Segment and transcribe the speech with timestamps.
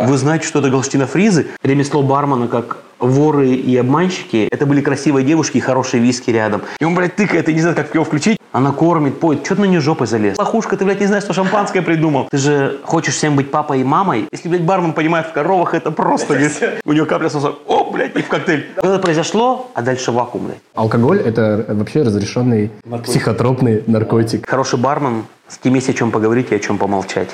[0.00, 1.48] Вы знаете, что это галштинофризы?
[1.62, 6.62] Ремесло бармена, как воры и обманщики, это были красивые девушки и хорошие виски рядом.
[6.78, 8.38] И он, блядь, тыкает, и не знает, как его включить.
[8.52, 9.44] Она кормит, поет.
[9.44, 10.38] Что ты на нее жопой залез?
[10.38, 12.28] Лохушка, ты, блядь, не знаешь, что шампанское придумал.
[12.30, 14.26] Ты же хочешь всем быть папой и мамой.
[14.32, 16.52] Если, блядь, бармен понимает в коровах, это просто, говорит,
[16.84, 17.54] у него капля соуса.
[17.66, 18.66] О, блядь, и в коктейль.
[18.76, 20.58] Это произошло, а дальше вакуум, блядь.
[20.74, 22.70] Алкоголь– это вообще разрешенный
[23.04, 24.48] психотропный наркотик.
[24.48, 27.28] Хороший бармен, с кем есть о чем поговорить и о чем помолчать.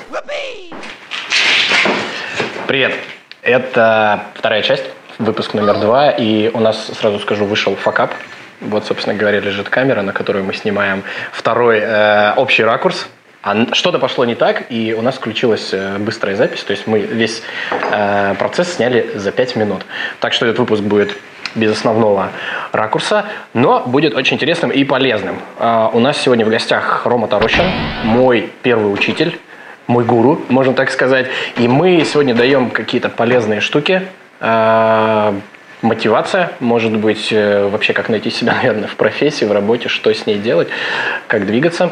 [2.67, 2.95] Привет.
[3.43, 4.83] Это вторая часть,
[5.19, 8.13] выпуск номер два, и у нас, сразу скажу, вышел факап.
[8.59, 13.07] Вот, собственно говоря, лежит камера, на которую мы снимаем второй э, общий ракурс.
[13.41, 16.99] А что-то пошло не так, и у нас включилась э, быстрая запись, то есть мы
[16.99, 17.41] весь
[17.89, 19.85] э, процесс сняли за 5 минут.
[20.19, 21.15] Так что этот выпуск будет
[21.55, 22.31] без основного
[22.73, 25.39] ракурса, но будет очень интересным и полезным.
[25.57, 27.63] А, у нас сегодня в гостях Рома Тарощин,
[28.03, 29.39] мой первый учитель,
[29.87, 31.27] мой гуру, можно так сказать.
[31.57, 34.03] И мы сегодня даем какие-то полезные штуки.
[34.39, 35.33] А,
[35.83, 40.25] Мотивация, может быть, э, вообще как найти себя, наверное, в профессии, в работе, что с
[40.25, 40.69] ней делать,
[41.27, 41.91] как двигаться.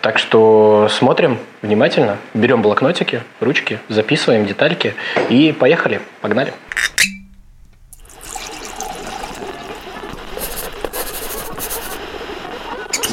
[0.00, 4.94] Так что смотрим внимательно, берем блокнотики, ручки, записываем детальки
[5.28, 6.52] и поехали, погнали.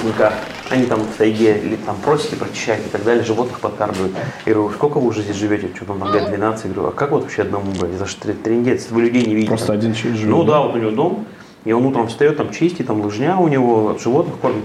[0.04, 0.34] Никак.
[0.70, 4.14] Они там в тайге или там просеки прочищают и так далее, животных подкармливают.
[4.46, 5.70] Я говорю, сколько вы уже здесь живете?
[5.74, 6.66] Что там, лет 12?
[6.66, 7.96] Я говорю, а как вот вообще одному, блядь?
[7.96, 9.48] Это же тре- трындец, вы людей не видите.
[9.50, 10.60] Просто один человек живет, Ну да?
[10.62, 11.26] вот у него дом,
[11.64, 14.64] и он утром встает, там чистит, там лыжня у него, животных кормит.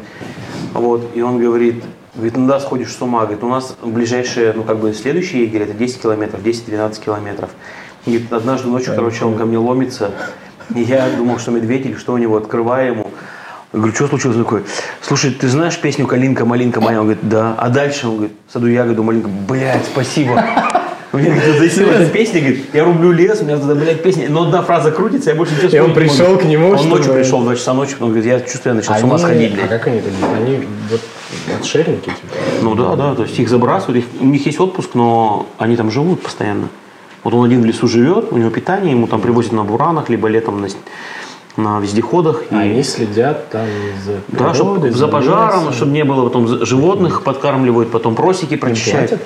[0.75, 1.84] Вот, и он говорит,
[2.16, 3.20] говорит, ну да, сходишь с ума.
[3.20, 7.50] Говорит, у нас ближайшие, ну как бы следующий егерь, это 10 километров, 10-12 километров.
[8.06, 10.11] И говорит, однажды ночью, короче, он ко мне ломится,
[10.75, 13.11] и я думал, что медведь или что у него, открываю ему.
[13.73, 14.62] Я говорю, что случилось Он такой?
[15.01, 17.01] Слушай, ты знаешь песню «Калинка, малинка моя»?
[17.01, 17.55] Он говорит, да.
[17.59, 19.28] А дальше он говорит, «В саду ягоду, малинка».
[19.48, 20.45] Блядь, спасибо.
[21.15, 24.27] У меня где-то засела эта песня, говорит, я рублю лес, у меня эта, блядь, песня.
[24.31, 26.41] Но одна фраза крутится, я больше ничего И он пришел могу.
[26.41, 28.95] к нему, Он ночью пришел, в 2 часа ночи, он говорит, я чувствую, я начал
[28.95, 29.69] с ума Они- сходить, А блядь.
[29.69, 30.38] как они это делают?
[30.38, 31.00] Они вот
[31.61, 32.34] отшельники, типа?
[32.62, 35.91] Ну да, да, то есть их забрасывают, их- у них есть отпуск, но они там
[35.91, 36.69] живут постоянно.
[37.25, 40.28] Вот он один в лесу живет, у него питание, ему там привозят на буранах, либо
[40.28, 40.69] летом на,
[41.56, 42.42] на вездеходах.
[42.50, 43.66] И- А они следят там
[44.04, 45.72] за Да, чтобы природой, за пожаром, лесом.
[45.74, 49.20] чтобы не было потом животных подкармливают, потом просеки прочищают.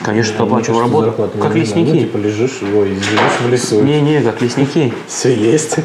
[0.00, 1.22] Конечно, оплачиваем кажется, работу.
[1.36, 1.54] не Как нужна.
[1.54, 1.98] Ну, лесники.
[2.00, 3.82] типа лежишь, ой, живешь в лесу.
[3.82, 4.92] Не-не, как лесники.
[5.08, 5.76] Все есть.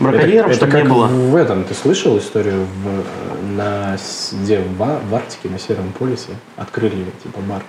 [0.00, 1.06] Браконьеров, это, это не как было.
[1.06, 3.96] в этом, ты слышал историю в, на,
[4.32, 7.62] где, в, в Арктике, на Северном полюсе, открыли типа бар.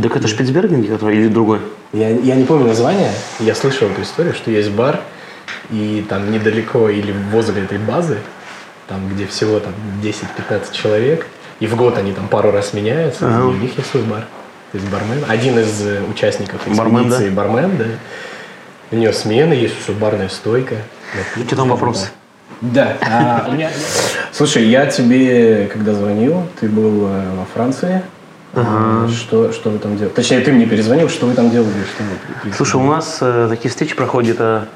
[0.00, 1.58] Так это Шпицберген, который или другой?
[1.92, 5.00] Я, я не помню название, я слышал эту историю, что есть бар,
[5.70, 8.18] и там недалеко или возле этой базы,
[8.88, 11.26] там где всего там 10-15 человек,
[11.60, 13.38] и в год они там пару раз меняются, Ага.
[13.38, 14.26] и у них есть свой бар.
[14.72, 17.84] То есть бармен, один из э, участников Бармен, экспедиции, бармен, да.
[18.90, 20.76] У него смена есть, все барная стойка.
[21.46, 22.08] Что там вопросы?
[22.60, 22.96] Да.
[23.00, 23.70] а, у меня-
[24.32, 28.02] Слушай, я тебе, когда звонил, ты был э, во Франции.
[28.52, 30.12] А, Что, что вы там делали?
[30.12, 31.72] Точнее, ты мне перезвонил, что вы там делали?
[31.94, 32.04] Что
[32.48, 34.68] вы Слушай, у нас э, такие встречи проходят где-то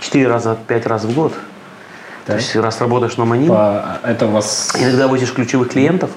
[0.00, 1.32] 4 раза, 5 раз в год.
[1.32, 2.36] То Так.
[2.36, 4.76] есть раз работаешь на Манин, По- Это у вас...
[4.78, 6.10] иногда возишь ключевых клиентов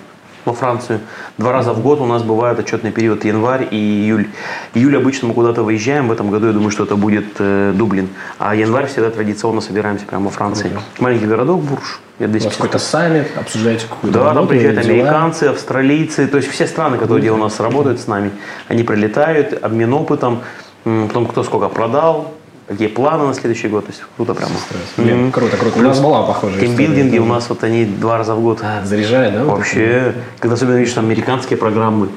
[0.44, 1.00] во Францию.
[1.38, 4.28] Два раза в год у нас бывает отчетный период январь и июль.
[4.74, 6.08] Июль обычно мы куда-то выезжаем.
[6.08, 8.10] В этом году я думаю, что это будет э, Дублин.
[8.40, 10.72] А январь всегда традиционно собираемся прямо во Франции.
[11.00, 12.00] Маленький городок Бурж.
[12.20, 14.94] У вас 250 какой-то саммит, обсуждаете какую-то Да, там работу, приезжают дела?
[14.94, 18.32] американцы, австралийцы, то есть все страны, которые где у нас работают с нами,
[18.68, 20.42] они прилетают, обмен опытом,
[20.84, 22.34] потом кто сколько продал,
[22.72, 24.52] какие планы на следующий год, то есть круто прямо.
[24.98, 25.32] Блин, Мгм.
[25.32, 25.78] круто, круто.
[25.80, 28.60] У нас была похожая Тимбилдинги у нас вот они два раза в год.
[28.64, 29.44] А, заряжает, да?
[29.44, 32.10] вот Вообще, когда особенно видишь там американские программы,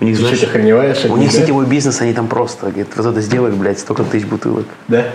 [0.00, 1.38] у них, знаешь, охреневаешь у них, да?
[1.38, 4.66] сетевой бизнес, они там просто, говорят, вот это сделай, блядь, столько тысяч бутылок.
[4.88, 5.06] Да?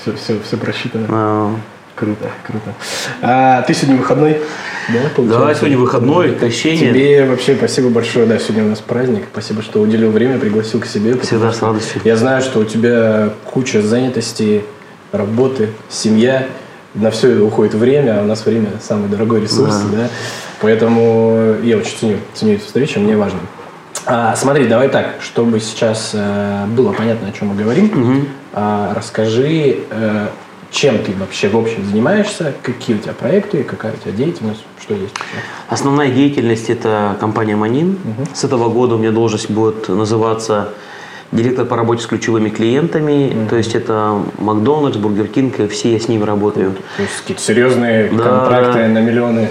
[0.00, 1.06] Все, все, все просчитано.
[1.08, 1.54] А,
[1.98, 2.74] Круто, круто.
[3.22, 4.40] А ты сегодня выходной?
[4.88, 5.46] Да, получается?
[5.46, 6.92] Да, сегодня выходной, крещение.
[6.92, 8.24] Тебе вообще спасибо большое.
[8.26, 9.24] Да, сегодня у нас праздник.
[9.32, 11.18] Спасибо, что уделил время, пригласил к себе.
[11.18, 12.00] Всегда с радостью.
[12.04, 14.62] Я знаю, что у тебя куча занятостей,
[15.10, 16.46] работы, семья.
[16.94, 20.08] На все уходит время, а у нас время самый дорогой ресурс, да.
[20.60, 23.40] Поэтому я очень ценю, ценю эту встречу, мне важно.
[24.06, 28.28] А, смотри, давай так, чтобы сейчас э, было понятно, о чем мы говорим.
[28.54, 30.26] а, расскажи, э,
[30.70, 34.94] чем ты вообще в общем занимаешься, какие у тебя проекты, какая у тебя деятельность, что
[34.94, 35.14] есть.
[35.68, 37.98] Основная деятельность– это компания «Манин».
[38.34, 40.70] С этого года у меня должность будет называться
[41.30, 43.46] директор по работе с ключевыми клиентами.
[43.48, 46.74] То есть это Макдональдс, Бургер Кинг, и все я с ними работаю.
[46.96, 49.50] То есть какие-то серьезные Да, контракты на миллионы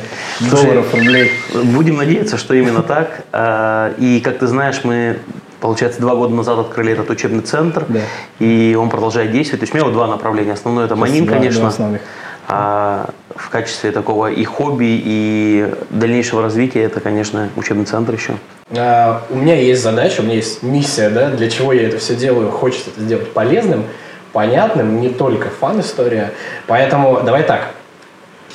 [0.52, 1.32] долларов, рублей.
[1.54, 3.26] Будем надеяться, что именно так.
[3.32, 5.20] А, И, как ты знаешь, мы
[5.60, 8.00] получается, два года назад открыли этот учебный центр, Да.
[8.40, 9.62] и он продолжает действовать.
[9.62, 10.54] То есть у меня вот два направления.
[10.54, 11.72] Основное это Манин, конечно,
[12.50, 18.34] а в качестве такого и хобби, и дальнейшего развития это, конечно, учебный центр еще.
[18.76, 22.16] А, у меня есть задача, у меня есть миссия, да, для чего я это все
[22.16, 22.50] делаю.
[22.50, 23.84] Хочется это сделать полезным,
[24.32, 26.32] понятным, не только фан-история.
[26.68, 27.72] Поэтому давай так,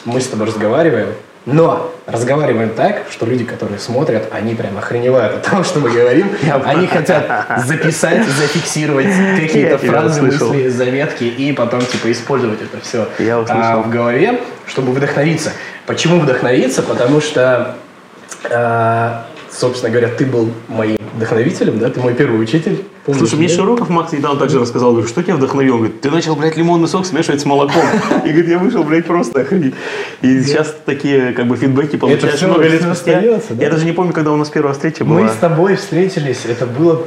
[0.07, 1.09] мы с тобой разговариваем,
[1.45, 6.31] но разговариваем так, что люди, которые смотрят, они прям охреневают от того, что мы говорим.
[6.65, 9.07] Они хотят записать, зафиксировать
[9.41, 13.09] какие-то фразы, мысли, заметки и потом типа использовать это все
[13.41, 13.83] услышал.
[13.83, 15.53] в голове, чтобы вдохновиться.
[15.87, 16.83] Почему вдохновиться?
[16.83, 17.75] Потому что
[18.51, 21.91] а, собственно говоря, ты был моим вдохновителем, да?
[21.91, 22.85] Ты мой первый учитель.
[23.05, 23.49] Помнишь, Слушай, мне?
[23.49, 25.75] Широков Макс недавно также рассказал, говорю, что тебя вдохновил?
[25.75, 27.83] Он говорит, ты начал, блядь, лимонный сок смешивать с молоком.
[28.25, 29.75] И говорит, я вышел, блядь, просто охренеть.
[30.23, 33.21] И сейчас такие, как бы, фидбэки получаешь всё- много лет спустя.
[33.21, 33.41] да?
[33.65, 35.21] Я даже не помню, когда у нас первая встреча была.
[35.21, 37.03] Мы с тобой встретились, это было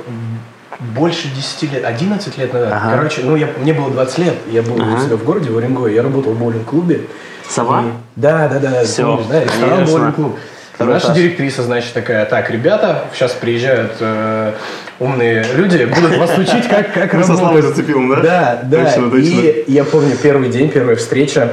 [0.96, 2.74] больше 10 лет, 11 лет назад.
[2.74, 2.98] Ага.
[2.98, 4.98] Короче, ну, я, мне было 20 лет, я был Ага.
[4.98, 7.02] у себя в городе, в Уренгое, я работал в боулинг-клубе.
[7.50, 7.84] Сова?
[7.84, 7.86] И-
[8.18, 8.84] Да, да, да.
[8.84, 10.36] Всё, помнишь, да, ресторан боулинг-клуб.
[10.76, 11.18] Второй наша этаж.
[11.18, 14.54] директриса, значит, такая, так, ребята, сейчас приезжают э,
[15.00, 17.38] умные люди, будут вас учить, как, как Мы со работать.
[17.40, 18.22] Славой зацепил, да?
[18.22, 18.86] Да, да.
[18.86, 19.26] Точно, точно.
[19.28, 21.50] И я помню первый день, первая встреча.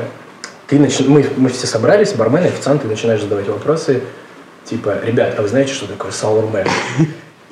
[0.67, 4.03] Ты нач- мы, мы все собрались, бармены, официанты, начинаешь задавать вопросы.
[4.65, 6.69] Типа, ребят, а вы знаете, что такое sour man?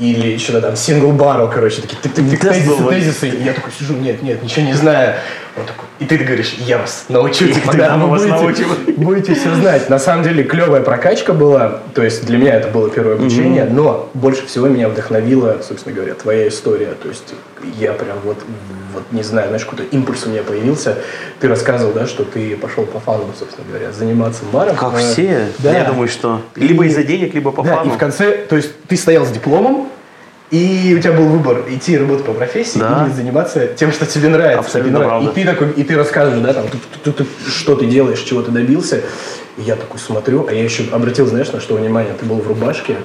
[0.01, 3.29] Или что-то там сингл баррел, короче, такие тык тык Тест тезисы, тезисы.
[3.29, 5.17] И я такой сижу, нет, нет, ничего не знаю.
[5.59, 8.95] Он такой, и ты говоришь, я вас научу, типа, да, мы вы вас будете, научим.
[8.97, 9.91] будете все знать.
[9.91, 14.09] На самом деле клевая прокачка была, то есть для меня это было первое обучение, но
[14.15, 16.95] больше всего меня вдохновила, собственно говоря, твоя история.
[17.03, 17.35] То есть
[17.79, 18.39] я прям вот,
[18.95, 20.97] вот не знаю, знаешь, какой-то импульс у меня появился.
[21.41, 24.77] Ты рассказывал, да, что ты пошел по фану, собственно говоря, заниматься баром.
[24.77, 25.47] Как Э, все.
[25.59, 25.77] Да.
[25.77, 27.91] Я думаю, что либо из-за денег, либо по да, фану.
[27.91, 29.90] и в конце, то есть ты стоял с дипломом,
[30.51, 33.05] и у тебя был выбор идти работать по профессии Да.
[33.07, 34.59] или заниматься тем, что тебе нравится.
[34.61, 35.31] Абсолютно тебе нравится.
[35.31, 38.43] И ты такой, и ты рассказываешь, да, там, тут- тут- тут, что ты делаешь, чего
[38.43, 39.03] ты добился.
[39.57, 42.49] И я такой смотрю, а я еще обратил, знаешь, на что внимание, ты был в
[42.49, 42.97] рубашке,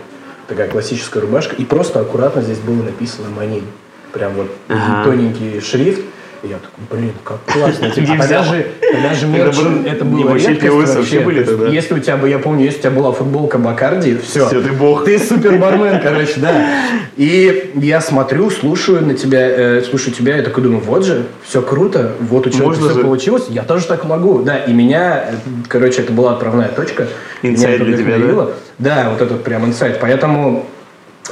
[0.47, 3.65] такая классическая рубашка, и просто аккуратно здесь было написано «Манин».
[4.11, 5.03] Прям вот Ага.
[5.03, 6.01] тоненький шрифт.
[6.45, 7.89] И я такой, блин, как классно.
[7.89, 9.55] Типа, а тогда же, тогда же мерч,
[9.87, 11.67] это не, было редкость вообще были тогда.
[11.67, 14.47] Если у тебя, бы, я помню, если у тебя была футболка Бакарди, все.
[14.47, 15.05] Всё, ты бог.
[15.05, 16.67] Ты супер бармен, короче, да.
[17.17, 21.61] И я смотрю, слушаю на тебя, э, слушаю тебя, и такой думаю, вот же, все
[21.61, 23.05] круто, вот у человека Можно все же.
[23.05, 24.39] получилось, я тоже так могу.
[24.39, 25.35] Да, и меня, э,
[25.69, 27.07] короче, это была отправная точка.
[27.41, 28.47] Инсайт для тебя, да?
[28.79, 29.99] Да, вот этот прям инсайт.
[30.01, 30.65] Поэтому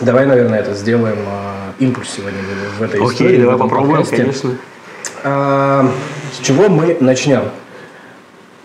[0.02, 2.40] давай, наверное, это сделаем э, импульс сегодня
[2.80, 3.28] в, этой истории.
[3.28, 4.16] Окей, давай попробуем, подкасте.
[4.16, 4.52] конечно.
[5.24, 5.90] А,
[6.32, 7.44] С чего мы начнем?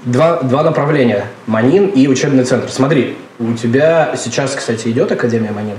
[0.04, 1.26] Два, два направления.
[1.46, 2.70] Манин и учебный центр.
[2.70, 5.76] Смотри, у тебя сейчас, кстати, идет Академия Манин?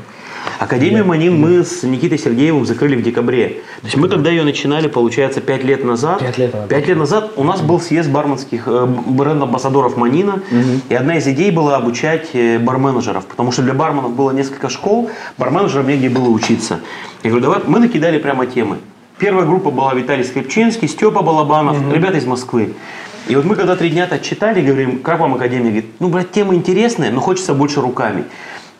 [0.59, 3.61] Академию Манин мы с Никитой Сергеевым закрыли в декабре.
[3.81, 6.19] То есть мы когда ее начинали, получается, 5 лет назад.
[6.19, 6.69] Пять лет назад.
[6.69, 10.41] Пять лет назад у нас был съезд барменских э, бренд-амбассадоров Манина.
[10.89, 13.25] И одна из идей была обучать э, барменеджеров.
[13.25, 16.79] Потому что для барменов было несколько школ, барменеджерам негде было учиться.
[17.23, 18.77] Я говорю, давай, мы накидали прямо темы.
[19.19, 22.73] Первая группа была Виталий Скрипчинский, Степа Балабанов, ребята из Москвы.
[23.27, 25.71] И вот мы когда три дня так читали, говорим, как вам Академия?
[25.71, 28.23] Говорит, ну, блядь, темы интересные, но хочется больше руками.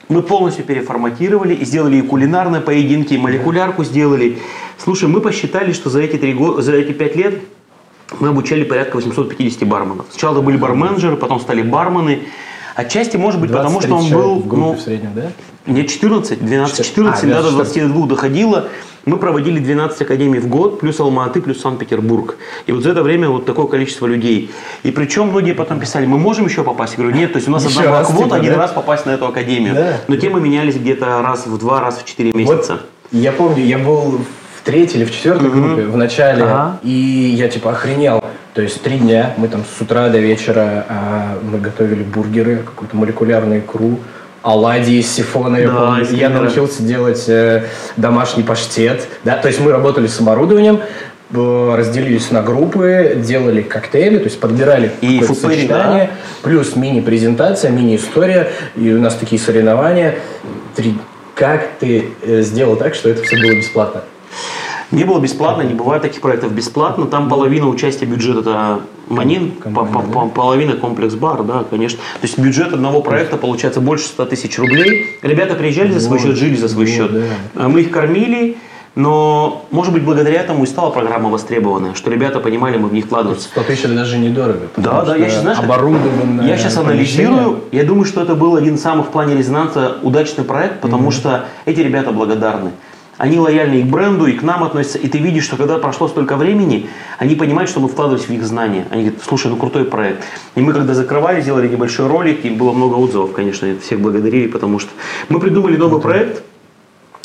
[0.08, 4.40] Мы полностью переформатировали и сделали и кулинарные поединки, и молекулярку сделали.
[4.78, 7.42] Слушай, мы посчитали, что за эти, три за эти пять лет
[8.22, 10.06] мы обучали порядка 850 барменов.
[10.10, 12.22] Сначала были барменджеры, потом стали бармены.
[12.80, 14.36] Отчасти, может быть, потому что 20-30 он был...
[14.36, 15.32] в группе ну, в среднем, да?
[15.66, 17.76] не 14, 12, 14, А, да, до 14.
[17.76, 18.70] 22 доходило.
[19.06, 22.38] Мы проводили 12 академий в год, плюс Алматы, плюс Санкт-Петербург.
[22.68, 24.52] И вот за это время вот такое количество людей.
[24.84, 26.94] И причем многие потом писали, мы можем еще попасть?
[26.94, 28.58] Я говорю, нет, то есть у нас Еще одна была квота, типа, один да?
[28.60, 29.76] раз попасть на эту академию.
[29.76, 29.98] Да.
[30.08, 32.74] Но темы менялись где-то раз в два, раз в четыре месяца.
[32.74, 32.82] Вот
[33.12, 34.22] я помню, я был
[34.60, 36.80] в третьей или в четвертой группе в начале, Ага.
[36.84, 36.90] и
[37.38, 38.24] я типа охренел.
[38.54, 42.96] То есть три дня мы там с утра до вечера а, мы готовили бургеры, какую-то
[42.98, 44.00] молекулярную икру,
[44.42, 46.04] оладьи из сифона, я Да, помню.
[46.04, 47.66] из Я научился делать э,
[47.98, 49.08] домашний паштет.
[49.24, 49.38] Да?
[49.38, 50.80] То есть мы работали с оборудованием,
[51.32, 56.10] э, разделились на группы, делали коктейли, то есть подбирали И сочетание,
[56.42, 60.16] плюс мини-презентация, мини-история, и у нас такие соревнования.
[60.76, 60.98] Три.
[61.36, 64.02] Как ты э, сделал так, что это все было бесплатно?
[64.92, 67.06] Не было бесплатно, не бывает таких проектов бесплатно.
[67.06, 70.30] Там половина участия бюджета это Манин, Компания, по- по- да?
[70.30, 72.00] половина комплекс бар, да, конечно.
[72.22, 75.18] То есть бюджет одного проекта получается больше 100 тысяч рублей.
[75.22, 77.14] Ребята приезжали за свой Вот, счет, жили за свой вот, счет.
[77.14, 77.22] да.
[77.56, 78.58] А Мы их кормили,
[78.96, 83.06] но, может быть, благодаря этому и стала программа востребованная, что ребята понимали, мы в них
[83.06, 83.48] вкладываться.
[83.50, 84.68] 100 тысяч это даже недорого.
[84.78, 88.76] Да, да, я сейчас, знаешь, оборудованное я сейчас анализирую, я думаю, что это был один
[88.76, 92.72] из самых в плане резонанса удачный проект, потому что эти ребята благодарны.
[93.20, 96.08] Они лояльны и к бренду, и к нам относятся, и ты видишь, что когда прошло
[96.08, 98.88] столько времени, они понимают, что мы вкладывались в их знания.
[98.92, 100.24] Они говорят, слушай, ну крутой проект.
[100.56, 104.80] И мы когда закрывали, сделали небольшой ролик, и было много отзывов, конечно, всех благодарили, потому
[104.80, 104.92] что
[105.28, 106.44] мы придумали новый проект,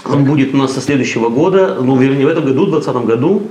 [0.05, 3.43] он будет у нас со следующего года, ну, вернее, в этом году, в 2020 году,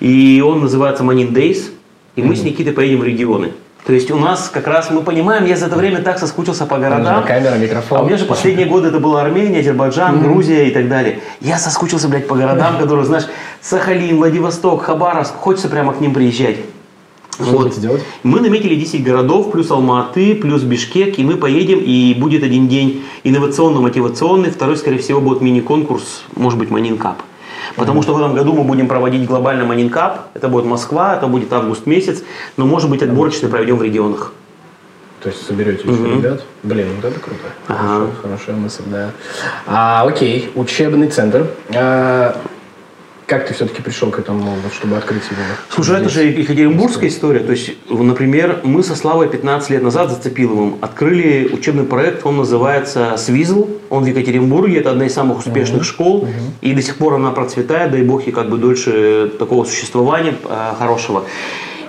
[0.00, 1.70] и он называется Manin Days,
[2.16, 3.52] и мы с Никитой поедем в регионы.
[3.86, 6.78] То есть у нас как раз, мы понимаем, я за это время так соскучился по
[6.78, 7.14] городам.
[7.14, 7.98] Нужна камера, микрофон.
[7.98, 11.20] А у меня же последние годы это была Армения, Азербайджан, Грузия и так далее.
[11.40, 13.24] Я соскучился, блядь, по городам, которые, знаешь,
[13.60, 16.56] Сахалин, Владивосток, Хабаровск, хочется прямо к ним приезжать.
[17.42, 18.02] Что будете делать?
[18.22, 23.02] Мы наметили 10 городов, плюс Алматы, плюс Бишкек, и мы поедем, и будет один день
[23.24, 27.22] инновационно-мотивационный, второй, скорее всего, будет мини-конкурс, может быть, Манин Кап.
[27.76, 31.26] Потому что в этом году мы будем проводить глобально Манин Кап, это будет Москва, это
[31.26, 32.22] будет август месяц,
[32.56, 34.32] но, может быть, отборочный проведем в регионах.
[35.22, 36.18] То есть соберете еще Мгм.
[36.18, 36.42] ребят?
[36.62, 37.40] Блин, вот это круто.
[37.68, 37.78] Ага.
[37.78, 39.10] Хорошая, хорошая мысль, да.
[39.66, 41.46] А, окей, учебный центр.
[41.74, 42.36] А,
[43.30, 45.40] как ты все-таки пришел к этому, чтобы открыть его?
[45.68, 47.38] Слушай, это же Екатеринбургская история.
[47.38, 52.38] То есть, например, мы со Славой 15 лет назад, за Цепиловым, открыли учебный проект, он
[52.38, 53.68] называется «Свизл».
[53.88, 56.26] Он в Екатеринбурге, это одна из самых успешных школ.
[56.60, 60.74] И до сих пор она процветает, дай бог ей как бы дольше такого существования э,
[60.76, 61.24] хорошего.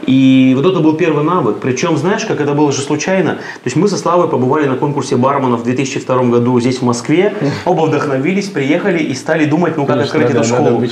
[0.05, 1.57] И вот это был первый навык.
[1.61, 3.35] Причем, знаешь, как это было же случайно?
[3.35, 7.33] То есть мы со Славой побывали на конкурсе барменов в 2002 году здесь, в Москве.
[7.65, 10.83] Оба вдохновились, приехали и стали думать, ну как Конечно, открыть надо- эту школу.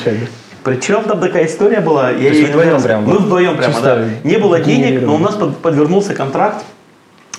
[0.64, 2.12] Причем там такая история была.
[2.12, 2.84] Я ей вдвоем нравилась.
[2.84, 4.30] прям Мы вдвоем прямо, чисто да.
[4.30, 6.66] Не было денег, но у нас под- подвернулся контракт.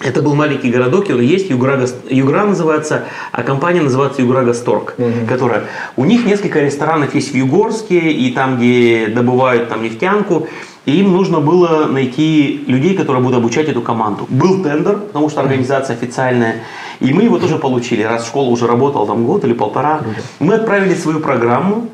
[0.03, 4.95] Это был маленький городок, и он есть, Югра, Югра называется, а компания называется Югра Гасторг,
[5.29, 5.65] которая...
[5.97, 10.49] У них несколько ресторанов есть в Югорске, и там, где добывают там нефтянку,
[10.87, 14.27] и им нужно было найти людей, которые будут обучать эту команду.
[14.29, 16.63] Был тендер, потому что организация официальная,
[17.01, 20.01] и мы его тоже получили, раз школа уже работала там год или полтора.
[20.39, 21.89] Мы отправили свою программу,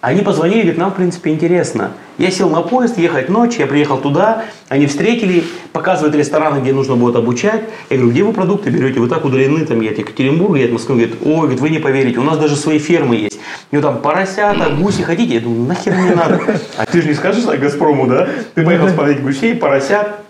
[0.00, 1.90] они позвонили, говорят, нам, в принципе, интересно.
[2.18, 6.94] Я сел на поезд, ехать ночь, я приехал туда, они встретили, показывают рестораны, где нужно
[6.94, 7.62] будет обучать.
[7.90, 9.00] Я говорю, где вы продукты берете?
[9.00, 10.96] Вы так удалены, там, я от Екатеринбурга, я от Москвы.
[10.96, 13.40] Говорит, ой, говорит, вы не поверите, у нас даже свои фермы есть.
[13.72, 15.34] Ну, там, поросята, гуси хотите?
[15.34, 16.40] Я думаю, нахер не надо.
[16.76, 18.28] А ты же не скажешь так Газпрому, да?
[18.54, 20.27] Ты поехал смотреть гусей, поросят.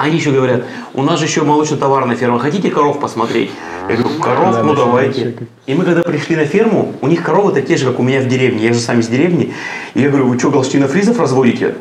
[0.00, 0.62] А они еще говорят,
[0.94, 3.50] у нас же еще молочно-товарная ферма, хотите коров посмотреть?
[3.86, 5.34] Я говорю, коров, Да, ну да, давайте.
[5.66, 8.26] И мы когда пришли на ферму, у них коровы такие же, как у меня в
[8.26, 8.64] деревне.
[8.64, 9.52] Я же сам из деревни.
[9.92, 11.74] И я говорю, вы что, галштинофризов разводите?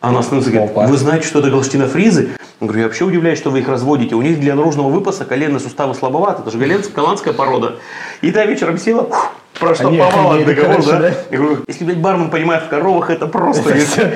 [0.00, 2.30] Она становится говорит, вы знаете, что это галштинофризы?
[2.60, 4.16] Я говорю, я вообще удивляюсь, что вы их разводите.
[4.16, 6.42] У них для наружного выпаса коленные суставы слабоваты.
[6.42, 7.76] Это же голландская, голландская порода.
[8.20, 10.98] И та вечером села, фух, проштамповала Они- они договор, да?
[10.98, 11.14] да?
[11.30, 14.10] Я говорю, если, блядь, бармен понимает в коровах, это просто...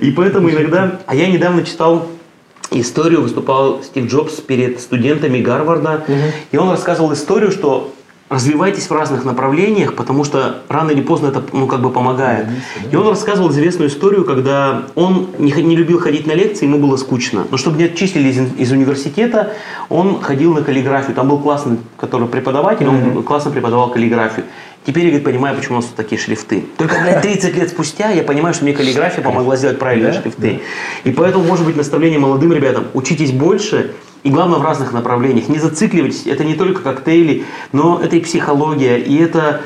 [0.00, 0.98] И поэтому иногда...
[1.06, 2.08] А я недавно читал
[2.70, 6.04] историю, выступал Стив Джобс перед студентами Гарварда,
[6.50, 7.92] и он рассказывал историю, что
[8.28, 12.48] развивайтесь в разных направлениях, потому что рано или поздно это ну, как бы помогает.
[12.90, 16.96] И он рассказывал известную историю, когда он не, не любил ходить на лекции, ему было
[16.96, 17.46] скучно.
[17.50, 19.52] Но чтобы не отчислили из, из университета,
[19.88, 21.14] он ходил на каллиграфию.
[21.14, 24.46] Там был классный который преподаватель, он классно преподавал каллиграфию.
[24.86, 26.64] Теперь я говорит, понимаю, почему у нас тут такие шрифты.
[26.78, 30.22] Только, блядь, 30 лет спустя я понимаю, что мне каллиграфия помогла сделать правильные Да?
[30.22, 30.60] шрифты.
[31.02, 33.90] И поэтому, может быть, наставление молодым ребятам, учитесь больше,
[34.22, 35.48] и главное в разных направлениях.
[35.48, 39.62] Не зацикливайтесь, это не только коктейли, но это и психология, и это...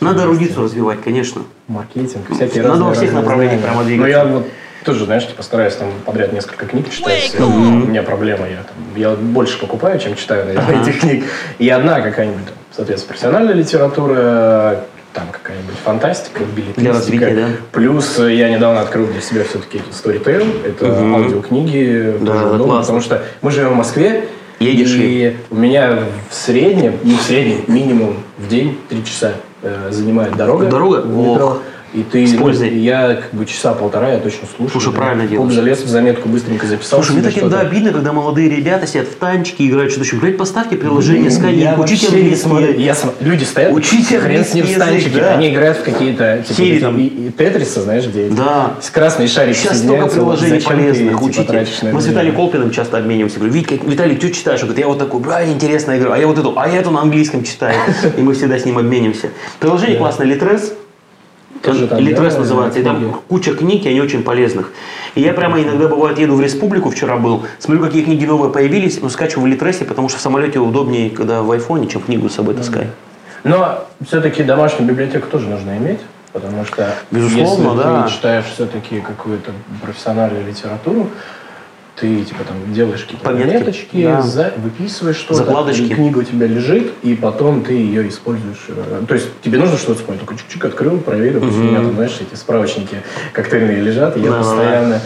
[0.00, 1.42] Надо эрудицию развивать, конечно.
[1.68, 4.10] Маркетинг, всякие Надо разные, во всех направлениях прямо двигаться.
[4.10, 4.48] я вот
[4.84, 7.34] тоже, знаешь, типа стараюсь там подряд несколько книг читать.
[7.38, 10.82] У меня проблема, я, там, я больше покупаю, чем читаю наверное, Ага.
[10.90, 11.24] этих книг.
[11.58, 14.80] И одна какая-нибудь, там, соответственно, профессиональная литература,
[15.14, 16.80] там какая-нибудь фантастика, билетристика.
[16.80, 17.46] Для развития, да.
[17.72, 20.66] Плюс я недавно открыл для себя все-таки Storytel.
[20.66, 21.14] Это Мгм.
[21.16, 22.16] аудиокниги.
[22.20, 22.80] Да, удобно, классно.
[22.80, 24.24] Потому что мы живем в Москве,
[24.58, 25.98] Едешь и у меня
[26.30, 30.66] в среднем, ну, в среднем, минимум в день три часа э, занимает дорога.
[30.66, 31.00] Дорога?
[31.02, 31.46] в метро.
[31.46, 31.58] Ох.
[31.94, 32.78] И ты, С ну, пользой.
[32.78, 34.80] я как бы часа полтора я точно слушаю.
[34.80, 35.00] Слушай, да.
[35.02, 35.52] правильно делаешь.
[35.52, 37.02] залез в заметку, быстренько записал.
[37.02, 40.16] Слушай, мне так иногда обидно, когда молодые ребята сидят в танчике, играют что-то еще.
[40.16, 42.82] Блядь, поставьте приложение, скайник, учите английский.
[42.82, 45.34] Я см- Люди стоят, Учите хрен с ним в язык, да.
[45.34, 46.98] Они играют в какие-то типа, там.
[46.98, 48.74] и, и тетрисы, знаешь, где Да.
[48.80, 50.04] с красной шарик Сейчас столько.
[50.04, 51.66] Вот приложений ты, полезных, типа, учите.
[51.92, 52.34] Мы с Виталием?
[52.34, 53.38] Колпиным часто обмениваемся.
[53.38, 54.60] Говорю, Витя, Виталий, что читаешь?
[54.60, 56.90] Он говорит, я вот такой, бля, интересная игра, а я вот эту, а я эту
[56.90, 57.74] на английском читаю.
[58.16, 59.28] И мы всегда с ним обменимся.
[59.60, 60.72] Приложение классное, Литрес.
[61.62, 62.80] Тоже там, Литрес да, называется.
[62.80, 64.72] И там куча книг, и они очень полезных.
[65.14, 69.00] И я прямо иногда, бывает, еду в республику, вчера был, смотрю, какие книги новые появились,
[69.00, 72.34] но скачиваю в Литресе, потому что в самолете удобнее, когда в айфоне, чем книгу с
[72.34, 72.88] собой таскать.
[73.44, 76.00] Но все-таки домашнюю библиотеку тоже нужно иметь,
[76.32, 78.02] потому что Безусловно, если да.
[78.02, 79.52] ты читаешь все-таки какую-то
[79.82, 81.08] профессиональную литературу,
[81.96, 83.52] ты типа там делаешь какие-то Пометки.
[83.52, 84.22] пометочки, Да.
[84.22, 85.94] за- выписываешь что-то, Закладочки.
[85.94, 88.64] книга у тебя лежит, и потом ты ее используешь.
[88.68, 91.92] э, То есть тебе нужно что-то вспомнить, такой чик-чик открыл, проверил, есть у меня там,
[91.94, 92.96] знаешь, эти справочники
[93.34, 94.48] коктейльные лежат, и я Да-да-да.
[94.48, 95.00] постоянно,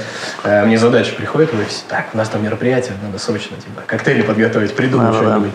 [0.45, 4.23] э, мне задача приходит в офисе, так, у нас там мероприятие, надо срочно, типа, коктейли
[4.23, 5.31] подготовить, придумать Да-да-да.
[5.33, 5.53] что-нибудь.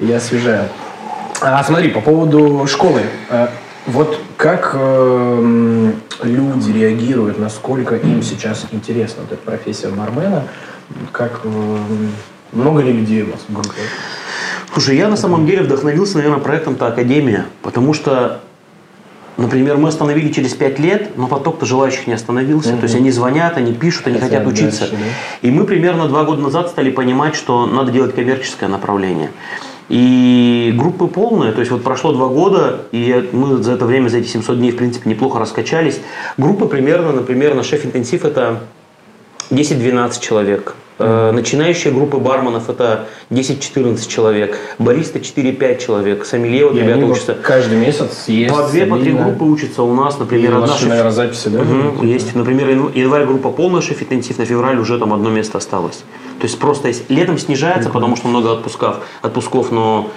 [0.00, 0.64] И Я освежаю.
[1.42, 3.02] А смотри, по поводу школы.
[3.28, 3.48] Э,
[3.86, 10.44] Вот как эм, люди реагируют, насколько им сейчас интересна вот эта профессия бармена?
[11.12, 12.10] Как эм,
[12.52, 13.80] много ли людей у вас в группе?
[14.72, 18.40] Слушай, я на самом деле вдохновился, наверное, проектом-то Академия, потому что,
[19.36, 22.76] например, мы остановили через пять лет, но поток-то желающих не остановился.
[22.76, 24.88] То есть они звонят, они пишут, они Хотят хотят учиться.
[24.88, 24.96] дальше,
[25.42, 29.30] И мы примерно два года назад стали понимать, что надо делать коммерческое направление.
[29.90, 34.18] И группы полные, то есть вот прошло два года, и мы за это время, за
[34.18, 36.00] эти 700 дней, в принципе, неплохо раскачались.
[36.38, 38.60] Группы примерно, например, на шеф-интенсив это
[39.50, 40.76] 10-12 человек.
[41.00, 44.56] Э, Начинающие группы барменов это 10-14 человек.
[44.78, 46.24] Бариста 4-5 человек.
[46.24, 47.34] Сомелье вот И ребята учатся.
[47.34, 48.54] каждый месяц есть.
[48.54, 51.48] По две, по три группы учатся у нас, И например, у одна шеф- наверное, записи,
[51.48, 51.62] да?
[51.64, 52.36] Мгм, есть.
[52.36, 56.04] Например, янв- январь группа полная шеф-интенсив, на февраль уже там одно место осталось.
[56.40, 60.08] То есть просто есть- летом снижается, потому что много отпусков, отпусков, но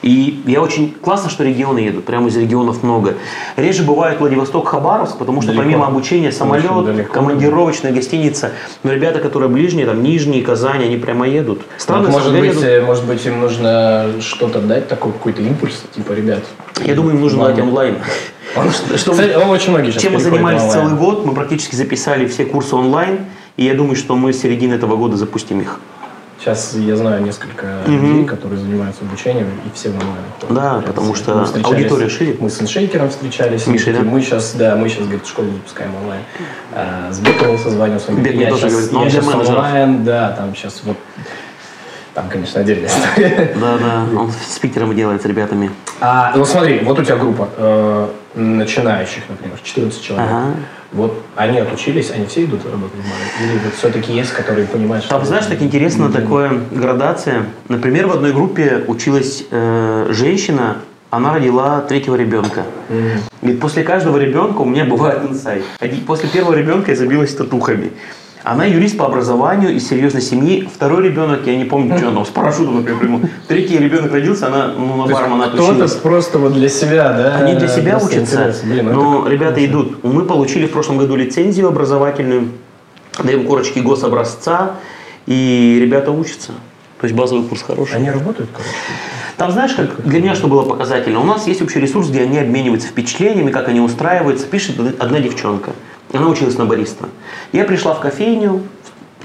[0.00, 3.16] и я очень классно, что регионы едут, прямо из регионов много.
[3.56, 5.62] Реже бывает Владивосток, Хабаровск, потому что Далеко.
[5.62, 7.12] помимо обучения самолет, далеко.
[7.12, 8.52] командировочная гостиница,
[8.82, 11.60] но ребята, которые ближние, там Нижний, Казань, они прямо едут.
[11.76, 15.42] Странно, Вот, может, я быть, еду- э, может быть, им нужно что-то дать, такой какой-то
[15.42, 16.44] импульс, типа, ребят.
[16.82, 17.96] я думаю, им нужно дать онлайн.
[18.96, 20.80] Что- Кстати, он очень многие Чем мы занимались онлайн.
[20.80, 23.26] целый год, мы практически записали все курсы онлайн,
[23.56, 25.80] и я думаю, что мы с середины этого года запустим их.
[26.38, 30.22] Сейчас я знаю несколько людей, которые занимаются обучением, и все в онлайн.
[30.48, 32.36] Да, Прям потому что аудитория шире.
[32.40, 33.66] Мы с иншейкером встречались.
[33.66, 34.00] Мишей, да?
[34.00, 36.22] Мы сейчас, да, мы сейчас, говорит, школу запускаем онлайн.
[36.72, 38.12] А, с Бековым созванивался.
[38.12, 39.48] Бек я тоже щас- говорит, но я менеджеров.
[39.50, 40.96] онлайн, да, там сейчас вот...
[42.14, 43.54] Там, конечно, отдельная история.
[43.60, 45.70] Да, да, он с Питером делает с ребятами.
[46.00, 50.28] А, ну смотри, вот у тебя группа э, начинающих, например, 14 человек.
[50.28, 50.54] Ага.
[50.92, 53.44] Вот они отучились, они все идут работать в?
[53.44, 55.14] Или вот все-таки есть, которые понимают, что...
[55.14, 57.46] Там, знаешь, так интересно, такая градация.
[57.68, 60.78] Например, в одной группе училась э, женщина,
[61.10, 62.64] она родила третьего ребенка.
[63.40, 65.64] Говорит, после каждого ребенка у меня бывает инсайт.
[66.06, 67.92] После первого ребенка я забилась татухами.
[68.42, 70.68] Она юрист по образованию из серьезной семьи.
[70.72, 73.22] Второй ребенок, я не помню, что она, с парашютом, например, прыгнула.
[73.48, 75.92] Третий ребенок родился, она ну, на бармена Кто-то отучилась.
[75.92, 77.36] просто вот для себя, да?
[77.36, 78.54] Они для себя просто учатся.
[78.64, 80.02] Блин, но это ребята идут.
[80.02, 82.48] Мы получили в прошлом году лицензию образовательную,
[83.22, 84.76] даем корочки гособразца,
[85.26, 86.52] и ребята учатся.
[87.00, 87.96] То есть базовый курс хороший.
[87.96, 88.74] Они работают, короче.
[89.36, 91.20] Там, знаешь, как для меня что было показательно?
[91.20, 94.46] У нас есть общий ресурс, где они обмениваются впечатлениями, как они устраиваются.
[94.46, 95.72] Пишет одна девчонка.
[96.12, 97.08] Она училась на бариста.
[97.52, 98.62] Я пришла в кофейню,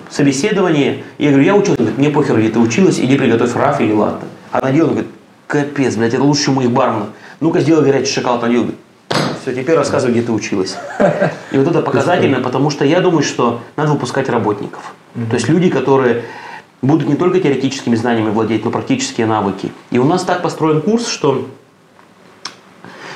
[0.10, 1.80] собеседование, и я говорю, я училась.
[1.80, 4.26] Она говорит, мне похер, где ты училась, иди приготовь раф или латте.
[4.52, 5.12] Она делает, говорит,
[5.48, 7.08] капец, блядь, это лучше моих барменов.
[7.40, 8.44] Ну-ка сделай горячий шоколад.
[8.44, 8.76] Она делает,
[9.42, 10.78] все, теперь рассказывай, где ты училась.
[11.52, 14.94] И вот это показательно, потому что я думаю, что надо выпускать работников.
[15.30, 16.24] То есть люди, которые
[16.82, 19.72] будут не только теоретическими знаниями владеть, но практические навыки.
[19.92, 21.48] И у нас так построен курс, что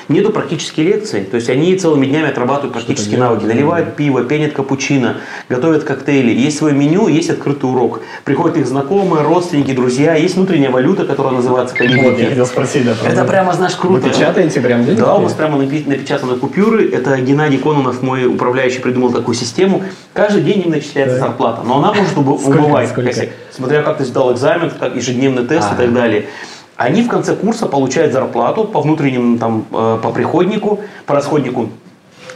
[0.09, 1.23] нету практические лекции.
[1.23, 3.45] То есть они целыми днями отрабатывают практические навыки.
[3.45, 5.17] Наливают пиво, пенят капучино,
[5.47, 6.31] готовят коктейли.
[6.31, 8.01] Есть свое меню, есть открытый урок.
[8.25, 10.15] Приходят их знакомые, родственники, друзья.
[10.15, 12.93] Есть внутренняя валюта, которая называется Вот, я хотел спросить, да.
[13.07, 14.01] Это прямо, знаешь, круто.
[14.01, 14.99] Вы печатаете прям деньги?
[14.99, 16.89] Да, у нас прямо напечатаны купюры.
[16.91, 19.83] Это Геннадий Кононов, мой управляющий, придумал такую систему.
[20.13, 21.27] Каждый день им начисляется Да.
[21.27, 21.61] зарплата.
[21.65, 22.57] Но она может убы- Сколько?
[22.59, 23.09] убывать, Сколько?
[23.09, 25.83] если- смотря как ты сдал экзамен, как ежедневный тест и Ага.
[25.83, 26.25] так далее.
[26.79, 31.67] Они в конце курса получают зарплату по внутреннему, там, э, по приходнику, по расходнику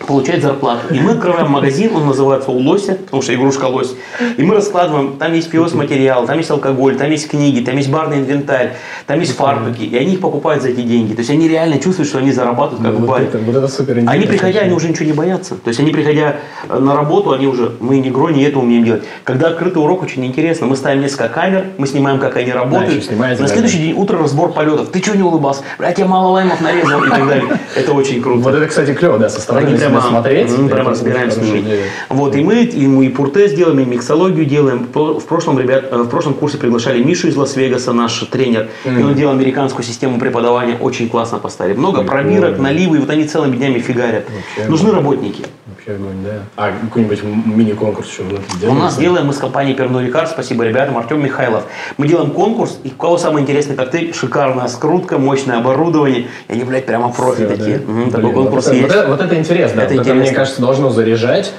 [0.07, 0.93] получает зарплату.
[0.93, 3.95] И мы открываем магазин, он называется «У лося», потому что игрушка лось.
[4.37, 8.19] И мы раскладываем, там есть пиос-материал, там есть алкоголь, там есть книги, там есть барный
[8.19, 8.73] инвентарь,
[9.07, 9.83] там есть фартуки.
[9.83, 11.13] И они их покупают за эти деньги.
[11.13, 13.25] То есть они реально чувствуют, что они зарабатывают как в вот, баре.
[13.25, 13.97] это, вот это супер.
[14.07, 15.55] Они, приходя, они уже ничего не боятся.
[15.55, 16.35] То есть они, приходя
[16.69, 19.03] э, на работу, они уже, мы не гро, не это умеем делать.
[19.23, 20.67] Когда открытый урок, очень интересно.
[20.67, 23.03] Мы ставим несколько камер, мы снимаем, как они работают.
[23.03, 23.83] снимаете, на да, следующий да.
[23.83, 24.89] день утро разбор полетов.
[24.89, 25.61] Ты что не улыбался?
[25.77, 27.59] Блядь, я мало лаймов нарезал и так далее.
[27.75, 28.41] Это очень круто.
[28.41, 30.49] Вот это, кстати, клево, да, со стороны прямо, смотреть.
[30.51, 31.65] м, это прямо очень разбираем с ними.
[32.09, 34.87] Вот, и мы, и мы и пурте сделаем, и миксологию делаем.
[34.93, 38.69] В прошлом, ребят, э, в прошлом курсе приглашали Мишу из Лас-Вегаса, наш тренер.
[38.85, 41.75] И он делал американскую систему преподавания, очень классно поставили.
[41.77, 44.25] Много пробирок, наливы, и вот они целыми днями фигарят.
[44.67, 45.43] Нужны работники.
[45.85, 46.43] Огонь, да.
[46.55, 48.83] А какой-нибудь мини-конкурс еще внутри У делается?
[48.83, 51.63] нас делаем мы с компанией Pernod Ricard, спасибо ребятам, Артем Михайлов.
[51.97, 56.27] Мы делаем конкурс, и у кого самый интересный коктейль, шикарная скрутка, мощное оборудование.
[56.47, 57.77] И они, блядь, прямо профи Всё, такие.
[57.79, 57.91] да.
[57.91, 58.87] Блин, такой конкурс вот это- есть.
[58.87, 59.81] Вот это, вот это интересно.
[59.81, 60.35] Это вот это, мне интересно.
[60.35, 61.51] кажется, должно заряжать.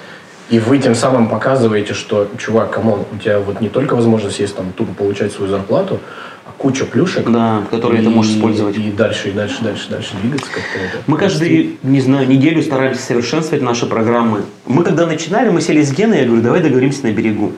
[0.51, 4.39] И вы тем самым показываете, что, чувак, come on, у тебя вот не только возможность
[4.41, 6.01] есть там тупо получать свою зарплату,
[6.65, 7.29] куча плюшек.
[7.31, 8.79] Да, которые ты можешь использовать.
[8.79, 10.79] И дальше, и дальше, дальше, дальше двигаться как-то.
[10.79, 11.05] это.
[11.07, 14.43] Мы каждую, не знаю, неделю старались совершенствовать наши программы.
[14.65, 17.53] Мы когда начинали, мы сели с Геной, я говорю, давай договоримся на берегу.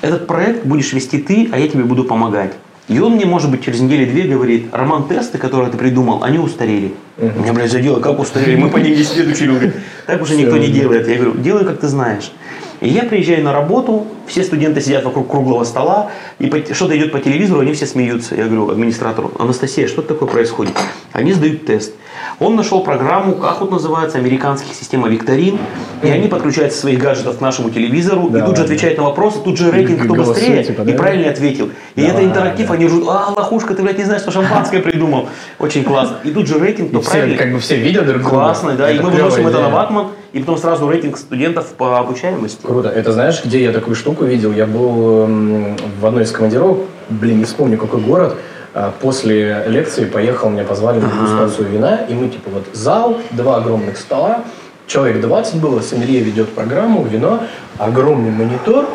[0.00, 2.52] Этот проект будешь вести ты, а я тебе буду помогать.
[2.88, 6.92] И он мне, может быть, через неделю-две говорит, Роман, тесты, которые ты придумал, они устарели.
[7.18, 8.56] У меня, блядь, задело, как устарели?
[8.56, 9.72] Мы по ним 10 лет учили.
[10.04, 11.06] Так уже никто не делает.
[11.06, 12.32] Я говорю, делай, как ты знаешь.
[12.82, 17.20] И я приезжаю на работу, все студенты сидят вокруг круглого стола, и что-то идет по
[17.20, 18.34] телевизору, они все смеются.
[18.34, 20.74] Я говорю администратору, Анастасия, что такое происходит?
[21.12, 21.92] Они сдают тест.
[22.40, 25.58] Он нашел программу, как вот называется, американских система викторин,
[26.02, 29.38] и они подключаются своих гаджетов к нашему телевизору, и Да, тут же отвечают на вопросы,
[29.44, 30.92] тут же рейтинг, кто быстрее, типа, и да?
[30.94, 31.70] правильно ответил.
[31.94, 32.74] И Да, это интерактив, да.
[32.74, 35.28] они ржут, а, лохушка, ты, блядь, не знаешь, что шампанское придумал.
[35.58, 36.16] Очень классно.
[36.24, 37.36] И тут же рейтинг, кто И правильно.
[37.36, 38.30] как бы все видят друг друга.
[38.36, 39.74] Классно, да, и мы выносим это на идея.
[39.74, 42.64] ватман, и потом сразу рейтинг студентов по обучаемости.
[42.64, 42.88] Круто.
[42.88, 44.52] Это знаешь, где я такую штуку видел?
[44.52, 46.78] Я был м, в одной из командировок,
[47.10, 48.36] блин, не вспомню какой город.
[48.74, 53.56] А, После лекции поехал, меня позвали на дегустацию вина, и мы типа вот зал, два
[53.56, 54.44] огромных стола,
[54.86, 57.42] человек 20 было, сомелье ведет программу, вино,
[57.78, 58.86] огромный монитор,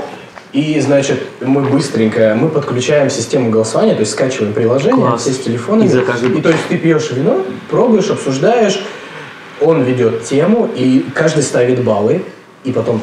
[0.53, 5.21] и, значит, мы быстренько, мы подключаем систему голосования, то есть скачиваем приложение, Класс.
[5.21, 5.87] все с телефонами.
[5.87, 5.89] И
[6.39, 8.81] И то есть ты пьешь вино, пробуешь, обсуждаешь,
[9.61, 12.23] он ведет тему, и каждый ставит баллы,
[12.63, 13.01] и потом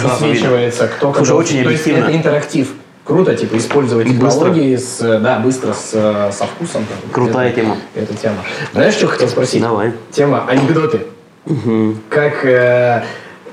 [0.00, 1.40] Сразу высвечивается, кто Слушай, какой.
[1.40, 2.68] очень То есть это интерактив.
[3.04, 4.28] Круто, типа, использовать быстро.
[4.30, 6.86] технологии с, э, да, быстро, с, э, со вкусом.
[6.86, 7.10] там.
[7.12, 7.76] Крутая Это- тема.
[7.94, 8.36] Эта тема.
[8.72, 9.60] Знаешь, что хотел спросить?
[9.60, 9.92] Давай.
[10.12, 11.00] Тема анекдоты.
[12.08, 13.02] Как э,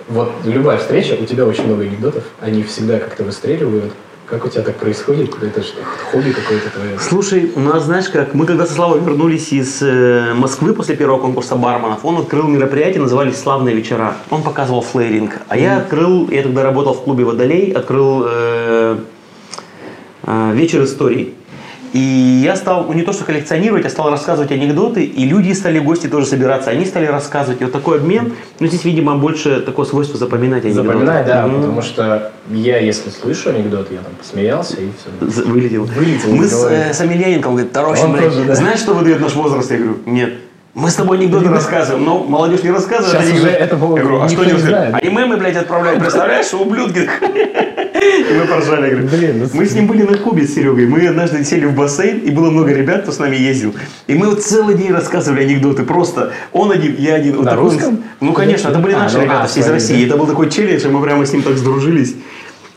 [0.07, 3.91] вот любая встреча, у тебя очень много анекдотов, они всегда как-то выстреливают.
[4.27, 5.33] Как у тебя так происходит?
[5.41, 5.81] Это что,
[6.11, 6.99] хобби какое-то твое?
[6.99, 11.19] Слушай, у нас, знаешь как, мы когда со Славой вернулись из э, Москвы после первого
[11.19, 14.13] конкурса барменов, он открыл мероприятие, назывались «Славные вечера».
[14.29, 15.37] Он показывал флейринг.
[15.47, 18.97] А я открыл, я тогда работал в клубе «Водолей», открыл э,
[20.53, 21.33] вечер историй.
[21.91, 21.97] И
[22.43, 26.05] я стал, ну не то что коллекционировать, а стал рассказывать анекдоты, и люди стали, гости
[26.05, 27.61] тоже собираться, они стали рассказывать.
[27.61, 30.87] И вот такой обмен, ну здесь, видимо, больше такое свойство запоминать анекдоты.
[30.87, 31.61] Запоминай, да, Мгм.
[31.61, 35.41] потому что я, если слышу анекдот, я там посмеялся и все.
[35.45, 35.85] Вылетел.
[35.85, 38.53] Вылетел Мы с э, Самельяненко, он говорит, Тарощин, Он блядь, да.
[38.53, 39.71] знаешь, что выдает наш возраст?
[39.71, 40.33] Я говорю, нет.
[40.75, 43.09] Мы с тобой анекдоты рассказываем, но молодежь не рассказывает.
[43.09, 43.47] Сейчас анекдоты».
[43.47, 44.89] уже этого Я говорю, а что не не рассказывает?
[44.91, 45.03] знает.
[45.03, 47.09] Аниме мы, блядь, отправляем, представляешь, ублюдки.
[47.99, 50.85] И мы поржали, я говорю, Блин, ну мы с ним были на Кубе с Серегой,
[50.85, 53.73] мы однажды сели в бассейн, и было много ребят, кто с нами ездил.
[54.07, 57.35] И мы вот целый день рассказывали анекдоты, просто он один, я один.
[57.35, 58.03] Вот На такой- русском?
[58.19, 60.05] Ну, конечно, это были А, наши ну, ребята а, все из России.
[60.05, 62.15] Это был такой челлендж, и мы прямо с ним так сдружились.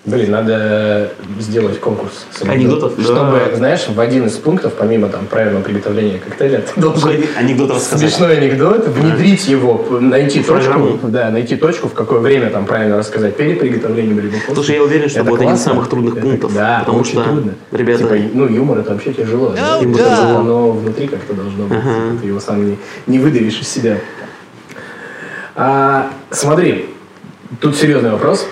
[0.04, 3.02] Блин, надо сделать конкурс с Анекдотов, да.
[3.04, 8.10] Чтобы, знаешь, в один из пунктов, помимо там правильного приготовления коктейля, ты должен Анекдот рассказать.
[8.10, 12.96] смешной анекдот, внедрить его, п- найти точку, да, найти точку, в какое время там правильно
[12.98, 14.54] рассказать, перед приготовлением или после.
[14.56, 16.52] Слушай, я уверен, что Это будет один из самых трудных Это- пунктов.
[16.52, 17.54] Да, потому очень что, трудно.
[17.70, 19.50] ребята, Типа, ну, юмор это вообще тяжело.
[19.50, 19.76] да?
[19.76, 20.16] Ему да.
[20.16, 21.78] тяжело, но внутри как-то должно быть.
[21.78, 22.18] Ага.
[22.20, 23.98] Ты его сам не, не выдавишь из себя.
[25.54, 26.86] А, смотри,
[27.60, 28.48] тут серьезный вопрос.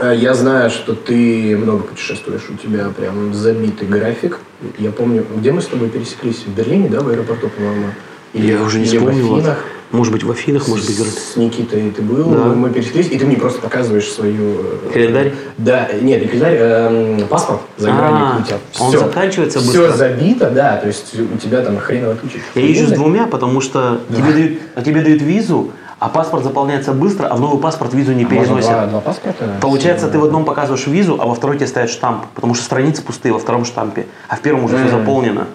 [0.00, 4.38] А, Я знаю, что ты много путешествуешь, у тебя прям забитый график.
[4.78, 6.44] Я помню, где мы с тобой пересеклись?
[6.46, 7.86] В Берлине, да, в аэропорту, по-моему?
[8.32, 9.36] Или- я уже не или в вспомнил.
[9.36, 9.58] Афинах?
[9.90, 11.18] Может быть, в Афинах, может быть, говорит.
[11.18, 12.44] С Никитой ты был, Да.
[12.44, 14.60] мы пересеклись, и ты мне просто показываешь свою...
[14.84, 15.32] э, Календарь?
[15.58, 18.58] Да, нет, не календарь, эм, паспорт загранник А, у тебя.
[18.78, 19.00] он Всё.
[19.00, 19.96] заканчивается Все быстро.
[19.96, 22.38] забито, да, то есть у тебя там хреново туча.
[22.54, 26.92] Я езжу с двумя, потому что тебе, дают, а тебе дают визу, а паспорт заполняется
[26.92, 28.70] быстро, а в новый паспорт визу не Можно переносят.
[28.70, 29.50] два, два паспорта?
[29.60, 33.02] Получается, ты в одном показываешь визу, а во второй тебе ставят штамп, потому что страницы
[33.02, 35.46] пустые во втором штампе, а в первом уже все заполнено.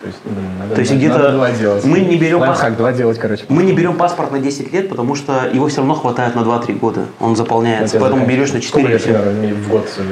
[0.00, 1.84] То есть, блин, надо, То есть надо где-то два делать.
[1.84, 3.44] мы не берем Лайфхак, два делать, короче.
[3.48, 6.78] Мы не берем паспорт на 10 лет, потому что его все равно хватает на 2-3
[6.78, 7.06] года.
[7.18, 7.98] Он заполняется.
[8.00, 10.02] Поэтому берешь на 4 Сколько и лет в год э,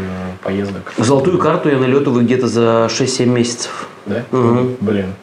[0.43, 0.93] поездок?
[0.99, 3.89] Золотую карту я налетываю где-то за 6-7 месяцев.
[4.05, 4.25] Да?
[4.81, 5.15] Блин,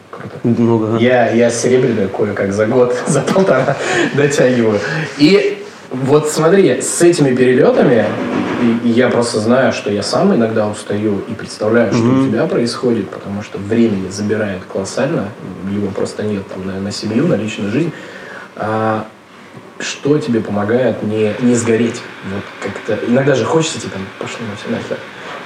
[0.44, 0.98] Много.
[0.98, 3.78] Я, я серебряную кое-как за год, за полтора
[4.16, 4.80] дотягиваю.
[5.18, 8.06] И вот смотри, с этими перелетами,
[8.84, 13.42] я просто знаю, что я сам иногда устаю и представляю, что у тебя происходит, потому
[13.44, 15.30] что времени забирает колоссально,
[15.72, 17.92] его просто нет там на, на семью, на личную жизнь.
[18.56, 19.06] А
[19.80, 22.02] что тебе помогает не, не сгореть?
[22.34, 24.98] Вот как-то иногда же хочется типа пошли на все нахер.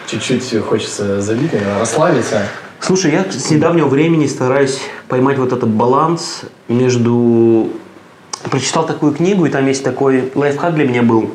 [0.08, 2.42] Чуть-чуть хочется забить, расслабиться.
[2.80, 7.70] Слушай, я с недавнего времени стараюсь поймать вот этот баланс между...
[8.50, 11.30] Прочитал такую книгу, и там есть такой лайфхак для меня был.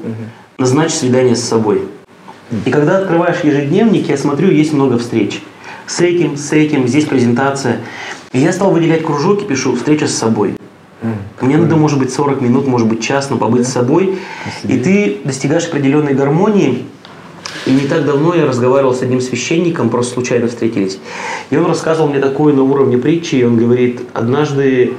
[0.58, 1.82] Назначь свидание с собой.
[2.64, 5.42] И когда открываешь ежедневник, я смотрю, есть много встреч.
[5.86, 7.80] С этим, с этим, здесь презентация.
[8.32, 10.56] И я стал выделять кружок и пишу «встреча с собой».
[11.40, 14.18] Мне надо, может быть, 40 минут, может быть, час, но побыть с собой.
[14.62, 16.86] И ты достигаешь определенной гармонии.
[17.66, 20.98] И не так давно я разговаривал с одним священником, просто случайно встретились.
[21.50, 24.94] И он рассказывал мне такое на уровне притчи, и он говорит, однажды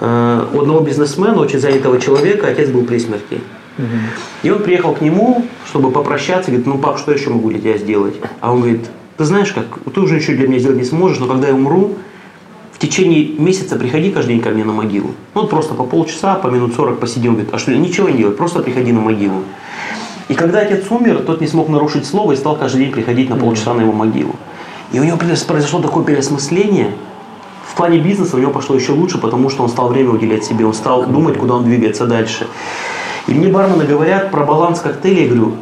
[0.00, 3.40] э, у одного бизнесмена, очень занятого человека, отец был при смерти.
[4.42, 7.78] И он приехал к нему, чтобы попрощаться, говорит, ну, пап, что еще могу для тебя
[7.78, 8.14] сделать?
[8.40, 11.26] А он говорит, ты знаешь как, ты уже ничего для меня сделать не сможешь, но
[11.26, 11.96] когда я умру,
[12.72, 15.14] в течение месяца приходи каждый день ко мне на могилу.
[15.34, 18.36] Ну, вот просто по полчаса, по минут 40 посидим, говорит, а что, ничего не делать,
[18.36, 19.42] просто приходи на могилу.
[20.30, 23.34] И когда отец умер, тот не смог нарушить слово и стал каждый день приходить на
[23.34, 24.36] полчаса на его могилу.
[24.92, 26.92] И у него произошло такое переосмысление,
[27.66, 30.64] в плане бизнеса у него пошло еще лучше, потому что он стал время уделять себе,
[30.64, 32.46] он стал думать, куда он двигается дальше.
[33.26, 35.56] И мне бармены говорят про баланс коктейлей, я говорю,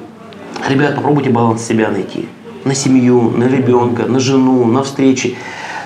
[0.69, 2.29] ребят, попробуйте баланс себя найти.
[2.65, 5.39] На семью, на ребенка, на жену, на встречи.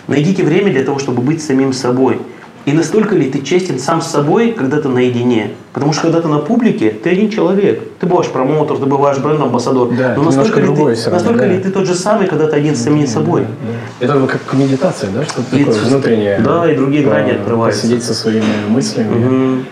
[0.09, 2.21] Найдите время для того, чтобы быть самим собой.
[2.65, 5.51] И настолько ли ты честен сам с собой, когда ты наедине?
[5.73, 7.83] Потому что когда ты на публике, ты один человек.
[7.99, 9.89] Ты бываешь промоутер, ты бываешь бренд-амбассадор.
[9.97, 11.47] Да, но настолько, ли ты, все равно, настолько да.
[11.47, 13.47] ли ты тот же самый, когда ты один с самим собой?
[13.99, 15.25] Это как медитация, да?
[15.25, 16.39] Что-то такое внутреннее.
[16.39, 17.83] да, и другие грани открываются.
[17.83, 19.15] Посидеть со своими мыслями.
[19.15, 19.67] Мгм.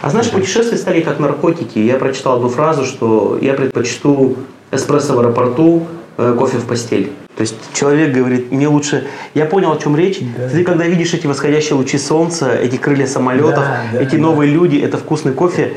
[0.00, 1.78] А знаешь, путешествия стали как наркотики.
[1.78, 4.36] Я прочитал одну фразу, что я предпочту
[4.72, 7.12] эспрессо в аэропорту, кофе в постель.
[7.36, 9.06] То есть человек говорит, мне лучше...
[9.34, 10.20] Я понял, о чем речь.
[10.52, 14.22] Ты когда видишь эти восходящие лучи солнца, эти крылья самолетов, Да, да, эти да.
[14.22, 15.72] новые люди, это вкусный кофе,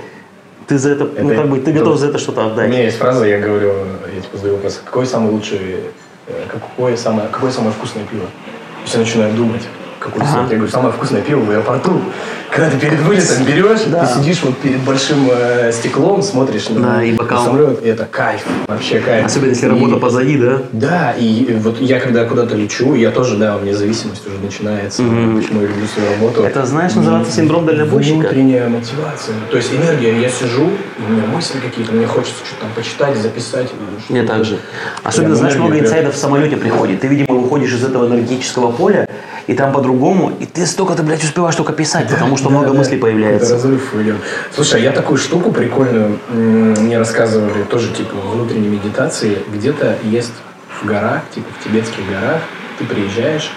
[0.68, 2.70] ты за это, ну Это- как бы, ты готов за это что-то У отдать.
[2.70, 3.74] меня есть фраза, я говорю,
[4.14, 5.60] я типа задаю вопрос, какой самый лучший,
[6.28, 8.26] э, какое самое, какое самое вкусное пиво?
[8.84, 9.62] И все начинают думать,
[10.00, 10.48] какое Ага.
[10.50, 12.02] Я говорю, самое вкусное пиво в аэропорту.
[12.54, 14.06] Когда ты перед вылетом берешь, Да.
[14.06, 17.40] ты сидишь вот перед большим э, стеклом, смотришь на, Да, и бокал.
[17.40, 19.26] на самолет, и это кайф, вообще кайф.
[19.26, 20.62] Особенно если И- работа позади, да?
[20.72, 25.02] Да, и вот я когда куда-то лечу, я тоже, да, у меня зависимость уже начинается.
[25.02, 25.42] Мгм.
[25.42, 26.44] Почему я люблю свою работу.
[26.44, 28.18] Это, знаешь, называется синдром дальнобойщика.
[28.20, 29.34] Внутренняя мотивация.
[29.50, 30.66] То есть энергия, я сижу,
[31.00, 33.72] и у меня мысли какие-то, мне хочется что-то там почитать, записать.
[34.10, 34.60] Мне так же.
[35.02, 37.02] Особенно, знаешь, много инсайдов в самолете приходит.
[37.02, 39.08] Ты, видимо, выходишь из этого энергетического поля,
[39.48, 42.68] и там по-другому, и ты столько, ты, блядь, успеваешь только писать, потому что Да, много
[42.70, 42.74] да.
[42.74, 43.54] мыслей Это появляется.
[43.54, 44.16] разрыв идет.
[44.54, 49.38] Слушай, а я такую штуку прикольную мне рассказывали, тоже типа внутренней медитации.
[49.54, 50.34] Где-то есть
[50.82, 52.42] в горах, типа в тибетских горах,
[52.80, 53.52] ты приезжаешь,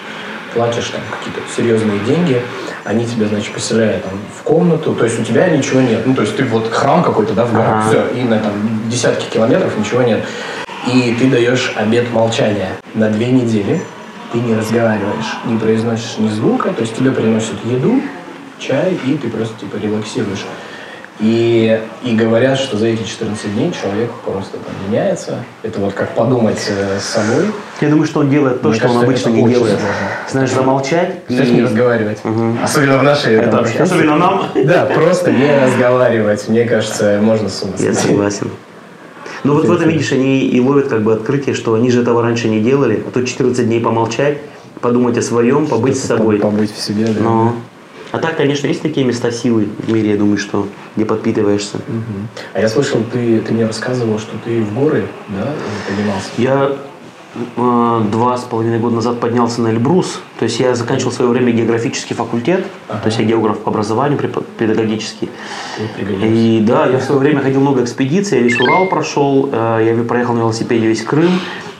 [0.55, 2.43] платишь там какие-то серьезные деньги,
[2.85, 6.07] они тебя, значит, поселяют там в комнату, то есть у тебя ничего нет.
[6.07, 8.53] Ну, то есть ты вот храм какой-то, да, в горах, все, и на там
[8.89, 10.25] десятки километров ничего нет.
[10.93, 13.83] И ты даешь обед молчания на две недели,
[14.33, 18.01] ты не разговариваешь, не произносишь ни звука, то есть тебе приносят еду,
[18.59, 20.45] чай, и ты просто типа релаксируешь.
[21.19, 25.39] И, и говорят, что за эти 14 дней человек просто там меняется.
[25.63, 27.53] Это вот как подумать э, с собой.
[27.81, 29.79] Я думаю, что он делает то, Мне что он кажется, обычно это не делает.
[29.79, 29.89] сложно.
[30.31, 31.63] Знаешь, замолчать Представь, не и...
[31.63, 32.23] разговаривать.
[32.23, 32.59] Мгм.
[32.63, 34.47] Особенно в нашей Это особенно нам.
[34.55, 36.49] Да, просто не разговаривать.
[36.49, 38.51] Мне кажется, можно с ума Я согласен.
[39.45, 42.23] Ну вот в этом, видишь, они и ловят как бы открытие, что они же этого
[42.23, 43.03] раньше не делали.
[43.07, 44.39] А тут 14 дней помолчать,
[44.81, 46.39] подумать о своем, побыть с собой.
[46.39, 47.21] Побыть в себе, да.
[47.21, 47.55] Но...
[48.13, 51.79] А так, конечно, есть такие места силы в мире, я думаю, что где подпитываешься.
[51.89, 52.29] Мгм.
[52.55, 55.53] А я слышал, ты, ты мне рассказывал, что ты в горы, да,
[55.87, 56.29] поднимался.
[56.39, 56.73] Я
[57.57, 60.21] два с половиной года назад поднялся на Эльбрус.
[60.39, 62.67] То есть я заканчивал в свое время географический факультет.
[62.89, 63.01] Ага.
[63.01, 64.19] То есть я географ по образованию,
[64.59, 65.29] педагогический.
[66.23, 70.05] И да, я в свое время ходил много экспедиций, я весь Урал прошел, э, я
[70.05, 71.31] проехал на велосипеде весь Крым,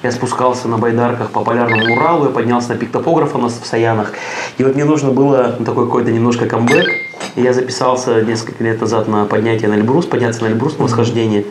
[0.03, 4.13] я спускался на байдарках по полярному Уралу, я поднялся на пик топографа на- в Саянах.
[4.59, 6.87] И вот мне нужно было ну, такой какой-то немножко камбэк.
[7.35, 11.45] И я записался несколько лет назад на поднятие на Эльбрус, подняться на Эльбрус, на восхождение.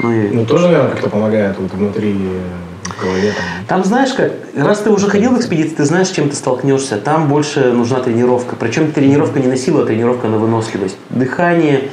[0.00, 2.40] Ну и Ну, тоже, наверное, как-то помогает вот внутри э,
[2.96, 3.32] в голове.
[3.36, 3.66] Там.
[3.66, 6.96] Там знаешь как, раз ты уже ходил в экспедиции, ты знаешь, с чем ты столкнешься.
[6.98, 8.56] Там больше нужна тренировка.
[8.56, 10.96] Причем тренировка не на силу, а тренировка на выносливость.
[11.10, 11.90] Дыхание,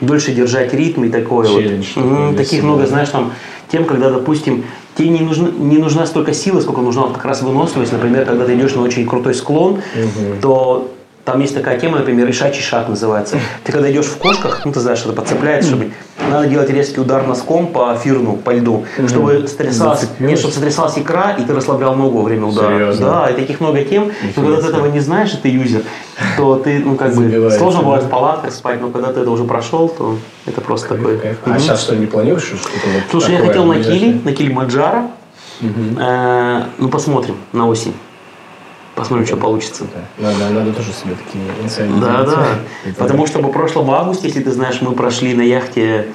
[0.00, 2.30] дольше держать ритм и такое Челлендж вот.
[2.30, 3.32] для Таких много, знаешь, там
[3.70, 4.64] тем, когда, допустим,
[4.96, 7.92] тебе не, нужна не нужна столько силы, сколько нужна вот как раз выносливость.
[7.92, 9.82] Например, когда ты идешь на очень крутой склон,
[10.40, 10.92] то
[11.26, 13.36] там есть такая тема, например, решачий шаг называется.
[13.64, 15.90] Ты когда идешь в кошках, ну ты знаешь, что это подцепляется, чтобы
[16.30, 20.30] надо делать резкий удар носком по фирну, по льду, чтобы сотрясалась, Зацепилось?
[20.30, 22.68] нет, чтобы сотрясалась икра, и ты расслаблял ногу во время удара.
[22.68, 23.06] Серьезно?
[23.06, 24.12] Да, и таких много тем.
[24.36, 25.82] Но когда ты этого не знаешь, и ты юзер,
[26.36, 29.42] то ты, ну как бы, сложно бывает в палатках спать, но когда ты это уже
[29.42, 31.20] прошел, то это просто такой.
[31.44, 32.68] А сейчас что, не планируешь что-то
[33.10, 33.82] Слушай, я хотел на?
[33.82, 35.10] Кили, на Килимаджаро.
[35.60, 37.94] Э, ну, посмотрим на осень.
[38.96, 39.84] Посмотрим, что получится.
[40.18, 42.30] Да, Надо, надо тоже себе такие инсайды Да, делать.
[42.30, 42.46] да.
[42.86, 46.06] Это- Потому что в прошлом августе, если ты знаешь, мы прошли на яхте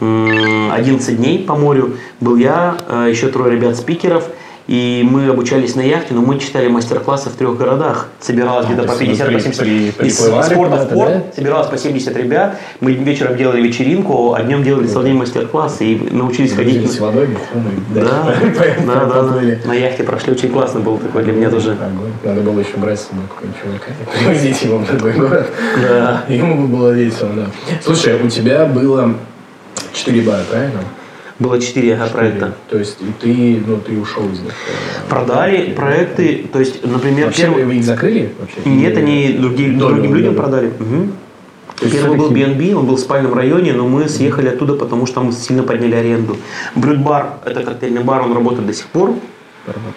[0.00, 1.96] м, 11 дней по морю.
[2.20, 4.24] Был я, э, еще трое ребят-спикеров.
[4.66, 8.08] И мы обучались на яхте, но мы читали мастер-классы в трех городах.
[8.18, 10.76] Собиралось А, где-то то по есть вы 50 по при- 70 при- из приплывали спорта
[10.76, 11.08] в порт.
[11.12, 11.22] да?
[11.36, 12.58] Собиралось по 70 ребят.
[12.80, 16.74] Мы вечером делали вечеринку, а днем делали целый день мастер-классы и научились ходить.
[16.78, 19.68] Ходить с водой, и Да, да, да.
[19.68, 21.76] На яхте прошли очень классно было такое для меня тоже.
[22.24, 25.46] Надо было еще брать с собой какого-нибудь чувака и привозить его в другой город.
[25.80, 26.24] Да.
[26.28, 27.46] Ему бы было весело, да.
[27.84, 29.14] Слушай, у тебя было
[29.92, 30.80] 4 бара, правильно?
[31.38, 32.54] Было четыре ага, проекта.
[32.70, 34.52] То есть и ты, ну, ты ушел из них.
[34.52, 37.64] э, Продали проекты, то есть, например, Вообще первый...
[37.64, 38.56] вы их закрыли вообще?
[38.64, 40.42] Нет, они другим, Долю, другим людям долю.
[40.42, 40.72] продали.
[41.78, 45.04] То есть Первый был B&B, он был в спальном районе, но мы съехали оттуда, потому
[45.04, 46.38] что мы сильно подняли аренду.
[46.74, 49.12] Брюд-бар, это коктейльный бар, он работает до сих пор.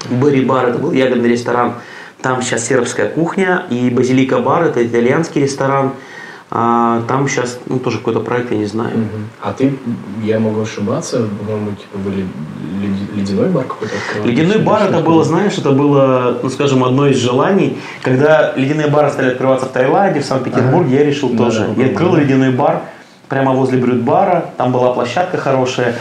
[0.10, 1.76] Берри-бар, это был ягодный ресторан.
[2.22, 3.66] Там сейчас сербская кухня.
[3.70, 5.94] И Базилика-бар, это итальянский ресторан.
[6.52, 8.98] А, там сейчас ну, тоже какой-то проект, я не знаю.
[8.98, 9.30] Мгм.
[9.42, 9.78] А ты,
[10.24, 12.26] я могу ошибаться, по-моему, типа были
[12.82, 13.94] лед- ледяной бар какой-то?
[14.28, 17.78] Ледяной бар это было, знаешь, это было, ну скажем, одно из желаний.
[18.02, 21.68] Когда ледяные бары стали открываться в Таиланде, в Санкт-Петербурге, я решил Да, тоже.
[21.76, 22.22] да, Я открыл да.
[22.22, 22.82] ледяной бар
[23.28, 25.94] прямо возле брюд-бара, там была площадка хорошая.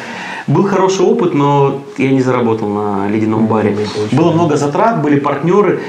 [0.46, 3.76] Был хороший опыт, но я не заработал на ледяном баре.
[4.12, 5.80] Было много затрат, были партнеры.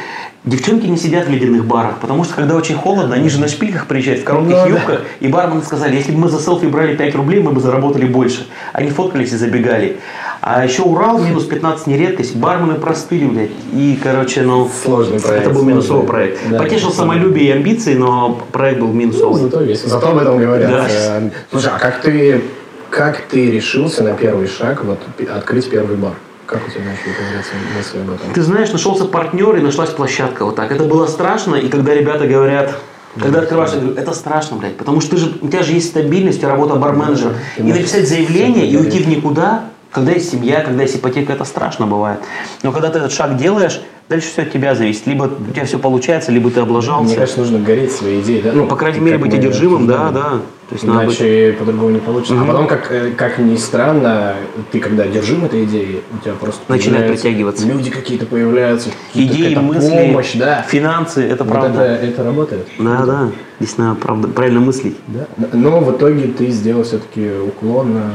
[0.46, 3.88] Девчонки не сидят в ледяных барах, потому что когда очень холодно, они же на шпильках
[3.88, 4.68] приезжают в коротких Ну да.
[4.68, 8.06] юбках, и бармены сказали, если бы мы за селфи брали 5 рублей, мы бы заработали
[8.06, 8.48] больше.
[8.72, 9.98] Они фоткались и забегали.
[10.42, 13.50] А еще Урал, минус 15 не редкость, бармены простыли, блядь.
[13.74, 14.70] И, короче, ну...
[14.84, 16.40] Сложный проект, Это был минусовый проект.
[16.50, 19.42] Да, Потешил самолюбие и амбиции, но проект был Ну, минусовый.
[19.42, 19.90] зато весело.
[19.90, 20.72] Зато об этом говорят.
[20.72, 20.88] Да.
[20.90, 22.42] Э, Слушай, а как ты,
[22.90, 25.00] как ты решился на первый шаг, вот,
[25.36, 26.14] открыть первый бар?
[26.50, 28.34] Как у тебя начали появляться мысли об этом?
[28.34, 30.72] Ты знаешь, нашелся партнер и нашлась площадка вот так.
[30.72, 32.76] Это было страшно, и когда ребята говорят,
[33.20, 35.90] когда открываешь, я говорю, это страшно, блядь, потому что ты же, у тебя же есть
[35.90, 37.36] стабильность, у тебя работа барменеджера.
[37.56, 41.44] Ты И написать заявление и уйти в никуда, когда есть семья, когда есть ипотека, это
[41.44, 42.20] страшно бывает.
[42.64, 45.08] Но когда ты этот шаг делаешь, дальше все от тебя зависит.
[45.08, 47.06] Либо у тебя все получается, либо ты облажался.
[47.06, 48.52] Мне кажется, нужно гореть своей идеей, да?
[48.54, 50.30] ну, по крайней мере, быть мы одержимым, да, да.
[50.70, 52.40] То есть надо быть- Иначе по-другому не получится.
[52.40, 54.36] А потом, как, э, как ни странно,
[54.72, 57.66] ты когда одержим этой идеей, у тебя просто Начинает притягиваться.
[57.66, 60.62] Люди какие-то появляются, какие-то- идеи, мысли, помощь, да.
[60.68, 61.82] финансы, это Вот правда.
[61.82, 62.68] это, это работает.
[62.78, 63.32] Да, да.
[63.60, 64.96] Здесь надо правда, правильно мыслить.
[65.08, 65.26] Да.
[65.54, 68.12] Но в итоге ты сделал все-таки уклон на,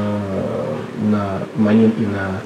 [1.11, 2.41] на Манин и на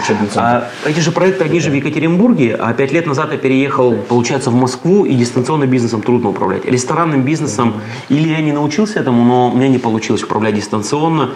[0.00, 0.40] учебный центр.
[0.40, 4.50] А эти же проекты, они же в Екатеринбурге, а пять лет назад я переехал, получается,
[4.50, 6.64] в Москву, и дистанционным бизнесом трудно управлять.
[6.64, 7.74] Ресторанным бизнесом,
[8.08, 11.30] или я не научился этому, но у меня не получилось управлять дистанционно,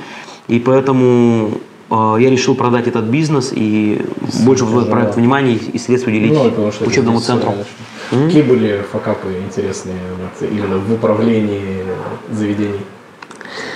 [0.48, 1.52] и поэтому
[1.90, 4.04] э, я решил продать этот бизнес и
[4.44, 7.54] больше в этот проект внимания и средств уделить Ну, потому что учебному центру.
[8.10, 11.82] э, Какие были факапы интересные вот, именно в управлении
[12.30, 12.80] заведений?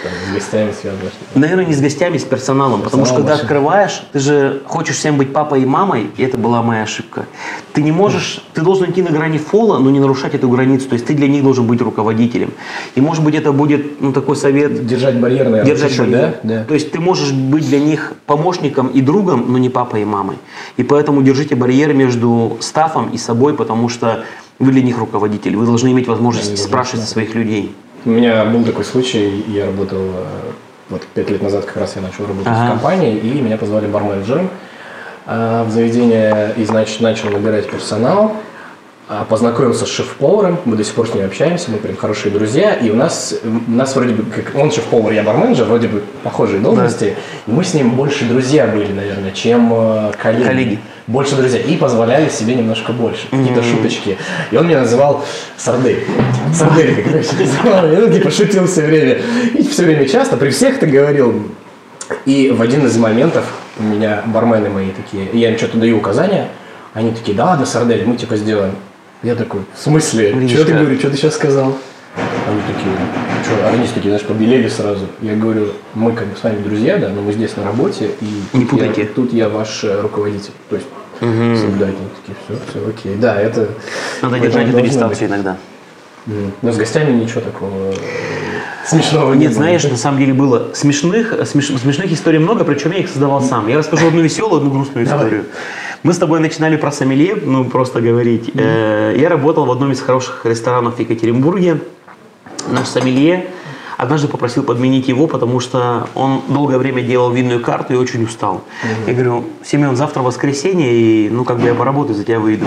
[0.02, 1.10] Там, с гостями связано?
[1.34, 2.82] Наверное, не с гостями, с персоналом.
[2.82, 6.62] Потому что когда открываешь, ты же хочешь всем быть папой и мамой, и это была
[6.62, 7.26] моя ошибка.
[7.72, 10.88] Ты не можешь, ты должен идти на грани фола, но не нарушать эту границу.
[10.88, 12.52] То есть ты для них должен быть руководителем.
[12.94, 16.34] И может быть это будет ну, такой совет Держать барьер, наверное, держать чуть-чуть, барьер.
[16.42, 16.54] да?
[16.58, 16.64] Да.
[16.64, 20.36] То есть ты можешь быть для них помощником и другом, но не папой и мамой.
[20.76, 24.24] И поэтому держите барьер между стафом и собой, потому что
[24.58, 25.56] вы для них руководитель.
[25.56, 27.74] Вы должны иметь возможность спрашивать своих людей.
[28.04, 30.24] У меня был такой случай, я работал, э,
[30.90, 32.66] вот пять лет назад как раз я начал работать Ага.
[32.66, 34.50] в компании, и меня позвали барменеджером
[35.26, 38.36] э, в заведение, и, значит, начал набирать персонал,
[39.28, 42.90] познакомился с шеф-поваром, мы до сих пор с ним общаемся, мы прям хорошие друзья, и
[42.90, 47.14] у нас, у нас вроде бы, как он шеф-повар, я барменджер, вроде бы похожие должности,
[47.46, 50.46] и мы с ним больше друзья были, наверное, чем э, коллеги.
[50.46, 50.78] Коллеги.
[51.06, 54.18] Больше друзья, и позволяли себе немножко больше, какие-то шуточки.
[54.50, 55.24] И он меня называл
[55.56, 56.04] Сардель.
[56.54, 59.22] Сардель, короче, называл ну, типа, шутил все время.
[59.54, 61.48] И все время часто, при всех это говорил.
[62.26, 63.46] И в один из моментов
[63.78, 66.48] у меня бармены мои такие, я им что-то даю указания,
[66.92, 68.74] они такие, да ладно, Сардель, мы типа сделаем.
[69.22, 70.32] Я такой, в смысле?
[70.32, 71.74] Видишь, Что ты говоришь, что ты сейчас сказал?
[72.48, 72.94] Они такие,
[73.44, 75.06] что, они такие, знаешь, побелели сразу.
[75.20, 78.56] Я говорю, мы как бы с вами друзья, да, но мы здесь на работе, и
[78.56, 79.04] Не тут я- путайте.
[79.12, 80.52] тут я ваш э, руководитель.
[80.70, 80.88] То есть
[81.20, 81.96] соблюдайте.
[81.98, 83.16] Они такие, все, все, окей.
[83.16, 83.68] Да, это...
[84.22, 85.56] Надо держать эту дистанцию иногда.
[86.26, 86.36] быть.
[86.36, 86.52] М.
[86.62, 87.94] Но с гостями ничего такого э,
[88.86, 89.56] смешного не Нет, было.
[89.58, 93.68] знаешь, на самом деле было смешных, смеш- смешных историй много, причем я их создавал сам.
[93.68, 95.42] Я расскажу одну веселую, одну грустную Давай.
[96.04, 98.50] Мы с тобой начинали про сомелье, ну просто говорить.
[98.54, 101.80] Э, Я работал в одном из хороших ресторанов в Екатеринбурге.
[102.70, 103.46] Наш сомелье
[103.96, 108.62] однажды попросил подменить его, потому что он долгое время делал винную карту и очень устал.
[109.08, 112.64] Я говорю, Семен, завтра воскресенье, и ну как бы я поработаю, за тебя выйду.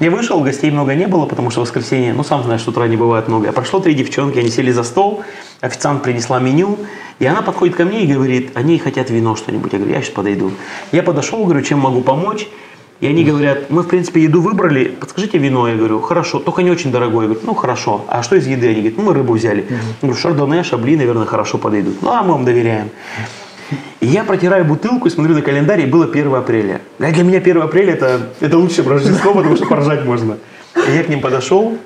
[0.00, 2.96] Я вышел, гостей много не было, потому что воскресенье, ну сам знаешь, с утра не
[2.96, 3.50] бывает много.
[3.50, 5.22] А прошло три девчонки, они сели за стол,
[5.60, 6.76] официант принесла меню,
[7.20, 9.72] и она подходит ко мне и говорит, они хотят вино что-нибудь.
[9.72, 10.50] Я говорю, я сейчас подойду.
[10.90, 12.48] Я подошел, говорю, чем могу помочь?
[13.02, 15.68] И они говорят, мы, в принципе, еду выбрали, подскажите вино.
[15.68, 17.22] Я говорю, хорошо, только не очень дорогое.
[17.22, 18.04] Я говорю, ну, хорошо.
[18.06, 18.68] А что из еды?
[18.68, 19.66] Они говорят, ну, мы рыбу взяли.
[19.68, 22.00] Я говорю, шардоне, шабли, наверное, хорошо подойдут.
[22.00, 22.90] Ну, а мы вам доверяем.
[23.98, 26.80] И я протираю бутылку и смотрю на календарь, и было 1 апреля.
[27.00, 30.38] А для меня 1 апреля это, это лучше, чем Рождество, потому что поржать можно.
[30.76, 31.76] И я к ним подошел,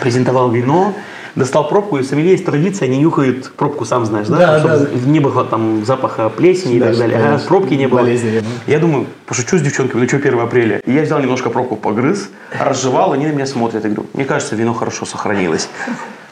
[0.00, 0.94] презентовал вино,
[1.38, 4.36] достал пробку, и сомелье есть традиция, они нюхают пробку, сам знаешь, да?
[4.38, 5.10] Да, Чтобы да.
[5.10, 7.18] не было там запаха плесени Да, и так далее.
[7.18, 8.00] чтобы А пробки не было.
[8.00, 8.42] болезни.
[8.66, 10.80] Я думаю, пошучу с девчонками, ну что 1 апреля?
[10.84, 12.28] И я взял немножко пробку, погрыз,
[12.58, 13.84] разжевал, они на меня смотрят.
[13.84, 15.68] Я говорю, мне кажется, вино хорошо сохранилось.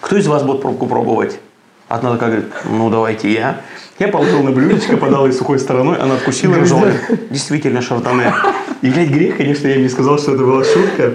[0.01, 1.39] Кто из вас будет пробку пробовать?
[1.89, 3.61] Одна такая говорит, ну давайте я.
[3.99, 6.89] Я положил на блюдечко, подал ей сухой стороной, она откусила и нажала.
[7.31, 8.35] Действительно шардоне.
[8.83, 11.13] И, блядь, грех, конечно, я им не сказал, что это была шутка.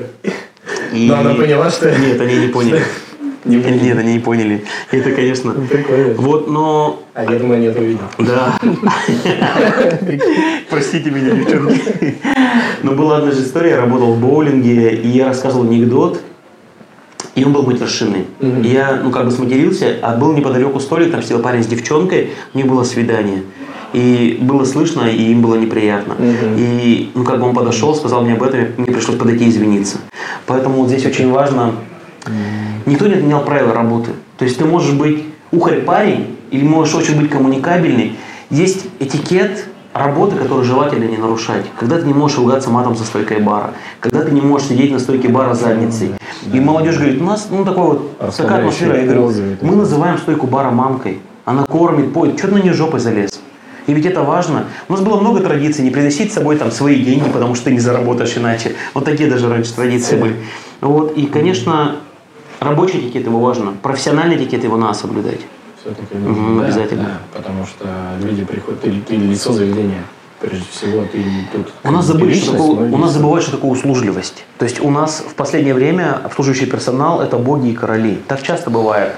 [0.94, 2.82] И- Но она поняла, что- Нет, они не поняли.
[3.46, 3.84] Не поняли.
[3.84, 4.64] Нет, они не поняли.
[4.92, 5.52] Это, конечно...
[5.54, 6.14] Прикольно.
[6.16, 8.00] Вот, но А я думаю, они это увидели.
[8.20, 8.60] да.
[10.70, 12.16] Простите меня, девчонки.
[12.84, 16.22] Но была одна же история, я работал в боулинге, и я рассказывал анекдот,
[17.36, 18.26] и он был матершинный.
[18.42, 22.32] И я, ну, как бы сматерился, а был неподалеку столик, там сидел парень с девчонкой,
[22.54, 23.44] у них было свидание.
[23.94, 26.16] И было слышно, и им было неприятно.
[26.58, 29.98] И, ну, как бы он подошел, сказал мне об этом, мне пришлось подойти и извиниться.
[30.46, 31.74] Поэтому вот здесь очень важно,
[32.86, 34.12] никто не отменял правила работы.
[34.38, 38.18] То есть ты можешь быть ухарь парень, или можешь очень быть коммуникабельный.
[38.50, 41.66] Есть этикет работы, который желательно не нарушать.
[41.80, 45.00] Когда ты не можешь ругаться матом за стойкой бара, когда ты не можешь сидеть на
[45.00, 46.12] стойке бара задницей.
[46.52, 48.98] И молодежь говорит, у нас ну, такой вот, такая атмосфера.
[48.98, 51.20] Я говорю, мы называем стойку бара мамкой.
[51.46, 52.38] Она кормит, поет.
[52.38, 53.40] Что ты на нее жопой залез?
[53.88, 54.66] И ведь это важно.
[54.88, 57.72] У нас было много традиций, не приносить с собой там свои деньги, потому что ты
[57.72, 58.74] не заработаешь иначе.
[58.94, 60.36] Вот такие даже раньше традиции были.
[60.82, 61.18] Вот.
[61.18, 61.98] И, конечно,
[62.62, 63.74] рабочий этикет его важно.
[63.82, 65.40] Профессиональный этикет его надо соблюдать.
[65.82, 67.18] Все-таки Мгм, обязательно.
[67.34, 67.88] потому что
[68.22, 70.04] люди приходят, ты, ты лицо заведения.
[70.40, 71.72] Прежде всего, ты тут...
[71.84, 74.44] У нас, забыли, что такое, у нас забывают, что такое услужливость.
[74.58, 78.20] То есть у нас в последнее время обслуживающий персонал– это боги и короли.
[78.28, 79.14] Так часто бывает.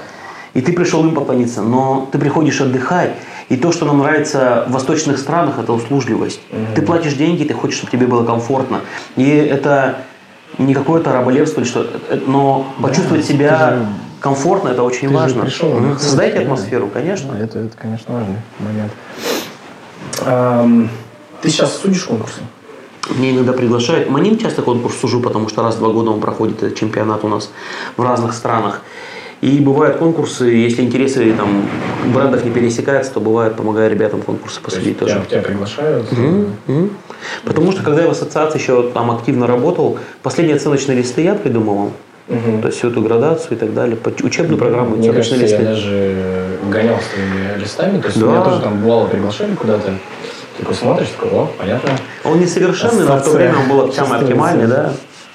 [0.52, 3.12] И ты пришел им поклониться, но ты приходишь отдыхать,
[3.48, 6.40] и то, что нам нравится в восточных странах, это услужливость.
[6.74, 8.80] Ты платишь деньги, ты хочешь, чтобы тебе было комфортно.
[9.16, 9.98] И это
[10.58, 13.86] не какое-то раболепство, или что, э, но почувствовать себя
[14.20, 15.42] комфортно– это очень ты же важно.
[15.42, 16.42] пришел отдохнуть, Создайте да.
[16.42, 17.32] атмосферу, конечно.
[17.32, 18.92] Да, это, это, конечно, важный момент.
[20.24, 20.88] Ам,
[21.42, 22.40] ты сейчас судишь конкурсы?
[23.10, 24.10] Мне иногда приглашают.
[24.10, 27.28] Не часто конкурс сужу, потому что раз в два года он проходит, этот чемпионат у
[27.28, 27.50] нас
[27.96, 28.80] в разных странах.
[29.44, 31.68] И бывают конкурсы, если интересы там,
[32.14, 35.16] брендов не пересекаются, то бывает, помогаю ребятам конкурсы посудить То тоже.
[35.16, 36.10] Тебя, тебя приглашают?
[36.12, 36.90] Мгм.
[37.44, 41.92] Потому что когда я в ассоциации еще там активно работал, последние оценочные листы я придумывал.
[42.28, 42.62] Мгм.
[42.62, 43.98] То есть всю эту градацию и так далее.
[44.22, 45.62] Учебную программу, Мне кажется, я листы.
[45.62, 48.00] даже гонял с твоими листами.
[48.00, 48.26] То есть Да.
[48.26, 49.92] меня тоже там бывало приглашали куда-то.
[50.56, 51.90] Такой смотришь, такой, о, понятно.
[52.24, 53.50] Он несовершенный, но в то Ассоциация.
[53.52, 54.90] время он был самый оптимальный, да.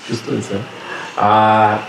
[0.08, 0.54] Чувствуется.
[1.16, 1.82] А,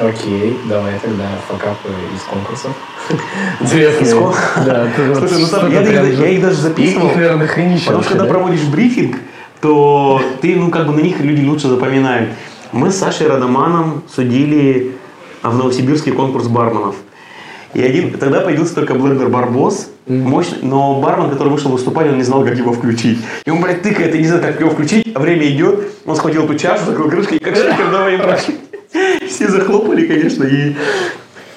[0.00, 2.72] окей, давай тогда факапы из конкурсов.
[3.60, 4.04] Интересно.
[4.04, 4.34] Из кон-
[4.64, 4.88] Да,
[5.18, 7.08] Слушай, ну там я, их- я их даже записывал.
[7.08, 8.30] Их, наверное, хренища Потому что когда да?
[8.30, 9.16] проводишь брифинг,
[9.60, 12.30] то ты, ну, как бы на них люди лучше запоминают.
[12.72, 14.96] Мы с Сашей Радоманом судили
[15.42, 16.96] а, в Новосибирске конкурс барменов.
[17.74, 22.22] И один, тогда появился только блендер Барбос, мощный, но бармен, который вышел выступать, он не
[22.22, 23.18] знал, как его включить.
[23.44, 26.44] И он, блядь, тыкает, и не знает, как его включить, а время идет, он схватил
[26.44, 28.50] эту чашу, закрыл крышкой, и как шейкер, давай им брать.
[29.28, 30.74] Все захлопали, конечно, и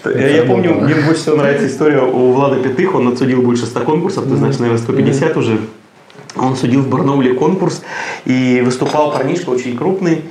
[0.06, 3.82] я, я помню, мне больше всего нравится история у Влада Пятых, он отсудил больше 100
[3.82, 5.60] конкурсов, ты знаешь, наверное, 150 уже.
[6.36, 7.82] Он судил в Барнауле конкурс,
[8.26, 10.24] и выступал парнишка очень крупный,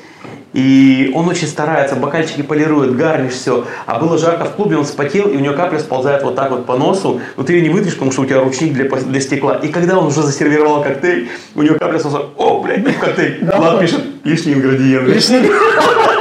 [0.55, 3.67] и он очень старается, бокальчики полирует, гарниш, все.
[3.85, 6.65] А было жарко в клубе, он вспотел, и у него капля сползает вот так вот
[6.65, 9.57] по носу, но ты ее не вытрешь, потому что у тебя ручник для, для стекла.
[9.57, 13.45] И когда он уже засервировал коктейль, у него капля сползает, о, блядь, не в коктейль.
[13.45, 15.09] Влад пишет, лишний ингредиент.
[15.09, 16.18] Лишний ингредиент,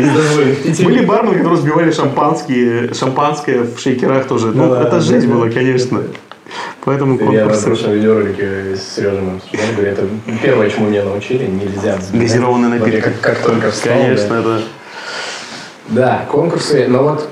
[0.00, 0.84] из дозволенных пяти.
[0.84, 4.48] Были бармены, которые разбивали шампанские, шампанское в шейкерах тоже.
[4.48, 6.02] Ну, да, это жизнь была, конечно.
[6.84, 7.64] Поэтому Я на конкурсы.
[7.64, 8.98] прошлом видеоролике с
[9.74, 10.08] говорю, это
[10.42, 11.98] первое, чему меня научили, нельзя
[12.68, 12.94] напиток.
[12.94, 14.40] я Как, как только встал, Конечно, да.
[14.40, 14.62] это...
[15.88, 17.28] Да, конкурсы, но вот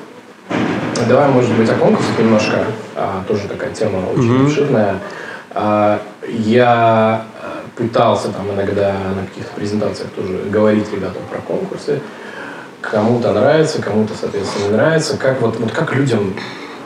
[1.09, 2.64] давай, может быть, о конкурсах немножко.
[2.94, 4.96] А, тоже такая тема очень обширная.
[5.53, 7.24] А, я
[7.77, 12.01] пытался там иногда на каких-то презентациях тоже говорить ребятам про конкурсы.
[12.81, 15.16] Кому-то нравится, кому-то, соответственно, не нравится.
[15.16, 16.35] Как вот, вот как людям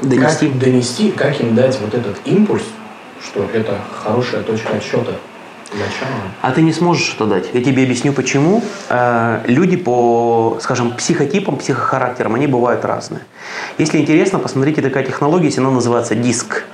[0.03, 0.49] Донести.
[0.49, 2.65] как донести, как им дать вот этот импульс,
[3.23, 5.13] что это хорошая точка отсчета
[5.73, 6.11] начала.
[6.43, 7.47] А ты не сможешь это дать.
[7.53, 8.63] Я тебе объясню почему.
[8.89, 13.23] Э, Люди по, скажем, психотипам, психохарактерам, они бывают разные.
[13.79, 16.65] Если интересно, посмотрите такая технология, если она называется диск.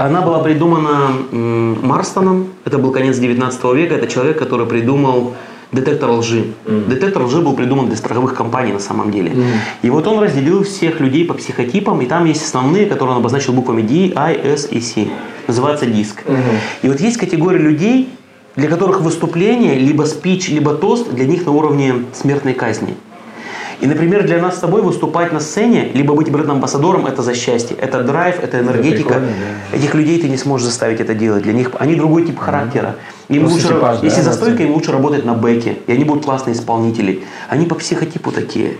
[0.00, 5.34] Она была придумана Марстоном, это был конец 19 века, это человек, который придумал
[5.72, 6.54] детектор лжи.
[6.66, 9.32] Детектор лжи был придуман для страховых компаний на самом деле.
[9.82, 13.52] И вот он разделил всех людей по психотипам, и там есть основные, которые он обозначил
[13.52, 15.08] буквами D, I, S и C.
[15.46, 16.22] Называется диск.
[16.80, 18.08] И вот есть категория людей,
[18.56, 22.96] для которых выступление, либо спич, либо тост для них на уровне смертной казни.
[23.80, 27.76] И, например, для нас с тобой выступать на сцене, либо быть бренд-амбассадором, это за счастье.
[27.76, 29.14] Это драйв, это энергетика.
[29.14, 29.28] прикольно,
[29.72, 29.76] да.
[29.76, 31.42] Этих людей ты не сможешь заставить это делать.
[31.42, 32.96] Для них они другой тип характера.
[33.28, 35.78] Им Просто лучше, типаж, да, если за на стойкой, им лучше работать на бэке.
[35.86, 37.22] И они будут классные исполнители.
[37.48, 38.72] Они по психотипу такие.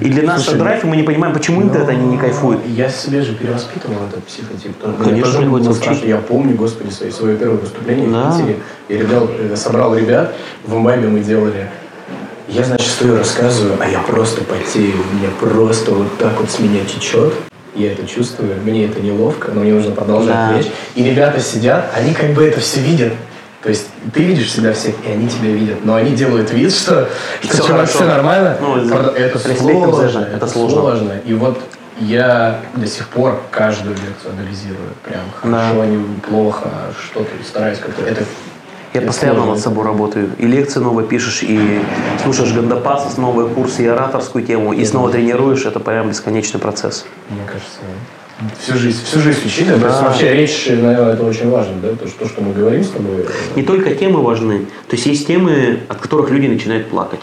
[0.00, 2.18] И для нас это Слушай, драйв, и мы не понимаем, почему им это они не
[2.18, 2.60] кайфуют.
[2.66, 4.72] Я себе же перевоспитывал этот психотип.
[4.80, 6.06] Конечно, приходится было страшно.
[6.06, 8.30] Я помню, господи, свое, свое первое выступление Да.
[8.30, 8.56] в Питере.
[8.88, 10.34] Я ребят, э, собрал ребят,
[10.64, 11.68] в маме мы делали.
[12.48, 14.94] Я, значит, стою, рассказываю, а я просто потею.
[15.14, 17.34] Мне просто вот так вот с меня течет.
[17.74, 20.56] Я это чувствую, мне это неловко, но мне нужно продолжать Да.
[20.56, 20.68] речь.
[20.94, 23.12] И ребята сидят, они как бы это все видят.
[23.62, 25.84] То есть ты видишь себя всех, и они тебя видят.
[25.84, 27.08] Но они делают вид, что,
[27.42, 28.56] что Всё чувак, все нормально.
[28.60, 30.80] Ну, это- это сложно, это, это сложно.
[30.80, 31.12] сложно.
[31.26, 31.58] И вот
[31.98, 34.90] я до сих пор каждую лекцию анализирую.
[35.02, 35.86] Прям хорошо, Да.
[35.86, 36.68] не плохо,
[37.04, 38.02] что-то стараюсь как-то.
[38.02, 38.22] Это
[38.96, 39.54] Я это постоянно сложно.
[39.54, 40.30] над собой работаю.
[40.38, 41.80] И лекции новые пишешь, и
[42.22, 45.64] слушаешь Гандапаса, новые курсы, и ораторскую тему, и снова тренируешь.
[45.66, 47.04] Это прям бесконечный процесс.
[47.30, 47.78] Мне кажется,
[48.60, 49.68] всю жизнь, всю жизнь учили.
[49.68, 50.08] То есть Да.
[50.08, 51.88] вообще речь, наверное, это очень важно, да?
[51.94, 53.26] То, что, то, что мы говорим с тобой.
[53.54, 54.60] Не только темы важны.
[54.88, 57.20] То есть есть темы, от которых люди начинают плакать.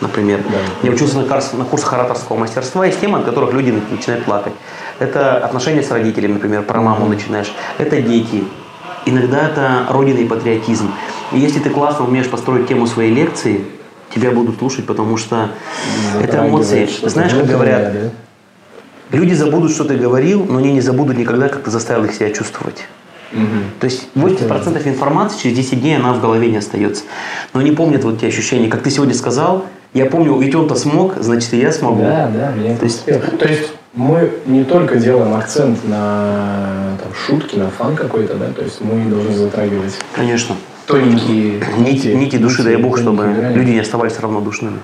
[0.00, 0.58] Например, Да.
[0.88, 4.52] я учился на, курс- на курсах ораторского мастерства, есть темы, от которых люди начинают плакать.
[4.98, 7.52] Это отношения с родителями, например, про маму начинаешь.
[7.78, 8.42] Это дети.
[9.06, 10.90] Иногда это родина и патриотизм.
[11.32, 13.64] И если ты классно умеешь построить тему своей лекции,
[14.14, 15.50] тебя будут слушать, потому что
[16.20, 16.64] это эмоции.
[16.64, 18.10] затрагивает что-то Знаешь, как говорят, да?
[19.16, 22.30] люди забудут, что ты говорил, но они не забудут никогда, как ты заставил их себя
[22.30, 22.84] чувствовать.
[23.32, 23.64] Мгм.
[23.80, 27.04] То есть 80% информации через 10 дней она в голове не остается.
[27.54, 28.68] Но они помнят вот те ощущения.
[28.68, 32.02] Как ты сегодня сказал, я помню, ведь он-то смог, значит и я смогу.
[32.02, 33.20] Да, да, меня это успел.
[33.38, 38.62] То есть мы не только делаем акцент на там, шутки, на фан какой-то, да, то
[38.62, 40.56] есть мы должны затрагивать Конечно.
[40.86, 43.54] тоненькие Нити, нити души, дай бог, чтобы грани.
[43.54, 44.78] люди не оставались равнодушными.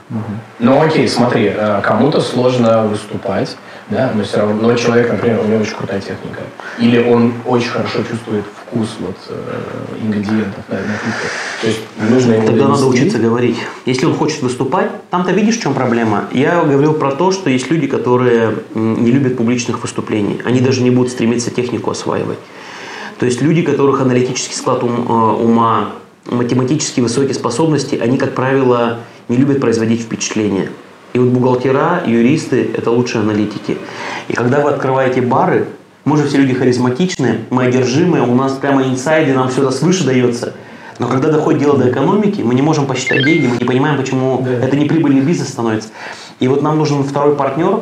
[0.58, 3.56] Ну окей, смотри, э, кому-то сложно выступать,
[3.88, 6.40] да, но все равно, но человек, например, у него очень крутая техника.
[6.78, 9.60] Или он очень хорошо чувствует вкус вот э,
[10.02, 11.28] ингредиентов на напитка.
[11.60, 13.00] То есть нужно ему Тогда надо донести.
[13.00, 13.56] учиться говорить.
[13.86, 16.24] Если он хочет выступать, там-то видишь, в чем проблема.
[16.32, 20.40] Я говорил про то, что есть люди, которые не любят публичных выступлений.
[20.44, 22.38] Они даже не будут стремиться технику осваивать.
[23.18, 25.90] То есть люди, у которых аналитический склад ум- э, ума,
[26.26, 28.98] математически высокие способности, они, как правило,
[29.28, 30.70] не любят производить впечатление.
[31.14, 33.78] И вот бухгалтера, юристы– это лучшие аналитики.
[34.28, 35.66] И когда вы открываете бары,
[36.08, 40.04] мы же все люди харизматичные, мы одержимые, у нас прямо инсайды, нам все это свыше
[40.04, 40.54] дается.
[40.98, 44.44] Но когда доходит дело до экономики, мы не можем посчитать деньги, мы не понимаем, почему
[44.44, 45.90] это неприбыльный бизнес становится.
[46.40, 47.80] И вот нам нужен второй партнер,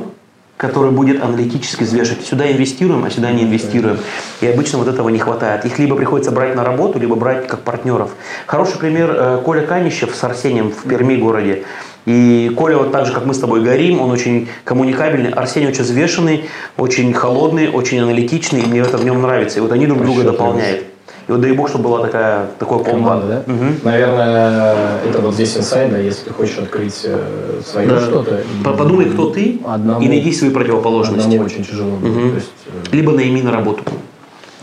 [0.56, 2.24] который будет аналитически взвешивать.
[2.24, 3.98] Сюда инвестируем, а сюда не инвестируем.
[4.40, 5.64] И обычно вот этого не хватает.
[5.64, 8.10] Их либо приходится брать на работу, либо брать как партнеров.
[8.46, 11.64] Хороший пример э, Коля Канищев с Арсением в Перми городе.
[12.06, 15.82] И Коля вот так же, как мы с тобой горим, он очень коммуникабельный, Арсений очень
[15.82, 19.58] взвешенный, очень холодный, очень аналитичный, и мне это в нем нравится.
[19.58, 20.84] И вот они друг друга дополняют.
[21.28, 23.52] И вот дай бог, чтобы была такая, такой команда, да?
[23.52, 23.80] Мгм.
[23.82, 28.00] Наверное, это вот здесь инсайд, да, если ты хочешь открыть э, свое Да.
[28.00, 28.42] что-то.
[28.62, 31.26] По- Подумай, кто ты, Одному- и найди свои противоположности.
[31.26, 31.96] Одному очень тяжело.
[31.96, 32.30] Мгм.
[32.30, 33.82] То есть, э, Либо найми на работу.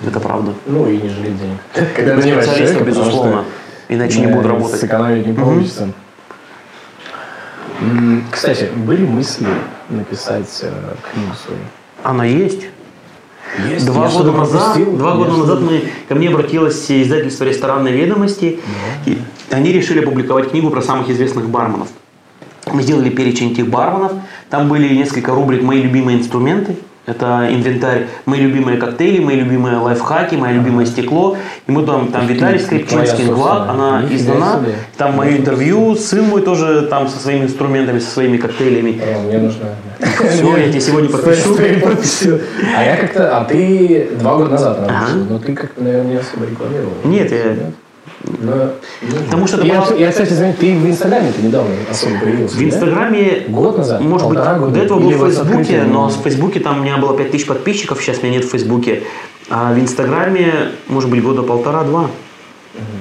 [0.07, 0.53] Это правда.
[0.65, 1.59] ну и не жалеть денег.
[1.95, 3.43] Когда нанимаешь человека, безусловно.
[3.89, 4.79] Иначе не будут работать.
[4.79, 5.89] Сэкономить не получится.
[8.31, 9.47] Кстати, были мысли
[9.89, 10.71] написать э,
[11.11, 11.59] книгу свою?
[12.03, 12.67] Она есть.
[13.69, 13.85] Есть.
[13.85, 14.97] Два года назад, пропустил?
[14.97, 18.59] два года назад мы, ко мне обратилось издательство «Ресторанные ведомости»,
[19.05, 19.17] и
[19.51, 21.89] они решили опубликовать книгу про самых известных барменов.
[22.71, 24.13] Мы сделали перечень этих барменов,
[24.49, 30.35] там были несколько рубрик «Мои любимые инструменты», это инвентарь «Мои любимые коктейли», «Мои любимые лайфхаки»,
[30.35, 31.35] «Мое любимое стекло».
[31.67, 33.69] И мы там, там Виталий Скрипчинский, собственная.
[33.69, 34.61] она издана.
[34.97, 39.01] Там мое интервью, сын мой тоже там со своими инструментами, со своими коктейлями.
[39.27, 39.65] Мне нужно...
[39.99, 42.39] Всё, я тебе сегодня подпишу.
[42.75, 43.37] А я как-то...
[43.37, 44.89] А ты два года назад
[45.29, 46.93] но ты как-то, наверное, не особо рекламировал.
[47.03, 47.71] Нет, я-
[48.23, 52.59] Потому что это я, была- я, кстати, извини, ты в Инстаграме-то недавно особо появился, В
[52.59, 52.65] да?
[52.65, 54.01] Инстаграме, Год назад?
[54.01, 54.67] может быть, года?
[54.67, 58.23] до этого был в Фейсбуке, но в Фейсбуке там у меня было 5000 подписчиков, сейчас
[58.23, 59.03] меня нет в Фейсбуке.
[59.49, 62.09] А в Инстаграме, может быть, года полтора-два.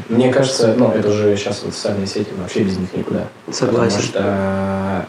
[0.09, 3.29] Мне кажется, ну, это же сейчас вот социальные сети, вообще без них никуда.
[3.51, 3.91] Согласен.
[3.97, 5.03] Потому что э,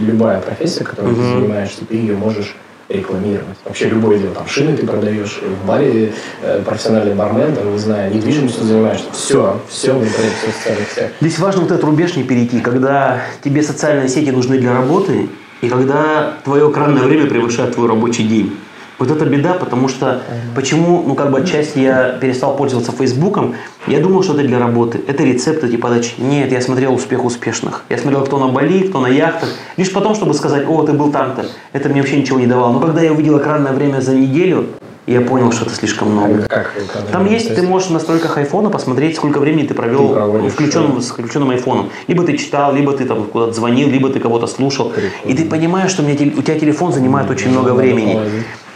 [0.00, 1.40] любая профессия, которой ты Мгм.
[1.40, 2.54] занимаешься, ты ее можешь
[2.88, 3.56] рекламировать.
[3.64, 6.12] Вообще любое дело, там шины ты продаешь, в баре
[6.42, 9.06] э, профессиональный бармен, там, не знаю, недвижимостью занимаешься.
[9.12, 11.10] Все, все в интернете, все в социальных сетях.
[11.20, 15.28] Здесь важно вот этот рубеж не перейти, когда тебе социальные сети нужны для работы,
[15.60, 18.54] и когда твое экранное время превышает твой рабочий день.
[18.98, 20.22] Вот это беда, потому что
[20.54, 23.54] почему, ну как бы отчасти я перестал пользоваться Фейсбуком,
[23.86, 26.14] я думал, что это для работы, это рецепты типа подачи.
[26.18, 27.84] Нет, я смотрел успех успешных.
[27.88, 29.50] Я смотрел, кто на Бали, кто на яхтах.
[29.76, 31.46] Лишь потом, чтобы сказать, о, ты был там-то.
[31.72, 32.72] Это мне вообще ничего не давало.
[32.72, 34.66] Но когда я увидел экранное время за неделю,
[35.06, 36.46] я понял, что это слишком много.
[36.48, 36.72] Как,
[37.12, 41.10] Там есть, ты можешь в настройках айфона посмотреть, сколько времени ты провел Ты включенным, с
[41.10, 41.90] включенным айфоном.
[42.08, 44.92] Либо ты читал, либо ты там куда-то звонил, либо ты кого-то слушал.
[45.26, 48.18] И ты понимаешь, что у, меня, у тебя телефон занимает очень много времени.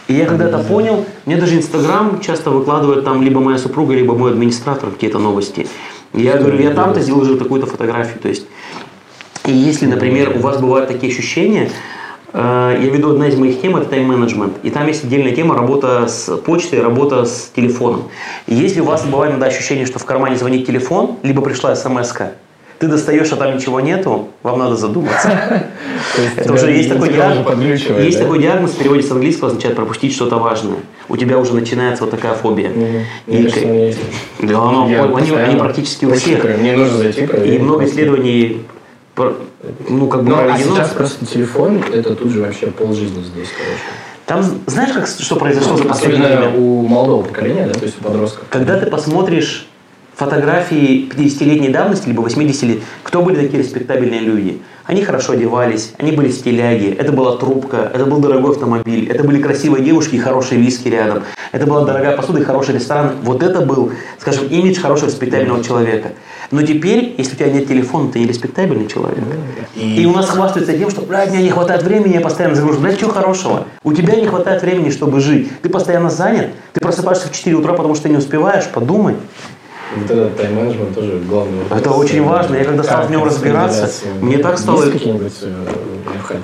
[0.08, 4.30] И я когда-то понял, мне даже Инстаграм часто выкладывает там либо моя супруга, либо мой
[4.30, 5.68] администратор какие-то новости.
[6.14, 8.18] Я говорю, я там-то сделал уже такую-то фотографию.
[8.18, 8.46] То есть,
[9.44, 11.70] и если, например, у вас бывают такие ощущения,
[12.32, 14.54] э, я веду одна из моих тем это тайм-менеджмент.
[14.62, 18.04] И там есть отдельная тема работа с почтой, работа с телефоном.
[18.46, 22.14] И если у вас бывает иногда ощущение, что в кармане звонит телефон, либо пришла смс
[22.78, 25.28] ты достаешь, а там ничего нету, вам надо задуматься.
[26.36, 27.46] Это уже есть такой диагноз.
[27.98, 30.78] Есть такой диагноз, в переводе с английского означает пропустить что-то важное.
[31.08, 32.70] У тебя уже начинается вот такая фобия.
[34.40, 36.44] Да, они, практически у всех.
[36.58, 37.22] Мне нужно зайти.
[37.22, 38.64] И много исследований,
[39.88, 43.82] ну, как бы Ну, а сейчас просто телефон, это тут же вообще полжизни здесь, короче.
[44.26, 46.54] Там, знаешь, как, что произошло за последнее время?
[46.54, 48.44] у молодого поколения, да, то есть у подростков.
[48.50, 49.66] Когда ты посмотришь
[50.18, 54.60] фотографии 50-летней давности, либо 80 лет, кто были такие респектабельные люди?
[54.84, 59.40] Они хорошо одевались, они были стиляги, это была трубка, это был дорогой автомобиль, это были
[59.40, 63.12] красивые девушки и хорошие виски рядом, это была дорогая посуда и хороший ресторан.
[63.22, 66.12] Вот это был, скажем, имидж хорошего респектабельного человека.
[66.50, 69.18] Но теперь, если у тебя нет телефона, ты не респектабельный человек.
[69.76, 72.82] И у нас хвастаются тем, что, блядь, мне не хватает времени, я постоянно загружен.
[72.82, 73.66] Блядь, что хорошего?
[73.84, 75.50] У тебя не хватает времени, чтобы жить.
[75.60, 79.16] Ты постоянно занят, ты просыпаешься в 4 утра, потому что ты не успеваешь, подумай.
[79.96, 81.58] Вот этот тайм-менеджмент тоже главный.
[81.62, 81.80] вопрос.
[81.80, 82.56] Это очень важно.
[82.56, 85.68] Я когда стал в нем разбираться, мне так стало- э?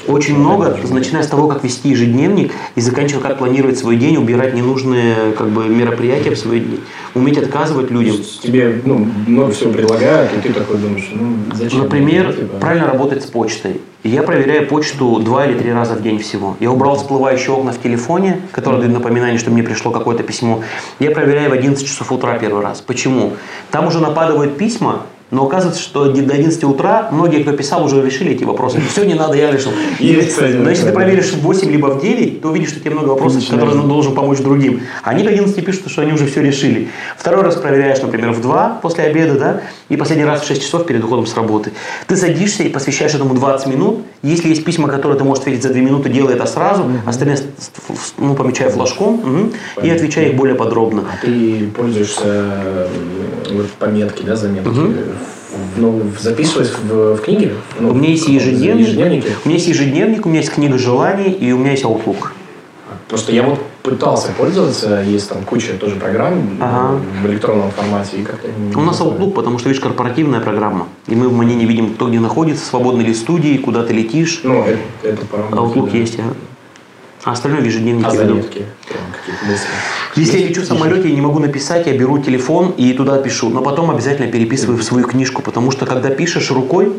[0.09, 4.55] Очень много, начиная с того, как вести ежедневник и заканчивая, как планировать свой день, убирать
[4.55, 6.81] ненужные как бы, мероприятия в свой день.
[7.15, 8.17] Уметь отказывать людям.
[8.43, 11.81] Тебе ну, много всего предлагают, и ты такой думаешь, ну зачем?
[11.81, 13.81] Например, правильно работать с почтой.
[14.05, 16.59] Я проверяю почту два или три раза в день всего.
[16.61, 20.63] Я убрал всплывающие окна в телефоне, которые дают напоминание, что мне пришло какое-то письмо.
[20.99, 22.83] Я проверяю в 11 часов утра первый раз.
[22.83, 23.33] Почему?
[23.71, 28.33] Там уже нападают письма, но оказывается, что до 11 утра многие, кто писал, уже решили
[28.33, 28.81] эти вопросы.
[28.91, 29.73] Все, не надо, я решил.
[30.29, 33.09] Кстати, Но если ты проверишь в 8 либо в 9, то увидишь, что тебе много
[33.11, 33.61] вопросов, Начинаешь.
[33.63, 34.83] которые ты должен помочь другим.
[35.03, 36.89] Они к 11 пишут, что они уже все решили.
[37.17, 40.87] Второй раз проверяешь, например, в 2 после обеда, да, и последний раз в 6 часов
[40.87, 41.73] перед уходом с работы.
[42.07, 44.01] Ты садишься и посвящаешь этому 20 минут.
[44.23, 46.85] Если есть письма, которые ты можешь ответить за 2 минуты, делай это сразу.
[47.07, 47.39] Остальные,
[48.19, 49.53] ну, помечай флажком мгм,
[49.83, 51.05] и отвечай их более подробно.
[51.13, 52.89] А ты пользуешься э,
[53.53, 54.69] вот пометки, да, заметки?
[54.69, 55.14] В-
[55.77, 57.55] Ну, записываясь в, в книге?
[57.79, 58.89] Ну, У меня есть в ежедневник,
[59.45, 62.29] у меня есть ежедневник, у меня есть книга желаний и у меня есть Outlook.
[63.09, 67.01] Просто я вот пытался пользоваться, есть там куча тоже программ Ага.
[67.23, 68.17] в электронном формате.
[68.19, 69.01] И как-то У нас.
[69.01, 70.89] Outlook, потому что, видишь, корпоративная программа.
[71.07, 74.41] И мы в Мане не видим, кто где находится, свободны ли студии, куда ты летишь.
[74.43, 75.99] Ну, это, это по-моему, Outlook да.
[75.99, 76.35] есть, ага.
[77.25, 78.67] А остальное в ежедневнике А заметки?
[80.15, 83.49] Если я лечу в самолете, я не могу написать, я беру телефон и туда пишу.
[83.49, 86.93] Но потом обязательно переписываю в свою книжку, потому что когда пишешь рукой,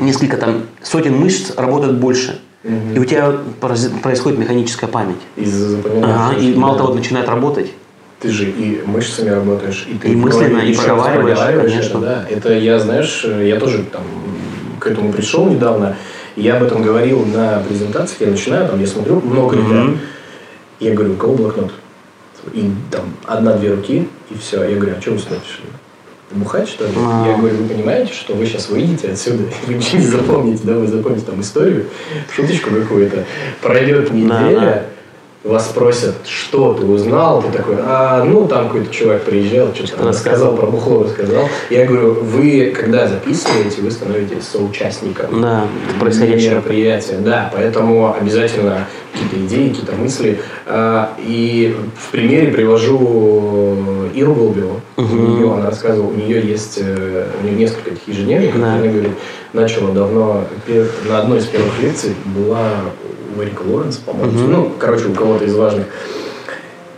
[0.00, 2.40] несколько там сотен мышц работают больше.
[2.64, 5.16] И у тебя происходит механическая память.
[5.36, 6.14] Из-за запоминания.
[6.14, 7.72] Ага, и мало того, начинает работать.
[8.20, 11.98] Ты же и мышцами работаешь, и ты И мысленно, и проговариваешь, конечно.
[11.98, 12.24] Это, да.
[12.30, 14.02] это я, знаешь, я тоже там
[14.78, 15.96] к этому пришел недавно.
[16.21, 19.96] и Я об этом говорил на презентации, я начинаю, там я смотрю, много ребят.
[20.80, 21.72] Я говорю, у кого блокнот?
[22.52, 24.64] И там одна-две руки, и все.
[24.64, 25.46] Я говорю, а что вы смотрите?
[26.32, 26.92] Бухать, что ли?
[26.96, 27.26] А.
[27.28, 30.74] Я говорю, вы понимаете, что вы сейчас выйдете отсюда, и вы ничего не запомните, да,
[30.74, 31.86] вы запомните там историю,
[32.34, 33.24] шуточку какую-то.
[33.60, 34.86] Пройдет неделя,
[35.44, 40.54] вас спросят, что ты узнал, ты такой, а, ну, там какой-то чувак приезжал, что-то рассказал,
[40.56, 41.48] про бухло рассказал.
[41.68, 45.64] Я говорю, вы, когда записываете, вы становитесь соучастником Да,
[45.98, 46.52] происходящего.
[46.52, 47.16] мероприятия.
[47.18, 48.86] Да, поэтому обязательно
[49.22, 50.40] какие-то идеи, какие-то мысли.
[50.66, 54.80] А, И в примере привожу Иру Голубеву.
[54.96, 58.60] У нее, она рассказывала, у нее есть э, у нее несколько этих ежедневников.
[58.60, 58.74] Да.
[58.74, 59.12] Она говорит,
[59.52, 60.44] начала давно,
[61.08, 62.70] на одной из первых лекций была
[63.36, 64.38] у Эрика Лоренса, по-моему.
[64.48, 65.86] Ну, короче, у кого-то из важных.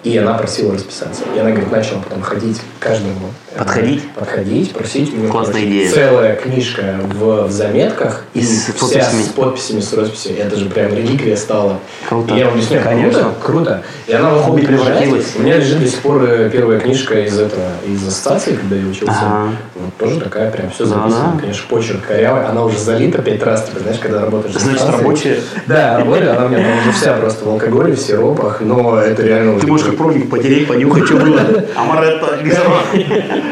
[0.03, 1.23] И она просила расписаться.
[1.35, 3.15] И она, говорит, начала потом ходить к каждому.
[3.57, 4.09] Подходить?
[4.13, 5.13] Подходить, просить.
[5.31, 5.91] Классная идея.
[5.91, 8.25] Целая книжка в, в заметках.
[8.35, 9.23] И с вся подписями.
[9.23, 10.37] с подписями, с росписями.
[10.39, 11.79] Это же прям реликвия стала.
[12.09, 12.35] Круто.
[12.35, 13.21] И я вам объясняю, Конечно.
[13.21, 13.83] круто, круто.
[14.07, 15.35] И она вот Хобби превратилась.
[15.39, 18.87] У меня лежит до сих пор э, первая книжка из этого, из ассоциации, когда я
[18.87, 19.15] учился.
[19.21, 19.49] Ага.
[19.77, 21.33] Вот тоже такая прям все Да, записано.
[21.35, 21.41] да.
[21.41, 22.47] Конечно, почерк корявый.
[22.47, 24.55] Она уже залита пять раз, типа, знаешь, когда работаешь.
[24.57, 25.41] Значит, рабочая.
[25.67, 29.23] Да, рабочая, она у меня там уже вся просто в алкоголе, в сиропах, но это
[29.23, 29.61] реально...
[29.61, 31.41] Ты можешь как пробник потереть, понюхать, что было.
[31.77, 32.39] Амаретто.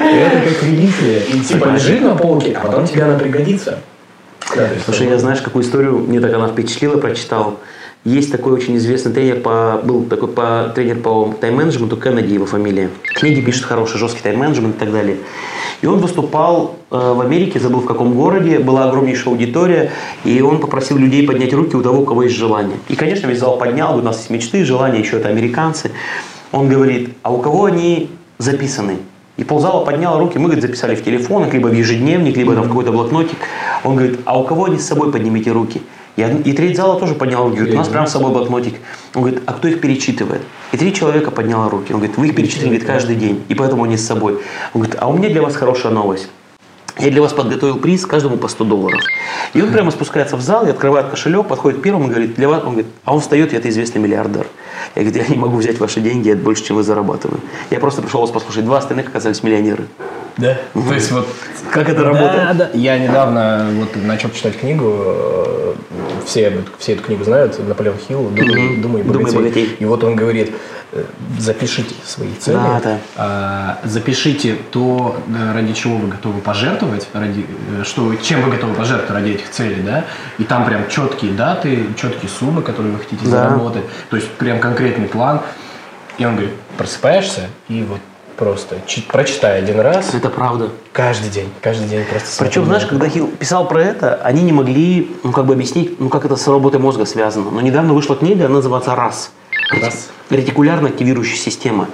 [0.01, 1.21] Это как реликвия.
[1.21, 3.79] И типа лежит на полке, а потом тебе она пригодится.
[4.57, 7.59] Да, Слушай, я знаешь, какую историю мне так она впечатлила, прочитал.
[8.05, 12.91] Есть такой очень известный тренер по, был такой по, тренер по тайм-менеджменту, Кеннеди его фамилия.
[13.15, 15.19] Книги пишет хороший, жесткий тайм-менеджмент и так далее.
[15.83, 19.93] И он выступал э, в Америке, забыл в каком городе, была огромнейшая аудитория,
[20.25, 22.77] и он попросил людей поднять руки у того, у кого есть желание.
[22.89, 25.93] И, конечно, весь зал поднял, у нас есть мечты, желания, еще это американцы.
[26.51, 28.99] Он говорит, а у кого они записаны?
[29.39, 32.69] И ползала подняла руки, мы, говорит, записали в телефонах, либо в ежедневник, либо там в
[32.69, 33.39] какой-то блокнотик.
[33.83, 35.81] Он говорит, а у кого они с собой поднимите руки?
[36.17, 37.57] И, од- и треть зала тоже подняла руки.
[37.57, 38.75] Говорит, у нас прям с собой блокнотик.
[39.15, 40.43] Он говорит, а кто их перечитывает?
[40.73, 41.93] И три человека подняла руки.
[41.95, 44.35] Он говорит, вы их перечитываете каждый день, и поэтому они с собой.
[44.75, 46.29] Он говорит, а у меня для вас хорошая новость.
[46.99, 49.01] Я для вас подготовил приз каждому по 100 долларов.
[49.55, 52.49] И он прямо спускается в зал и открывает кошелек, подходит к первому и говорит, для
[52.49, 54.47] вас, он говорит, а он встает, и это известный миллиардер.
[54.95, 57.41] Я говорю, я не могу взять ваши деньги, это больше, чем вы зарабатываю.
[57.71, 58.65] Я просто пришел вас послушать.
[58.65, 59.87] Два остальных оказались миллионеры.
[60.37, 60.57] Да.
[60.75, 61.29] То есть вот
[61.71, 62.57] Как это Да, работает?
[62.57, 62.71] да.
[62.75, 65.75] Я недавно вот начал читать книгу, э,
[66.27, 68.77] все, все эту книгу знают, Наполеон Хилл, «Думай.
[68.77, 69.37] «Думай и «Думай богатей».
[69.39, 69.77] богатей».
[69.79, 70.53] И вот он говорит,
[70.93, 71.05] э,
[71.39, 72.99] запишите свои цели, Да, да.
[73.17, 77.47] а, запишите то, да, ради чего вы готовы пожертвовать, ради,
[77.81, 80.05] э, что, чем вы готовы пожертвовать ради этих целей, да,
[80.39, 83.31] и там прям четкие даты, четкие суммы, которые вы хотите Да.
[83.31, 85.41] заработать, то есть прям конкретный план.
[86.19, 87.99] И он говорит, просыпаешься и вот
[88.37, 90.71] просто чи- прочитай один раз, Это правда.
[90.93, 92.45] Каждый день, каждый день просто.
[92.45, 96.01] Причем, знаешь, на когда Хилл писал про это, они не могли, ну, как бы объяснить,
[96.01, 97.51] ну, как это с работой мозга связано.
[97.51, 99.31] Но недавно вышла книга, она называется «РАС».
[99.81, 100.11] «Раз».
[100.31, 101.89] Ретикулярно активирующая система.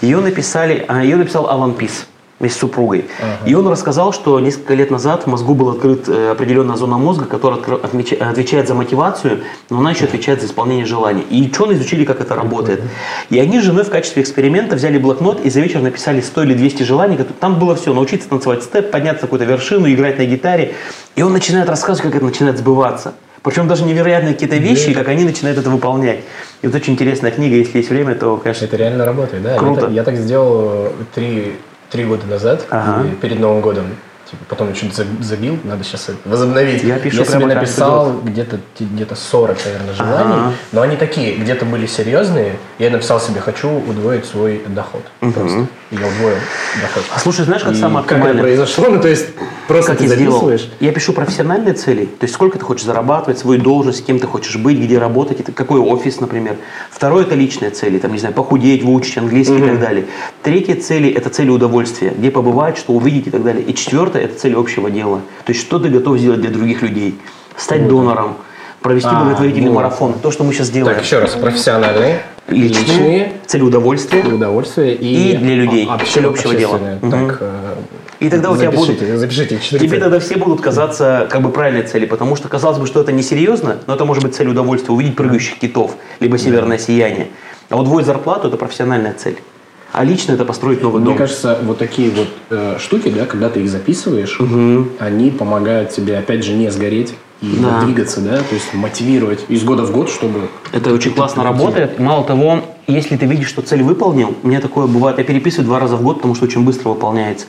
[0.00, 2.06] Ее написали, а, ее написал Алан Пис
[2.40, 3.04] вместе с супругой.
[3.46, 7.26] И он рассказал, что несколько лет назад в мозгу была открыта э, определенная зона мозга,
[7.26, 11.24] которая отвечает за мотивацию, но она еще отвечает за исполнение желаний.
[11.30, 12.80] И ученые изучили, как это работает.
[13.28, 16.54] И они с женой в качестве эксперимента взяли блокнот и за вечер написали 100 или
[16.54, 17.18] 200 желаний.
[17.38, 17.92] Там было все.
[17.92, 20.74] Научиться танцевать степ, подняться на какую-то вершину, играть на гитаре.
[21.16, 23.12] И он начинает рассказывать, как это начинает сбываться.
[23.42, 26.20] Причем даже невероятные какие-то вещи, как они начинают это выполнять.
[26.62, 29.52] И вот очень интересная книга, если есть время, то, конечно, Это реально работает, да.
[29.54, 29.80] Я Круто.
[29.82, 31.56] так- Я, так сделал три,
[31.90, 33.04] три года назад, Ага.
[33.20, 33.84] перед Новым годом.
[34.30, 36.84] Типа, потом чуть забил, надо сейчас это возобновить.
[36.84, 40.52] Я пишу себе прямо каждый написал где-то где 40, наверное, желаний, Ага.
[40.70, 42.56] но они такие, где-то были серьезные.
[42.78, 45.02] Я написал себе, хочу удвоить свой доход.
[45.18, 45.66] Просто.
[45.90, 46.36] И я удвоил
[46.80, 47.02] доход.
[47.12, 48.86] А слушай, знаешь, как самое как это произошло?
[48.88, 49.26] Ну, то есть,
[49.66, 50.32] просто как ты я сделал.
[50.32, 50.70] записываешь.
[50.78, 54.56] Я пишу профессиональные цели, то есть сколько ты хочешь зарабатывать, свою должность, кем ты хочешь
[54.56, 56.56] быть, где работать, это какой офис, например.
[56.92, 60.04] Второе– это личные цели, там, не знаю, похудеть, выучить английский и так далее.
[60.44, 63.64] Третье цели– это цели удовольствия, где побывать, что увидеть и так далее.
[63.64, 65.20] И четвертое– это цели общего дела.
[65.44, 67.18] То есть что ты готов сделать для других людей.
[67.56, 68.36] Стать донором,
[68.80, 69.74] провести А, благотворительный вот.
[69.76, 70.14] марафон.
[70.14, 70.94] То, что мы сейчас делаем.
[70.96, 74.22] Так, еще раз, профессиональные, Личные, личные, цели удовольствия.
[74.24, 76.80] удовольствие и, И для людей, цель общего дела.
[77.10, 77.42] Так,
[78.18, 80.00] И тогда у тебя будут- запишите, запишите Тебе цели.
[80.00, 83.76] тогда все будут казаться как бы правильной цели, потому что казалось бы, что это несерьезно,
[83.86, 87.28] но это может быть цель удовольствия, увидеть прыгающих китов, либо северное сияние.
[87.68, 89.38] А вот двое зарплату– это профессиональная цель.
[89.92, 91.18] А лично это построить новый Мне дом.
[91.18, 94.38] кажется, вот такие вот э, штуки, да, когда ты их записываешь,
[94.98, 97.80] они помогают тебе, опять же, не сгореть и Да.
[97.82, 100.48] двигаться, да, то есть мотивировать из года в год, чтобы...
[100.72, 101.98] Это очень классно работает.
[101.98, 105.80] Мало того, если ты видишь, что цель выполнил, у меня такое бывает, я переписываю два
[105.80, 107.46] раза в год, потому что очень быстро выполняется.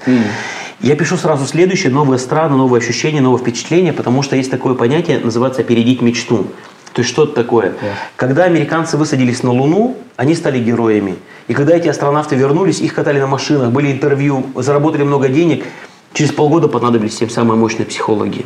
[0.79, 5.19] Я пишу сразу следующее, новые страны, новые ощущения, новые впечатления, потому что есть такое понятие,
[5.19, 6.47] называется опередить мечту.
[6.93, 7.73] То есть что это такое?
[8.15, 11.15] Когда американцы высадились на Луну, они стали героями.
[11.47, 15.65] И когда эти астронавты вернулись, их катали на машинах, были интервью, заработали много денег,
[16.13, 18.45] через полгода понадобились тем самые мощные психологи.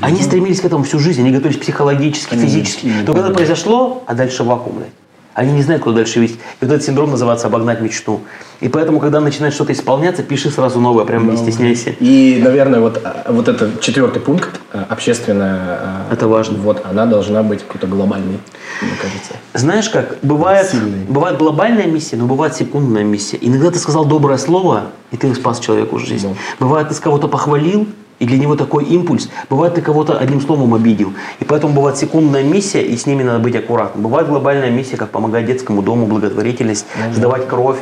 [0.00, 2.92] Они стремились к этому всю жизнь, они готовились психологически, физически.
[3.06, 4.90] То когда произошло, а дальше вакуум, блядь.
[5.40, 6.36] Они не знают, куда дальше вести.
[6.36, 8.20] И вот этот синдром называется обогнать мечту.
[8.60, 11.94] И поэтому, когда начинает что-то исполняться, пиши сразу новое, прям не стесняйся.
[11.98, 15.56] И, наверное, вот, а, вот этот четвертый пункт, а, общественная...
[15.80, 16.58] а, Это важно.
[16.58, 18.38] Вот, она должна быть какой-то глобальной,
[18.82, 19.32] мне кажется.
[19.54, 21.06] Знаешь как, бывает, Сильный.
[21.08, 23.38] бывает глобальная миссия, но бывает секундная миссия.
[23.40, 26.28] Иногда ты сказал доброе слово, и ты спас человеку жизнь.
[26.28, 26.66] Да.
[26.66, 27.86] Бывает, ты с кого-то похвалил,
[28.20, 29.28] и для него такой импульс.
[29.48, 31.12] Бывает, ты кого-то одним словом обидел.
[31.40, 34.04] И поэтому бывает секундная миссия, и с ними надо быть аккуратным.
[34.04, 37.78] Бывает глобальная миссия, как помогать детскому дому, благотворительность, сдавать кровь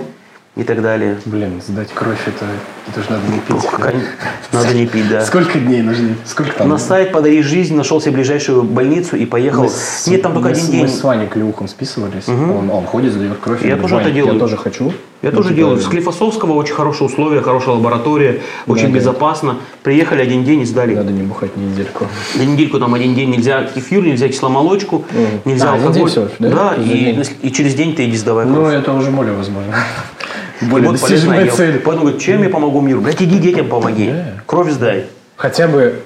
[0.59, 1.17] и так далее.
[1.25, 2.45] Блин, сдать кровь это,
[2.89, 3.65] это же надо не пить.
[3.65, 3.93] Ох, кон-
[4.53, 5.25] Надо не пить, да.
[5.25, 6.17] Сколько дней нужны?
[6.27, 6.69] Сколько там?
[6.69, 9.63] На сайт «Подари жизнь» нашел себе ближайшую больницу и поехал.
[9.63, 10.83] Мы с- Нет, там только мы один с- день.
[10.83, 12.29] Мы с Ваней Клюхом списывались.
[12.29, 13.65] Он, он ходит, сдает кровь.
[13.65, 14.35] Я тоже это «Вань, делаю.
[14.35, 14.93] Я тоже хочу.
[15.21, 15.81] Я Ну, тоже типа, делаю.
[15.81, 18.99] С Клифосовского очень хорошие условия, хорошая лаборатория, очень да.
[18.99, 19.57] безопасно.
[19.83, 20.95] Приехали один день и сдали.
[20.95, 22.07] Надо не бухать недельку.
[22.37, 25.05] На недельку там один день нельзя кефир, нельзя кисломолочку,
[25.45, 25.95] нельзя А, алкоголь.
[25.95, 26.49] день лишь, да?
[26.51, 27.25] да, и, день.
[27.43, 29.75] и через день ты иди сдавай Ну, это уже более возможно.
[30.61, 31.51] И Более вот дело.
[31.57, 31.75] цель.
[31.79, 33.01] Поэтому говорит, чем я помогу миру?
[33.01, 34.11] Блядь, иди детям помоги.
[34.11, 34.25] Да.
[34.47, 35.07] Кровь сдай.
[35.37, 36.01] Хотя бы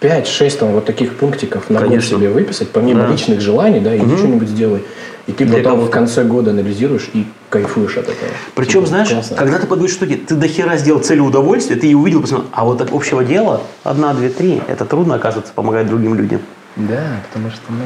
[0.00, 3.08] 5-6 там вот таких пунктиков на год себе выписать, помимо Да.
[3.12, 4.82] личных желаний, да, иди что-нибудь сделай.
[5.26, 8.30] И ты Для потом в конце года анализируешь и кайфуешь от этого.
[8.54, 9.36] Причем, Типа, знаешь, классно.
[9.36, 12.64] когда ты подводишь штуки, ты до хера сделал целью удовольствия, ты ее увидел, посмотрел, а
[12.64, 16.40] вот так общего дела, одна, две, три, это трудно, оказывается, помогать другим людям.
[16.76, 17.76] Да, потому что, ну...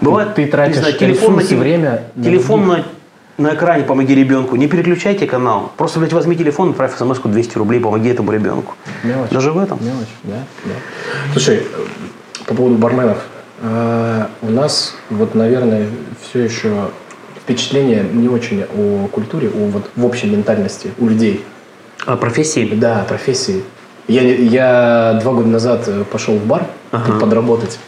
[0.00, 2.02] Бывает, ты, ты тратишь не знаю, телефон на ресурсы, время...
[2.14, 2.84] на Телефон других.
[2.84, 2.90] на,
[3.40, 4.56] на экране помоги ребенку.
[4.56, 5.72] Не переключайте канал.
[5.76, 8.74] Просто, блядь, возьми телефон, отправь смс 200 рублей, помоги этому ребенку.
[9.02, 9.30] Мелочь.
[9.30, 9.78] Даже в этом.
[9.82, 10.72] Мелочь, да, да.
[11.32, 11.62] Слушай, э,
[12.46, 13.18] по поводу барменов.
[13.62, 15.88] э, У нас, вот, наверное,
[16.22, 16.90] все еще
[17.36, 21.44] впечатление не очень о культуре, о вот в общей ментальности у людей.
[22.06, 22.68] А профессии?
[22.74, 23.62] Да, профессии.
[24.08, 27.18] Я, я два года назад э, пошел в бар Ага.
[27.20, 27.78] подработать.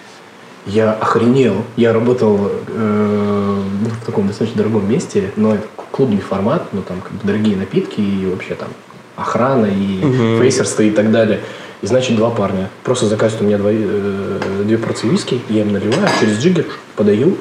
[0.67, 1.65] Я охренел.
[1.77, 7.01] Я работал э, ну, в таком достаточно дорогом месте, но это клубный формат, ну там
[7.01, 8.69] как бы дорогие напитки и вообще там
[9.17, 10.41] охрана и Мгм.
[10.41, 11.41] фейсерство и так далее.
[11.83, 12.71] И значит два парня.
[12.85, 17.37] Просто заказывают у меня два, э, две порции виски, я им наливаю, через джиггер подаю.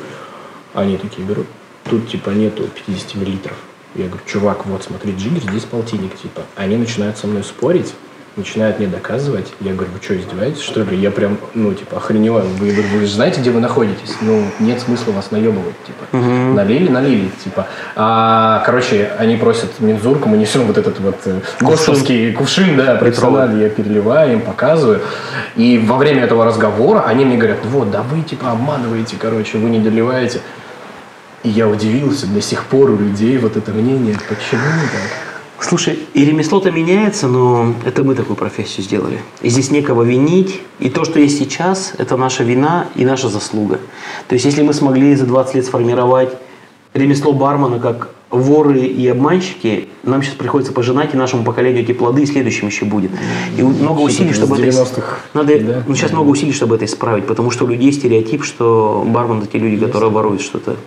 [0.73, 1.45] Они такие берут.
[1.89, 3.55] Тут типа нету 50 миллилитров.
[3.93, 6.15] Я говорю, чувак, вот смотри, джиггер, здесь полтинник.
[6.17, 6.41] Типа.
[6.55, 7.93] Они начинают со мной спорить,
[8.35, 9.53] начинают мне доказывать.
[9.59, 10.97] Я говорю, вы что, издеваетесь, что ли?
[10.97, 12.39] Я прям, ну, типа, охренел.
[12.39, 14.15] Вы, вы же знаете, где вы находитесь?
[14.21, 16.17] Ну, нет смысла вас наебывать, типа.
[16.17, 17.67] Налили, налили, типа.
[17.95, 23.63] А, короче, они просят мензурку, мы несем вот этот вот э, ГОСТовский кувшин, да, профессиональный,
[23.63, 25.01] я переливаю, им показываю.
[25.55, 29.69] И во время этого разговора они мне говорят, вот, да вы, типа, обманываете, короче, вы
[29.69, 30.39] не доливаете.
[31.43, 35.30] И я удивился, до сих пор у людей вот это мнение, почему так?
[35.61, 39.19] Слушай, и ремесло-то меняется, но это мы такую профессию сделали.
[39.41, 40.59] И здесь некого винить.
[40.79, 43.79] И то, что есть сейчас, это наша вина и наша заслуга.
[44.27, 46.33] То есть, если мы смогли за 20 лет сформировать
[46.93, 52.23] ремесло бармена как воры и обманщики, нам сейчас приходится пожинать и нашему поколению эти плоды,
[52.23, 53.11] и следующим еще будет.
[53.57, 54.67] И много усилий, чтобы это...
[54.67, 55.83] 90-х, Надо, да?
[55.87, 59.47] ну, сейчас много усилий, чтобы это исправить, потому что у людей стереотип, что бармен это
[59.47, 60.77] те люди, которые воруют что-то.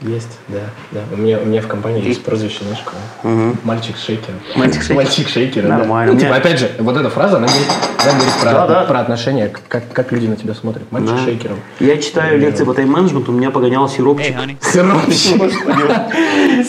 [0.00, 0.58] Есть, да,
[0.92, 1.00] да.
[1.12, 3.52] У меня, у меня в компании есть прозвище, знаешь, какое?
[3.62, 4.34] Мальчик шейкер.
[4.54, 4.96] Мальчик шейкер.
[4.96, 5.62] Мальчик шейкер.
[5.62, 5.78] да.
[5.78, 6.12] Нормально.
[6.12, 7.66] Ну, У типа, опять же, вот эта фраза, она говорит,
[8.02, 8.82] она говорит про, Да, да.
[8.84, 10.90] про отношения, как, как люди на тебя смотрят.
[10.92, 11.24] Мальчик Да.
[11.24, 11.56] шейкером.
[11.80, 14.34] Я читаю лекции по тайм-менеджменту, у меня погонял сиропчик.
[14.60, 15.52] Сиропчик.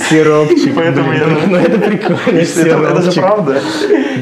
[0.09, 0.75] Сиропчик.
[0.75, 2.45] Поэтому я- Ну, это прикольно.
[2.45, 3.21] Сиропчик.
[3.21, 3.61] правда.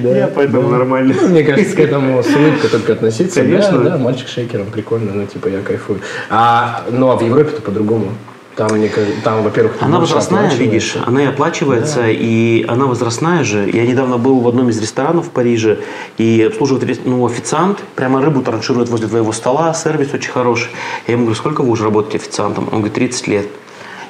[0.02, 1.14] Я поэтому нормально.
[1.22, 3.42] Ну, Мне кажется, к этому с улыбкой только относиться.
[3.42, 3.78] Конечно.
[3.80, 6.00] Да, да, мальчик шейкером, прикольно, ну, типа, я кайфую.
[6.30, 8.08] А, ну, а в Европе-то по-другому.
[8.56, 8.90] Там, они,
[9.24, 13.70] там во-первых, Она возрастная, видишь, она и оплачивается, и она возрастная же.
[13.72, 15.80] Я недавно был в одном из ресторанов в Париже,
[16.18, 20.70] и обслуживает ну, официант, прямо рыбу транширует возле твоего стола, сервис очень хороший.
[21.08, 22.66] Я ему говорю, сколько вы уже работаете официантом?
[22.72, 23.48] Он говорит, 30 лет.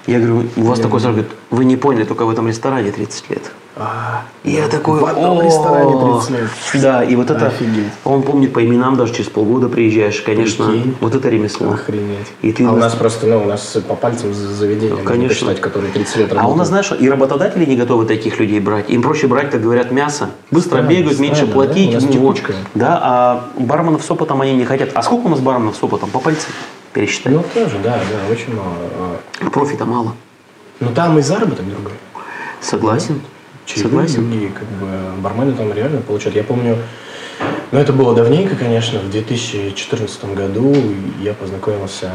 [0.06, 3.30] Я говорю, у вас такой срок, говорит, вы не поняли, только в этом ресторане 30
[3.30, 3.52] лет.
[3.76, 6.30] А, И я такой, В одном ресторане 30
[6.74, 6.84] лет.
[6.84, 7.86] Да, и вот это, Офигеть.
[8.04, 10.96] он помнит по именам, даже через полгода приезжаешь, конечно, Прикинь.
[11.00, 11.72] вот это ремесло.
[11.72, 12.28] Охренеть.
[12.42, 15.30] И ты а у нас- просто, ну, у нас по пальцам за- заведения можно Конечно.
[15.30, 16.56] посчитать, которые 30 лет А работают.
[16.56, 18.90] у нас, знаешь, и работодатели не готовы таких людей брать.
[18.90, 20.30] Им проще брать, как говорят, мясо.
[20.52, 21.86] Быстро Странно, бегают, меньше странно, платить.
[21.86, 21.92] да?
[21.92, 22.54] У нас ну, текучка.
[22.76, 24.90] Да, а барменов с опытом они не хотят.
[24.94, 26.10] А сколько у нас барменов с опытом?
[26.10, 26.52] По пальцам
[26.94, 27.34] пересчитай.
[27.34, 28.74] Ну, тоже, да, да, очень мало.
[29.42, 30.16] А, Профита мало.
[30.80, 31.94] Но там и заработок другой.
[32.62, 33.22] Согласен.
[33.66, 34.30] Чаевые Согласен.
[34.30, 34.88] другие, как бы,
[35.22, 36.36] бармены там реально получают.
[36.36, 36.78] Я помню,
[37.72, 40.76] ну, это было давненько, конечно, в 2014 году
[41.22, 42.12] я познакомился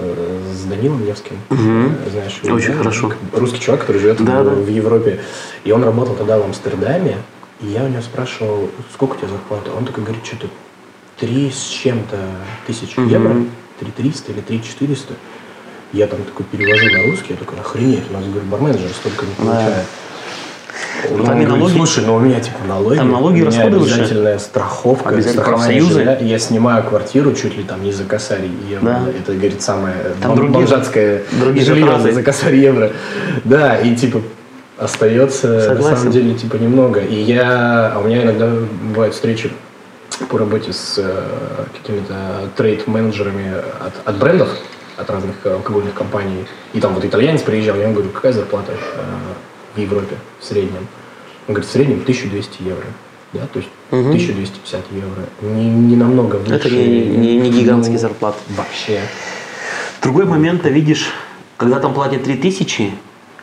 [0.00, 1.36] э, с Данилом Невским.
[1.50, 2.78] Э, Знаешь, Очень да?
[2.78, 3.12] хорошо.
[3.32, 4.50] Русский чувак, который живет Да, в, да.
[4.52, 5.20] в Европе.
[5.64, 7.16] И он работал тогда в Амстердаме.
[7.60, 9.70] И я у него спрашивал, сколько у тебя зарплата?
[9.76, 10.46] Он такой говорит, что-то
[11.18, 12.16] три с чем-то
[12.66, 13.08] тысяч Мгм.
[13.08, 13.36] евро.
[13.80, 15.14] Три триста или три четыреста.
[15.92, 19.26] Я там такой перевожу на русский, я такой, охренеть, у нас, говорю, бармен же столько
[19.26, 19.84] не получает.
[21.10, 23.62] Ну, Он там и налоги- слушай, ну у меня типа налоги, Там налоги, у меня
[23.64, 25.92] обязательная страховка, Обязательно профсоюзы.
[25.92, 26.18] жилья.
[26.18, 28.84] Я снимаю квартиру чуть ли там не за косарь евро.
[28.86, 29.02] Да.
[29.20, 32.12] Это, говорит, самое Там бом- другие- бомжатское другие жилье затраты.
[32.12, 32.90] за косарь евро.
[33.44, 34.22] Да, и типа
[34.78, 35.96] остается на Согласен.
[35.98, 37.00] самом деле типа немного.
[37.00, 38.50] И я, а у меня иногда
[38.94, 39.50] бывают встречи
[40.16, 44.48] по работе с э, какими-то трейд-менеджерами от, от брендов,
[44.96, 46.46] от разных э, алкогольных компаний.
[46.72, 49.04] И там вот итальянец приезжал, я ему говорю, какая зарплата э,
[49.74, 50.86] в Европе в среднем?
[51.48, 52.86] Он говорит, в среднем 1200 евро.
[53.32, 54.10] Да, то есть Мгм.
[54.10, 55.22] 1250 евро.
[55.42, 56.54] Не, не намного выше.
[56.54, 58.38] Это не, не, не гигантские Ну, зарплаты.
[58.56, 59.00] Вообще.
[60.02, 61.10] Другой момент, ты видишь,
[61.56, 62.92] когда там платят 3000,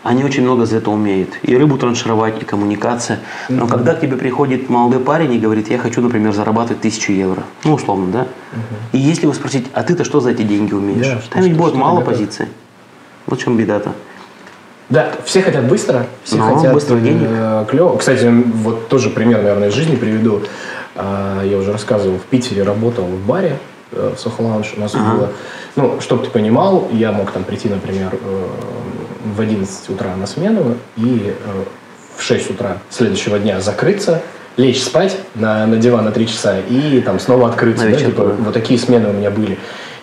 [0.03, 1.29] они очень много за это умеют.
[1.43, 3.19] И рыбу траншировать, и коммуникация.
[3.49, 7.43] Но когда к тебе приходит молодой парень и говорит, я хочу, например, зарабатывать 1000 евро,
[7.63, 8.27] ну, условно, да?
[8.93, 11.05] И если его спросить, а ты-то что за эти деньги умеешь?
[11.05, 12.47] Что- там ведь будет мало позиций.
[13.27, 13.91] Вот в чем беда-то.
[14.89, 17.27] Да, все хотят быстро, все Ну, хотят денег.
[17.29, 17.95] э, клево.
[17.97, 20.41] Кстати, вот тоже пример, наверное, из жизни приведу.
[20.95, 23.57] А, Я уже рассказывал, в Питере работал в баре,
[23.93, 24.73] э, в Сохо Лаунж.
[24.75, 25.15] У нас Ага.
[25.15, 25.29] было,
[25.77, 28.47] ну, чтобы ты понимал, я мог там прийти, например, э,
[29.23, 31.63] в 11 утра на смену и э,
[32.17, 34.21] в 6 утра следующего дня закрыться,
[34.57, 37.89] лечь спать на, на диван на 3 часа и там снова открыться.
[37.89, 38.33] Да, типа, да.
[38.39, 39.57] вот такие смены у меня были.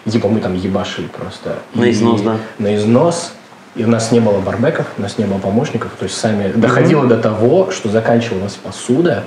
[0.05, 1.57] И типа мы там ебашили просто.
[1.75, 2.37] На И- износ, да.
[2.59, 3.33] на износ.
[3.75, 5.93] И у нас не было барбеков, у нас не было помощников.
[5.99, 9.25] То есть сами доходило до того, что заканчивалась посуда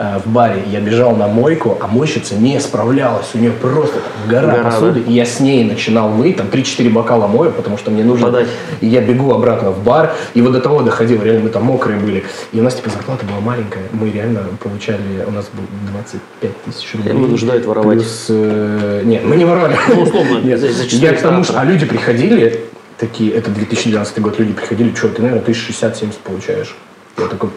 [0.00, 0.62] в баре.
[0.66, 3.26] Я бежал на мойку, а мойщица не справлялась.
[3.34, 5.00] У нее просто там гора, Гора, посуды.
[5.00, 8.26] И я с ней начинал мыть, там 3-4 бокала мою, потому что мне нужно...
[8.26, 8.48] Подать.
[8.80, 10.14] И я бегу обратно в бар.
[10.32, 12.24] И вот до того доходило, реально мы там мокрые были.
[12.52, 13.82] И у нас типа зарплата была маленькая.
[13.92, 17.12] Мы реально получали, у нас был 25 тысяч рублей.
[17.12, 17.98] вынуждают воровать.
[17.98, 19.76] Плюс, э, нет, мы не воровали.
[19.88, 22.64] Ну, условно, Нет, я к тому, что, а люди приходили,
[22.96, 26.74] такие, это 2012 год, люди приходили, что, ты, наверное, 1060-70 получаешь.
[27.20, 27.50] Я такой,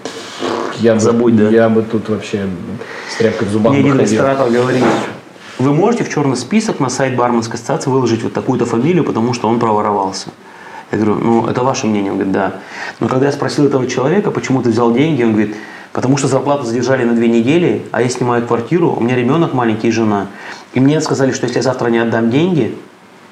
[0.80, 1.50] я бы, Забудь, да.
[1.50, 2.48] я бы тут вообще
[3.10, 4.84] с тряпкой в зубах Мне бы один ресторатор говорит,
[5.60, 9.48] вы можете в черный список на сайт барменской ассоциации выложить вот такую-то фамилию, потому что
[9.48, 10.30] он проворовался.
[10.92, 12.12] Я говорю, ну, это ваше мнение.
[12.12, 12.56] Он говорит, да.
[13.00, 15.56] Но когда я спросил этого человека, почему ты взял деньги, он говорит,
[15.92, 19.88] потому что зарплату задержали на две недели, а я снимаю квартиру, у меня ребенок маленький
[19.88, 20.28] и жена.
[20.74, 22.78] И мне сказали, что если я завтра не отдам деньги,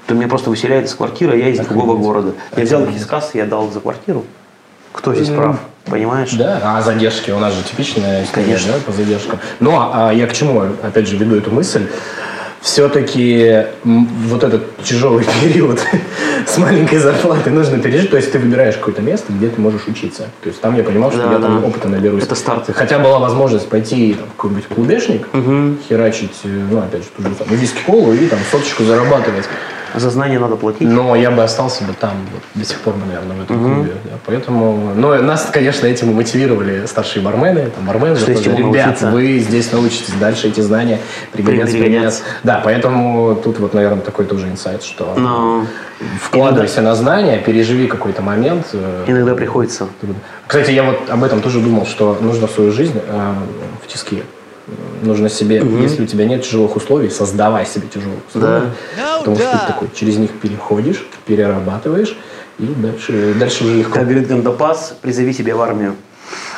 [0.08, 2.34] то меня просто выселяют из квартиры, а я из другого города.
[2.56, 4.26] Я взял их из кассы и отдал за квартиру.
[4.94, 5.60] Кто здесь прав?
[5.86, 6.32] Понимаешь?
[6.34, 8.74] Да, а задержки у нас же типичная история, Конечно.
[8.74, 9.40] да, по задержкам.
[9.60, 11.88] Ну, а, а я к чему, опять же, веду эту мысль?
[12.62, 15.80] Все-таки вот этот тяжелый период
[16.46, 18.12] с маленькой зарплатой нужно пережить.
[18.12, 20.28] То есть ты выбираешь какое-то место, где ты можешь учиться.
[20.44, 21.68] То есть там я понимал, что Да, я там да.
[21.68, 22.24] опыта наберусь.
[22.24, 22.70] Это старт.
[22.74, 25.28] Хотя была возможность пойти там, в какой-нибудь клубешник,
[25.90, 29.46] херачить, э, ну, опять же, ту же самую виски-колу и там соточку зарабатывать.
[29.96, 30.88] За знания надо платить.
[30.88, 33.94] Но я бы остался бы там вот, до сих пор, наверное, в этом клубе.
[34.04, 34.12] да.
[34.26, 38.16] Поэтому, но нас, конечно, этим и мотивировали старшие бармены, там, бармены.
[38.16, 39.12] Что есть Ребят, научиться».
[39.12, 41.00] вы здесь научитесь дальше эти знания
[41.32, 41.74] пригодятся.
[41.74, 41.78] Пригодятся.
[41.78, 42.24] пригодятся».
[42.44, 45.66] Да, поэтому тут вот, наверное, такой тоже инсайт, что Но
[46.22, 48.68] вкладывайся на знания, переживи какой-то момент.
[48.74, 49.88] э, иногда приходится.
[50.48, 53.34] Кстати, я вот об этом тоже думал, что нужно в свою жизнь э,
[53.84, 54.24] в тиске.
[55.04, 58.72] Нужно себе, если у тебя нет тяжелых условий, создавай себе тяжелые условия.
[59.20, 62.18] Потому что ты такой через них переходишь, перерабатываешь,
[62.60, 63.94] и дальше, дальше уже легко.
[63.96, 65.96] Как говорит Гандапас, призови себя в армию.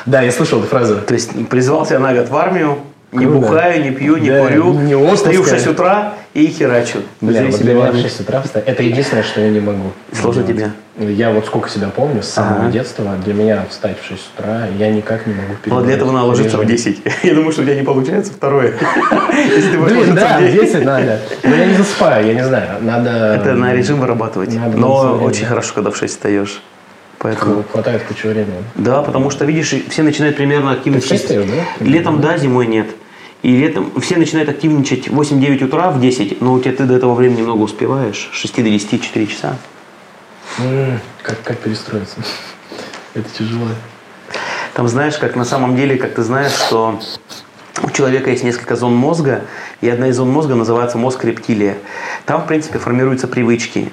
[0.06, 0.98] Да, я слышал эту фразу.
[0.98, 2.80] То есть призвал себя на год в армию,
[3.14, 3.40] не Круто.
[3.40, 5.16] бухаю, не пью, не Да, курю, не отпуска.
[5.16, 7.00] встаю в 6 утра и херачу.
[7.22, 8.04] Бля, вот для меня в армию.
[8.04, 8.64] 6 утра встать.
[8.66, 9.92] Это единственное, что я не могу.
[10.12, 10.72] Сложно тебе?
[10.98, 12.72] Я вот сколько себя помню, с самого Ага.
[12.72, 16.26] детства, для меня встать в 6 утра, я никак не могу Но для этого надо
[16.26, 16.76] ложиться в режим.
[16.76, 17.02] 10.
[17.24, 18.74] Я думаю, что у тебя не получается второе.
[19.34, 20.62] Если ты Блин, да, в в 10.
[20.62, 21.20] 10 надо.
[21.44, 22.70] Но я не засыпаю, я не знаю.
[22.82, 23.10] Надо...
[23.10, 24.54] Это на режим вырабатывать.
[24.76, 26.62] Но очень хорошо, когда в 6 встаешь.
[27.20, 27.64] Поэтому...
[27.72, 28.64] Хватает кучу времени.
[28.76, 31.06] Да, потому что, видишь, все начинают примерно Ты в.
[31.06, 31.86] 6 встаешь, да?
[31.86, 32.88] Летом да, зимой нет.
[33.44, 36.94] И летом все начинают активничать в 8-9 утра, в 10, но у тебя ты до
[36.96, 38.30] этого времени много успеваешь.
[38.34, 39.58] С 6 до 10, 4 часа.
[40.60, 42.16] М, Как, как перестроиться?
[43.14, 43.68] Это тяжело.
[44.74, 47.00] Там знаешь, как на самом деле, как ты знаешь, что
[47.84, 49.44] у человека есть несколько зон мозга,
[49.82, 51.78] и одна из зон мозга называется мозг рептилия.
[52.26, 53.92] Там, в принципе, формируются привычки.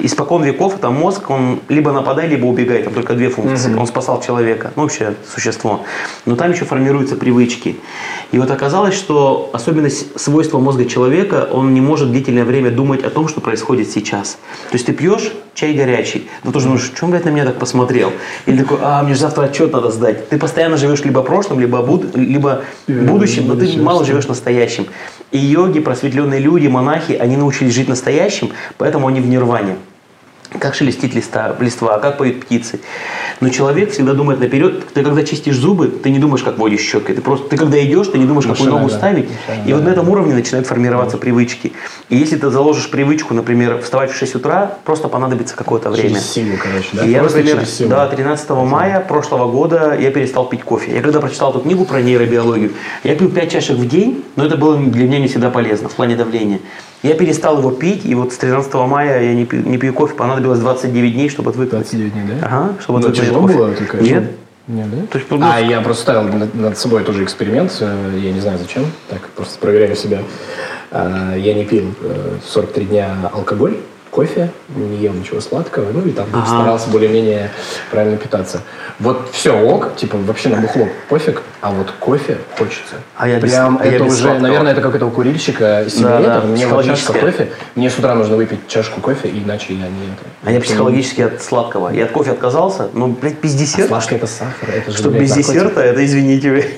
[0.00, 3.74] Испокон веков это мозг, он либо нападай, либо убегай, там только две функции.
[3.76, 5.82] Он спасал человека, ну вообще существо.
[6.24, 7.76] Но там еще формируются привычки.
[8.32, 13.10] И вот оказалось, что особенность свойства мозга человека, он не может длительное время думать о
[13.10, 14.38] том, что происходит сейчас.
[14.70, 17.58] То есть ты пьешь чай горячий, но тоже думаешь, что он, блядь, на меня так
[17.58, 18.10] посмотрел?
[18.46, 20.28] Или такой, а, мне же завтра отчет надо сдать.
[20.28, 24.86] Ты постоянно живешь либо прошлым, либо, буд- либо будущим, но ты мало живешь настоящим.
[25.30, 29.73] И йоги, просветленные люди, монахи, они научились жить настоящим, поэтому они в нирване.
[30.58, 32.80] Как шелестит листа, листва, как поют птицы.
[33.40, 34.86] Но человек всегда думает наперед.
[34.94, 37.16] Ты когда чистишь зубы, ты не думаешь, как водишь щеткой.
[37.16, 39.28] Ты просто, ты когда идешь, ты не думаешь, какую ногу ставить.
[39.66, 41.72] И вот на этом уровне начинают формироваться привычки.
[42.08, 46.10] И если ты заложишь привычку, например, вставать в 6 утра, просто понадобится какое-то время.
[46.10, 47.04] Через силу, короче, да?
[47.04, 50.94] И я, например, да, 13 мая прошлого года я перестал пить кофе.
[50.94, 54.56] Я когда прочитал эту книгу про нейробиологию, я пил 5 чашек в день, но это
[54.56, 56.60] было для меня не всегда полезно в плане давления.
[57.04, 60.14] Я перестал его пить, и вот с 13 мая я не пью, не пью кофе,
[60.14, 61.82] понадобилось 29 дней, чтобы отвыкнуть.
[61.82, 62.46] 29 дней, да?
[62.46, 63.54] Ага, чтобы Ну, отвыкнуть от кофе.
[63.58, 63.74] было?
[63.74, 64.30] Конечно, Нет.
[64.66, 65.06] Нет, да?
[65.12, 68.58] То есть, ну, А я просто ставил над, собой тоже эксперимент, э, я не знаю
[68.58, 70.22] зачем, так просто проверяю себя.
[70.90, 73.76] А, Я не пил э, 43 дня алкоголь,
[74.14, 76.46] кофе, не ел ничего сладкого, ну и там Ага.
[76.46, 77.50] старался более-менее
[77.90, 78.60] правильно питаться.
[79.00, 82.94] Вот все ок, типа вообще на бухло пофиг, а вот кофе хочется.
[83.16, 84.42] А я без- Прям а я это без уже, сладкого.
[84.42, 88.14] наверное, это как это у курильщика сигарета, да, мне вот чашка кофе, мне с утра
[88.14, 90.24] нужно выпить чашку кофе, иначе я не это.
[90.44, 91.88] А я психологически от сладкого.
[91.88, 93.88] Я от кофе отказался, но, блядь, без А десерта.
[93.88, 95.54] Сладкий это сахар, это же, Что блядь, без наркотик.
[95.54, 96.70] десерта, это извините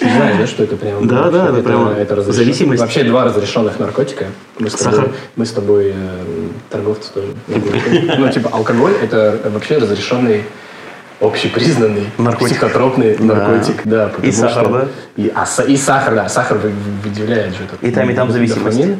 [0.00, 1.06] знаешь, да, что это прям...
[1.06, 2.32] Да, да, это разрешено.
[2.32, 2.80] зависимость.
[2.80, 4.26] Вообще два разрешенных наркотика.
[4.58, 5.94] Мы с тобой,
[6.70, 7.28] Торговцы тоже.
[8.18, 10.44] Ну, типа, алкоголь– это вообще разрешенный
[11.20, 12.56] общепризнанный Наркотик.
[12.58, 13.24] психотропный Да.
[13.24, 14.12] наркотик, да.
[14.22, 14.88] И сахар, что- да?
[15.16, 18.76] И, а, и сахар, да, сахар вы- выделяет же этот И там, и там зависимость.
[18.78, 18.98] дофамин,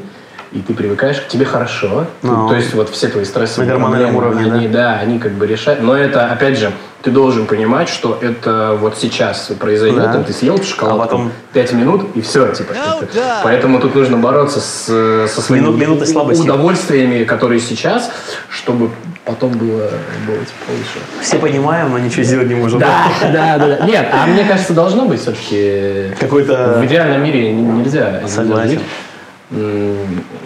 [0.54, 2.06] и ты привыкаешь, к тебе хорошо.
[2.22, 2.48] Ну.
[2.48, 5.82] то есть вот все твои стрессовые На гормональном уровне, они, да, они как бы решают.
[5.82, 6.70] Но это, опять же,
[7.02, 10.12] ты должен понимать, что это вот сейчас произойдет, Да.
[10.12, 12.72] там ты съел шоколадку, А потом- 5 минут и все, типа.
[12.72, 16.42] это- Поэтому тут нужно бороться с, со своими Минут- минуты слабости.
[16.42, 18.10] удовольствиями, которые сейчас,
[18.48, 18.90] чтобы
[19.24, 19.90] потом было,
[20.26, 20.98] было типа, лучше.
[21.20, 22.78] Все понимаем, но ничего сделать не можем.
[22.78, 23.86] Да, да, да, да.
[23.86, 26.14] Нет, а мне кажется, должно быть все-таки...
[26.20, 26.78] Какой-то...
[26.80, 28.80] В идеальном мире нельзя Согласен.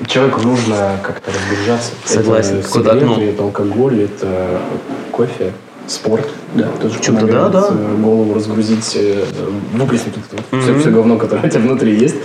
[0.07, 1.93] Человеку нужно как-то разгружаться.
[2.05, 2.59] Согласен.
[2.59, 3.23] Это Куда, сигареты, ну.
[3.23, 4.61] это алкоголь, это
[5.13, 5.53] кофе,
[5.87, 6.29] спорт.
[6.55, 7.69] Да, тоже помогает, да, да.
[7.71, 8.99] э, голову разгрузить,
[9.73, 12.17] выплеснуть вот все, все говно, которое у тебя внутри есть.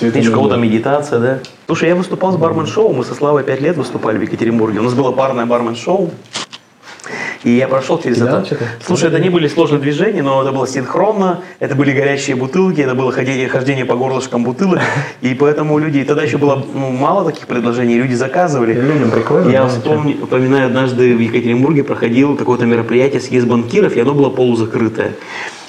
[0.00, 1.38] Видишь, кого-то медитация, да?
[1.66, 4.80] Слушай, я выступал с бармен-шоу, мы со Славой пять лет выступали в Екатеринбурге.
[4.80, 6.10] У нас было парное бармен-шоу.
[7.44, 8.44] И я прошел через это.
[8.84, 12.94] Слушай, это не были сложные движения, но это было синхронно, это были горящие бутылки, это
[12.94, 14.80] было ходение, хождение по горлышкам бутылок.
[15.20, 18.74] И поэтому люди, тогда еще было ну, мало таких предложений, люди заказывали.
[18.74, 24.00] Людям прикольно, Я да, вспомни- вспоминаю, однажды в Екатеринбурге проходил какое-то мероприятие съезд банкиров, и
[24.00, 25.12] оно было полузакрытое.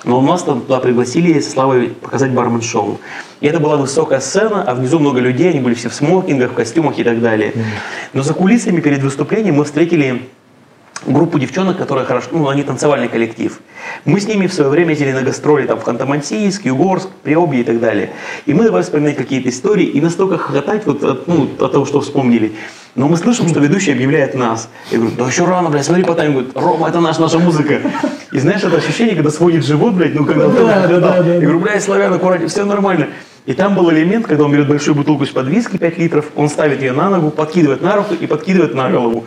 [0.05, 2.99] Но нас там туда пригласили Славой показать бармен-шоу.
[3.41, 6.53] И это была высокая сцена, а внизу много людей, они были все в смокингах, в
[6.53, 7.53] костюмах и так далее.
[8.13, 10.21] Но за кулисами перед выступлением мы встретили
[11.05, 13.59] группу девчонок, которые хорошо, ну, они танцевальный коллектив.
[14.05, 17.63] Мы с ними в свое время ездили на гастроли там, в Ханты-Мансийск, Югорск, Приобье и
[17.63, 18.11] так далее.
[18.45, 22.01] И мы давай вспоминать какие-то истории и настолько хохотать вот от, ну, от того, что
[22.01, 22.53] вспомнили.
[22.95, 24.69] Но мы слышим, что ведущий объявляет нас.
[24.91, 26.39] Я говорю, да еще рано, блядь, смотри по тайму.
[26.39, 27.79] Говорит, Рома, это наш, наша музыка.
[28.31, 30.47] И знаешь, это ощущение, когда сводит живот, блядь, ну когда...
[30.47, 31.33] Да, да, да, да.
[31.35, 33.07] Я говорю, блядь, славян, аккуратнее, все нормально.
[33.45, 36.81] И там был элемент, когда он берет большую бутылку из-под виски, 5 литров, он ставит
[36.81, 39.25] ее на ногу, подкидывает на руку и подкидывает на голову.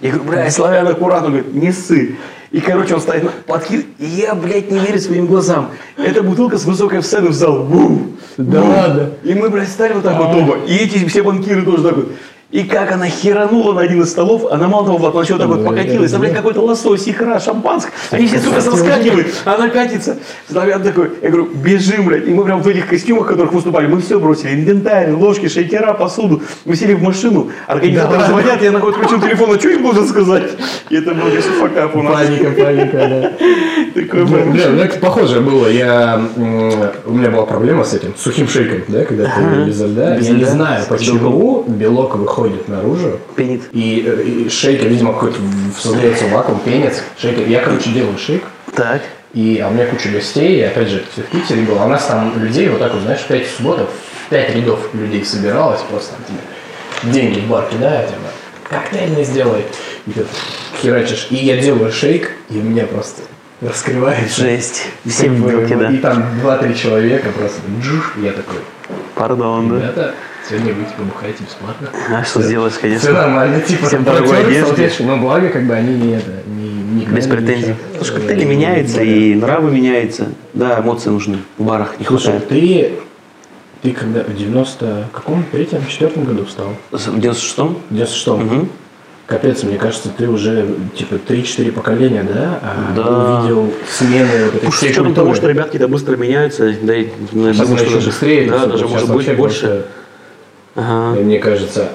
[0.00, 1.26] Я говорю, блядь, славян, аккуратно.
[1.26, 2.16] Он говорит, не ссы.
[2.50, 3.86] И, короче, он ставит, на- подкидывает.
[3.98, 5.70] И я, блядь, не верю своим глазам.
[5.96, 7.64] Эта бутылка с высокой сцены в зал.
[7.64, 8.16] Бум!
[8.36, 9.10] Да ладно?
[9.22, 10.56] И мы, блядь, стали вот так вот оба.
[10.66, 12.12] И эти все банкиры тоже так вот.
[12.50, 16.10] И как она херанула на один из столов, она мало того, вот так вот покатилась,
[16.10, 17.92] там, блядь, какой-то лосось, икра, шампанское.
[18.10, 20.16] Они все, сука, соскакивают, а она катится.
[20.50, 22.26] Славян такой, я говорю, бежим, блядь.
[22.26, 24.54] И мы прям в этих костюмах, в которых выступали, мы все бросили.
[24.54, 26.42] Инвентарь, ложки, шейкера, посуду.
[26.64, 28.26] Мы сели в машину, организаторы Да.
[28.26, 30.50] звонят, я находит ключом телефона, что им должен сказать?
[30.88, 32.14] И это был конечно, факап у нас.
[32.16, 33.32] Паника, паника, да.
[33.94, 34.52] Такой, Бля, был.
[34.52, 35.68] бля, у меня как похоже было.
[35.68, 40.16] Я, у меня была проблема с этим, сухим шейком, да, когда ты без льда.
[40.16, 43.62] Я не знаю, почему белок выходит наружу, Пенит.
[43.72, 47.02] и, э, и шейкер, видимо, какой-то в- создается вакуум, пенец.
[47.20, 47.46] Шейкер.
[47.48, 48.42] Я, короче, делаю шейк,
[48.74, 49.02] Так.
[49.34, 51.82] и, а у меня куча гостей, и опять же, в Питере было.
[51.82, 53.88] А у нас там людей вот так вот, знаешь, в 5 субботов,
[54.26, 56.24] в 5 рядов людей собиралось, просто там
[57.02, 58.20] тебе деньги в бар кидают, типа,
[58.68, 59.64] коктейльный сделай.
[60.06, 60.24] И ты
[60.80, 61.26] херачишь.
[61.30, 63.22] И я делаю шейк, и у меня просто
[63.60, 64.40] раскрывается.
[64.42, 64.86] Жесть.
[65.06, 65.90] Все бы, белки, да.
[65.90, 68.56] И там 2-3 человека просто джуш, и я такой,
[69.14, 70.14] Пардон, да.
[70.50, 71.88] Сегодня вы типа бухаете бесплатно.
[72.12, 73.12] А что сделаешь, Все конечно.
[73.12, 74.90] нормально, типа Всем дорогой одежды.
[75.04, 76.68] но благо как бы они не это, не,
[77.00, 77.68] не Без претензий.
[77.68, 77.76] ничего.
[77.96, 79.02] Слушай, коктейли Э, меняются, да.
[79.02, 80.28] и нравы меняются.
[80.54, 81.38] Да, эмоции нужны.
[81.58, 82.48] В барах не Слушай, хватает.
[82.48, 82.92] ты,
[83.82, 86.74] ты когда в 90 каком, третьем, четвертом году встал?
[86.90, 87.76] В 96-м?
[87.88, 88.68] В 96 Мгм.
[89.26, 90.66] Капец, мне кажется, ты уже
[90.98, 92.58] типа 3-4 поколения, да?
[92.62, 93.38] А Да.
[93.42, 97.52] Увидел смены вот этой Уж с учетом того, что ребятки-то быстро меняются, да, и, ну,
[97.52, 99.36] Сейчас думаю, еще что даже быстрее, Да, даже может быть больше.
[99.36, 99.86] просто,
[100.74, 101.20] Ага.
[101.20, 101.90] Мне кажется,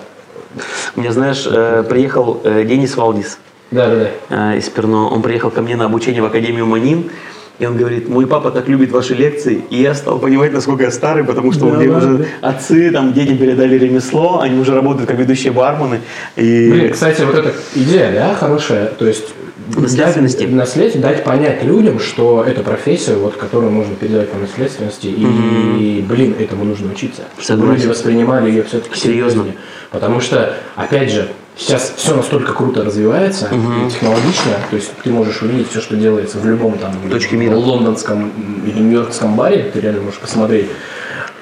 [0.96, 3.38] меня, знаешь, э, приехал э, Денис Валдис
[3.72, 4.54] Да, да, да.
[4.54, 5.10] э, из Перно.
[5.10, 7.10] Он приехал ко мне на обучение в Академию Манин.
[7.58, 10.92] И он говорит, мой папа так любит ваши лекции, и я стал понимать, насколько я
[10.92, 12.16] старый, потому что Да мне ладно?
[12.16, 16.02] уже отцы, там, детям передали ремесло, они уже работают как ведущие бармены.
[16.36, 19.34] И Блин, кстати, вот эта идея, да, хорошая, то есть
[19.76, 20.42] Наследственности.
[20.42, 26.06] дать, наследие, дать понять людям, что это профессия, вот, которую можно передать по наследственности, и,
[26.08, 27.24] блин, этому нужно учиться.
[27.40, 27.76] Чтобы Согласен.
[27.76, 29.46] люди воспринимали ее все-таки Серьезно.
[29.92, 35.42] Потому что, опять же, сейчас все настолько круто развивается, и технологично, то есть ты можешь
[35.42, 37.56] увидеть все, что делается в любом там Точке мира.
[37.56, 38.32] лондонском
[38.66, 40.68] или нью-йоркском баре, ты реально можешь посмотреть.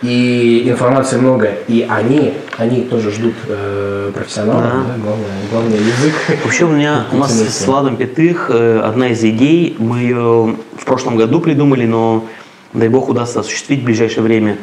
[0.02, 4.70] И информации много, и они, они тоже ждут э, профессионалов, Да.
[4.72, 6.14] да, главное, главное язык.
[6.44, 10.84] Вообще у меня, у нас с Ладом Пятых э, одна из идей, мы ее в
[10.84, 12.26] прошлом году придумали, но
[12.74, 14.58] дай бог удастся осуществить в ближайшее время.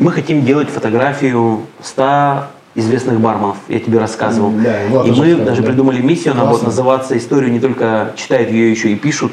[0.00, 4.50] Мы хотим делать фотографию 100 известных барменов, я тебе рассказывал.
[4.50, 5.66] Да, Влад и мы сказал, даже да.
[5.68, 9.32] придумали миссию, она будет называться «Историю не только читают, ее еще и пишут».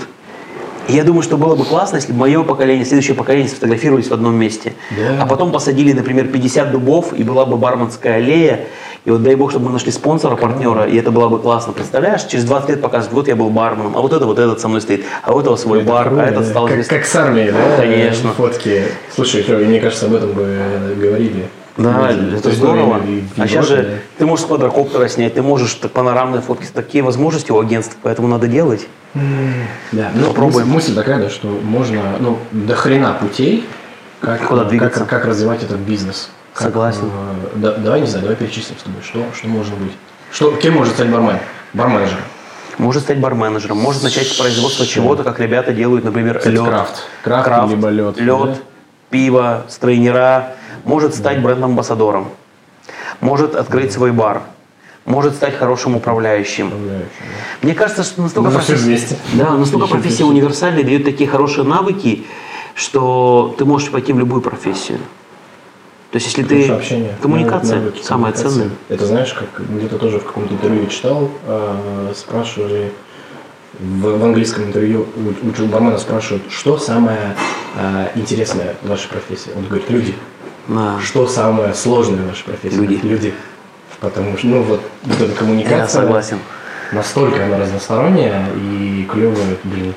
[0.88, 4.12] И я думаю, что было бы классно, если бы мое поколение, следующее поколение сфотографировались в
[4.12, 4.74] одном месте.
[4.90, 5.22] Да.
[5.24, 8.62] А потом посадили, например, 50 дубов, и была бы барменская аллея.
[9.06, 11.74] И вот дай бог, чтобы мы нашли спонсора, партнера, и это было бы классно.
[11.74, 14.68] Представляешь, через 20 лет показывают, вот я был барменом, а вот это вот этот со
[14.68, 17.16] мной стоит, а у этого свой Это бар, круто, а этот стал как, как с
[17.16, 17.78] армией, да?
[17.78, 18.34] Конечно.
[18.34, 18.84] Фотки.
[19.14, 21.46] Слушай, Лёва, мне кажется, об этом бы говорили.
[21.80, 22.36] Да, Люди.
[22.36, 23.02] это здорово.
[23.06, 27.52] и А сейчас же ты можешь с квадрокоптера снять, ты можешь панорамные фотки, такие возможности
[27.52, 28.88] у агентств, поэтому надо делать.
[29.14, 30.68] Да, ну, Попробуем.
[30.68, 33.66] Мысль, мысль такая, да, что можно, ну, до хрена путей,
[34.20, 35.00] как, Куда двигаться.
[35.00, 36.30] как, как развивать этот бизнес.
[36.54, 37.06] Как, Согласен.
[37.06, 39.94] э, да- давай, не знаю, давай перечислим с тобой, что, что может быть.
[40.32, 41.38] Что, кем может стать бармен?
[41.74, 42.18] Барменеджер.
[42.78, 46.64] Может стать барменеджером, может начать производство чего-то, как ребята делают, например, лед.
[46.66, 47.04] крафт.
[47.24, 48.56] Крафт либо лед, Лед, да?
[49.10, 50.54] Пиво, стрейнера.
[50.86, 52.30] Может стать бренд-амбассадором.
[53.22, 54.44] Может открыть свой бар.
[55.06, 56.72] Может стать хорошим управляющим.
[57.62, 59.18] Мне кажется, что настолько, профессия-.
[59.34, 62.26] Да, настолько Еще профессия универсальная, дает такие хорошие навыки,
[62.76, 65.00] что ты можешь пойти в любую профессию.
[66.12, 66.72] То есть, если Потому ты...
[66.72, 68.50] общение, Коммуникация навыки, самое коммуникация.
[68.64, 68.70] ценное.
[68.90, 72.92] Это знаешь, как где-то тоже в каком-то интервью читал, э, спрашивали,
[73.78, 77.36] в, в английском интервью у, у бармена спрашивают, что самое
[77.76, 79.52] э, интересное в вашей профессии?
[79.56, 80.16] Он говорит, люди.
[80.68, 81.00] Да.
[81.04, 82.76] Что самое сложное в вашей профессии?
[82.76, 83.00] Люди.
[83.04, 83.34] Люди.
[84.00, 86.40] Потому что, ну вот, вот эта коммуникация, Я согласен.
[86.92, 89.94] настолько она разносторонняя и клевая, блин,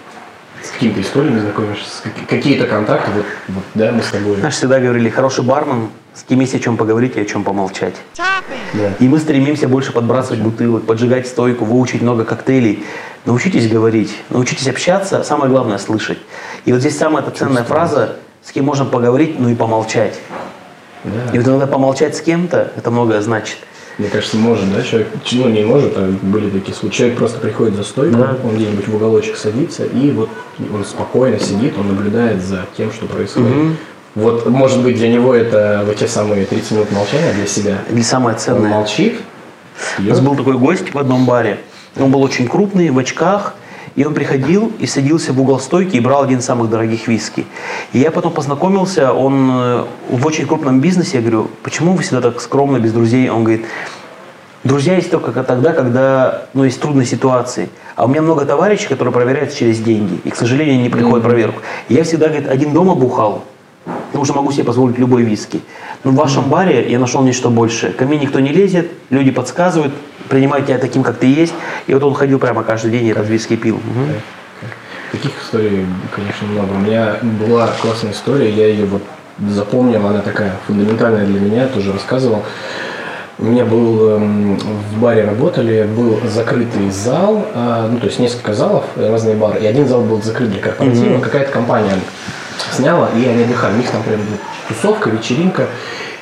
[0.65, 4.37] с какими-то историями знакомишься, какие-то контакты, вот, вот, да, мы с тобой.
[4.37, 7.95] Знаешь, всегда говорили, хороший бармен, с кем есть о чем поговорить и о чем помолчать.
[8.17, 8.93] Да.
[9.01, 12.85] И мы стремимся больше подбрасывать бутылок, поджигать стойку, выучить много коктейлей.
[13.25, 16.19] Научитесь говорить, научитесь общаться, самое главное слышать.
[16.65, 20.19] И вот здесь самая ценная фраза, с кем можно поговорить, ну и помолчать.
[21.05, 21.11] Да.
[21.33, 23.59] И вот иногда помолчать с кем-то, это многое значит.
[23.99, 27.75] Мне кажется, может, да, человек, ну не может, а были такие случаи, человек просто приходит
[27.77, 28.37] за стойку, Да.
[28.43, 30.31] он где-нибудь в уголочек садится, и вот
[30.73, 33.77] он спокойно сидит, он наблюдает за тем, что происходит.
[34.15, 37.79] Вот, может быть, для него это вот те самые 30 минут молчания для себя.
[37.91, 38.71] Или самое Он ценное.
[38.71, 39.21] молчит,
[39.99, 41.59] У нас был такой гость в одном баре.
[41.99, 43.55] Он был очень крупный, в очках.
[43.95, 47.47] И он приходил и садился в угол стойки и брал один из самых дорогих виски.
[47.93, 51.19] И я потом познакомился, он э, в очень крупном бизнесе.
[51.19, 53.29] Я говорю, почему вы всегда так скромно, без друзей?
[53.29, 53.67] Он говорит,
[54.65, 57.69] друзья есть только тогда, когда ну, есть трудные ситуации.
[57.95, 60.21] А у меня много товарищей, которые проверяются через деньги.
[60.25, 61.61] И, к сожалению, не приходят проверку.
[61.89, 63.45] И я всегда, говорит, один дома бухал,
[64.07, 65.61] потому что могу себе позволить любой виски.
[66.05, 67.93] Но в вашем баре я нашел нечто большее.
[67.93, 69.93] Ко мне никто не лезет, люди подсказывают,
[70.29, 71.55] принимают тебя таким, как ты есть.
[71.87, 73.77] И вот он ходил прямо каждый день и этот виски пил.
[73.77, 74.09] Мгм.
[75.13, 76.73] Таких историй, конечно, много.
[76.73, 79.03] У меня была классная история, я ее вот
[79.51, 82.43] запомнил, она такая фундаментальная для меня, тоже рассказывал.
[83.39, 88.55] У меня был эм, в баре работали, был закрытый зал, а, ну то есть несколько
[88.55, 91.95] залов, разные бары, и один зал был закрыт для корпоратива, какая-то компания
[92.77, 93.75] сняла, и они отдыхали.
[93.75, 94.21] У них там прям
[94.69, 95.69] тусовка, вечеринка,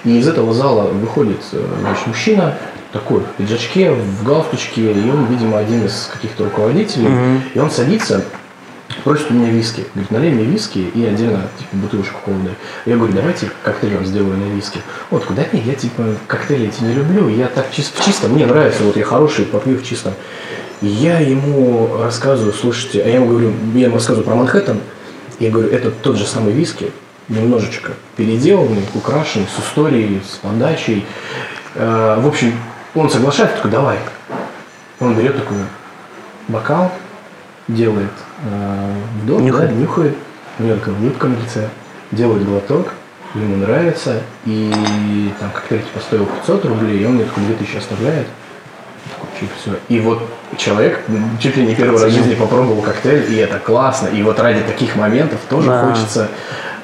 [0.05, 2.55] и из этого зала выходит э, значит, мужчина,
[2.93, 7.09] такой в пиджачке, в галстучке, и он, видимо, один из каких-то руководителей,
[7.55, 8.25] и он садится,
[9.05, 9.85] просит у меня виски.
[9.95, 12.53] Говорит, налей мне виски и отдельно типа, бутылочку холодной.
[12.87, 14.81] Я говорю, давайте коктейль вам сделаю на виски.
[15.11, 18.47] Вот, куда нет, я типа коктейли эти не люблю, я так чис- в чистом, мне
[18.47, 20.15] нравится, вот я хороший, попью в чистом.
[20.83, 24.81] Я ему рассказываю, слушайте, а я ему говорю, я ему рассказываю про Манхэттен,
[25.41, 26.93] я говорю, это тот же самый виски,
[27.29, 31.05] немножечко переделанный, украшенный, с историей, с подачей.
[31.75, 32.53] Э, В общем,
[32.95, 33.99] он соглашается, такой, давай.
[35.01, 35.57] Он берет такой
[36.49, 36.93] бокал,
[37.69, 38.11] делает
[38.45, 38.93] э,
[39.23, 39.71] вдох, Нюхает.
[39.71, 40.17] да, нюхает,
[40.59, 41.69] у него такая улыбка на лице,
[42.11, 42.93] делает глоток,
[43.35, 48.27] ему нравится, и там коктейль типа стоил 500 рублей, и он мне такой 2000 оставляет.
[49.61, 49.73] Все.
[49.89, 50.23] И вот
[50.57, 51.01] человек
[51.41, 54.09] чуть ли не первый раз в жизни попробовал коктейль, и это классно.
[54.09, 55.89] И вот ради таких моментов тоже Да.
[55.91, 56.29] хочется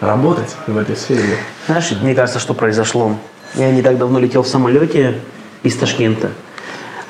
[0.01, 1.37] работать в этой сфере.
[1.67, 3.17] Знаешь, мне кажется, что произошло.
[3.55, 5.21] Я не так давно летел в самолете
[5.63, 6.31] из Ташкента,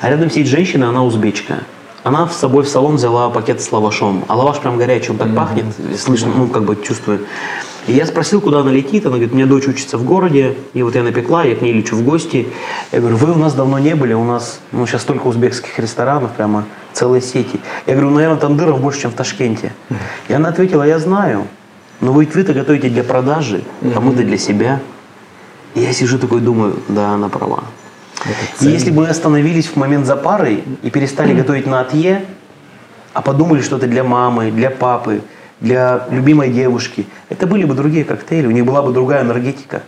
[0.00, 1.58] а рядом сидит женщина, она узбечка.
[2.04, 4.24] Она с собой в салон взяла пакет с лавашом.
[4.28, 5.64] А лаваш прям горячий, он так пахнет,
[5.98, 7.26] слышно, ну, как бы чувствую.
[7.86, 9.04] И я спросил, куда она летит.
[9.06, 11.72] Она говорит, у меня дочь учится в городе, и вот я напекла, я к ней
[11.72, 12.48] лечу в гости.
[12.92, 16.32] Я говорю, вы у нас давно не были, у нас ну, сейчас столько узбекских ресторанов,
[16.32, 17.60] прямо целые сети.
[17.86, 19.72] Я говорю, наверное, тандыров больше, чем в Ташкенте.
[20.28, 21.46] И она ответила, я знаю,
[22.00, 23.62] но вы вы-то готовите для продажи,
[23.94, 24.80] а мы-то для себя.
[25.74, 27.64] И я сижу такой думаю, да, она права.
[28.60, 32.24] И если бы мы остановились в момент за парой и перестали готовить на отъе,
[33.12, 35.22] а подумали, что это для мамы, для папы,
[35.60, 39.82] для любимой девушки, это были бы другие коктейли, у них была бы другая энергетика.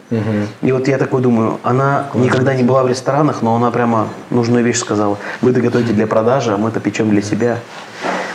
[0.63, 4.65] И вот я такой думаю, она никогда не была в ресторанах, но она прямо нужную
[4.65, 5.19] вещь сказала.
[5.41, 7.59] Вы это готовите для продажи, а мы это печем для себя.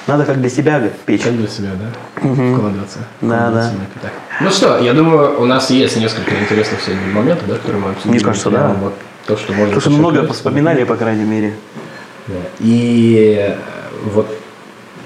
[0.05, 1.23] Надо как для себя печь.
[1.23, 2.19] Чем для себя, да?
[2.19, 2.99] Вкладываться.
[3.21, 3.79] Да, Вкладываться да.
[3.79, 4.11] напиток.
[4.41, 8.15] Ну что, я думаю, у нас есть несколько интересных сегодня моментов, да, которые мы обсудили.
[8.15, 8.75] Мне кажется, да.
[8.81, 8.93] Вот
[9.25, 11.53] то, что можно Потому что много вспоминали, по крайней мере.
[12.27, 12.35] Да.
[12.59, 13.55] И э,
[14.03, 14.27] вот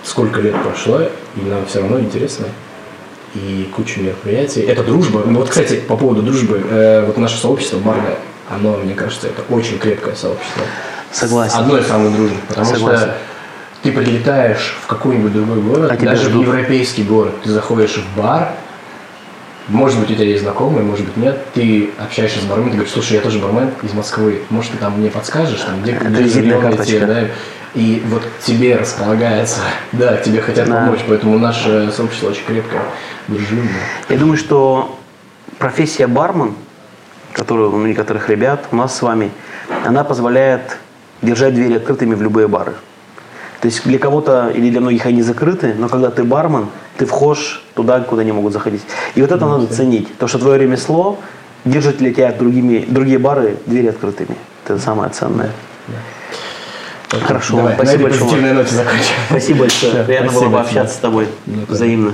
[0.04, 2.48] сколько лет прошло, и нам все равно интересно.
[3.36, 4.62] И куча мероприятий.
[4.62, 5.24] Это дружба.
[5.26, 6.62] Ну вот, кстати, по поводу дружбы.
[6.70, 8.18] э, вот наше сообщество Марга,
[8.50, 10.64] оно, мне кажется, это очень крепкое сообщество.
[11.12, 11.58] Согласен.
[11.58, 12.40] Одно из самых дружных.
[12.48, 13.00] Потому Согласен.
[13.00, 13.18] что
[13.84, 18.54] ты прилетаешь в какой-нибудь другой город, А даже в европейский город, ты заходишь в бар,
[19.68, 21.38] может быть, у тебя есть знакомые, может быть, нет.
[21.54, 24.42] Ты общаешься с барменом, ты говоришь, слушай, я тоже бармен из Москвы.
[24.50, 26.86] Может, ты там мне подскажешь, там, где, где карточка.
[26.86, 27.20] те, да?
[27.76, 29.60] И вот тебе располагается,
[29.92, 30.76] да, тебе хотят Да.
[30.86, 32.82] помочь, поэтому наше сообщество очень крепкое,
[33.28, 33.74] дружелюбное.
[34.10, 34.98] Я думаю, что
[35.60, 36.56] профессия бармен,
[37.34, 39.32] которую у некоторых ребят, у нас с вами,
[39.86, 40.78] она позволяет
[41.22, 42.74] держать двери открытыми в любые бары.
[43.62, 46.68] То есть для кого-то или для многих они закрыты, но когда ты бармен,
[46.98, 48.82] ты вхож туда, куда не могут заходить.
[49.16, 50.16] И вот это надо ценить.
[50.18, 51.18] То, что твое ремесло
[51.66, 54.38] держит для тебя другими, другие бары двери открытыми.
[54.66, 55.52] Это самое ценное.
[57.10, 58.54] Хорошо, Давай, спасибо большое.
[58.54, 58.76] ноте.
[59.30, 60.04] Спасибо большое.
[60.04, 61.28] Приятно было пообщаться с тобой.
[61.46, 62.14] Взаимно.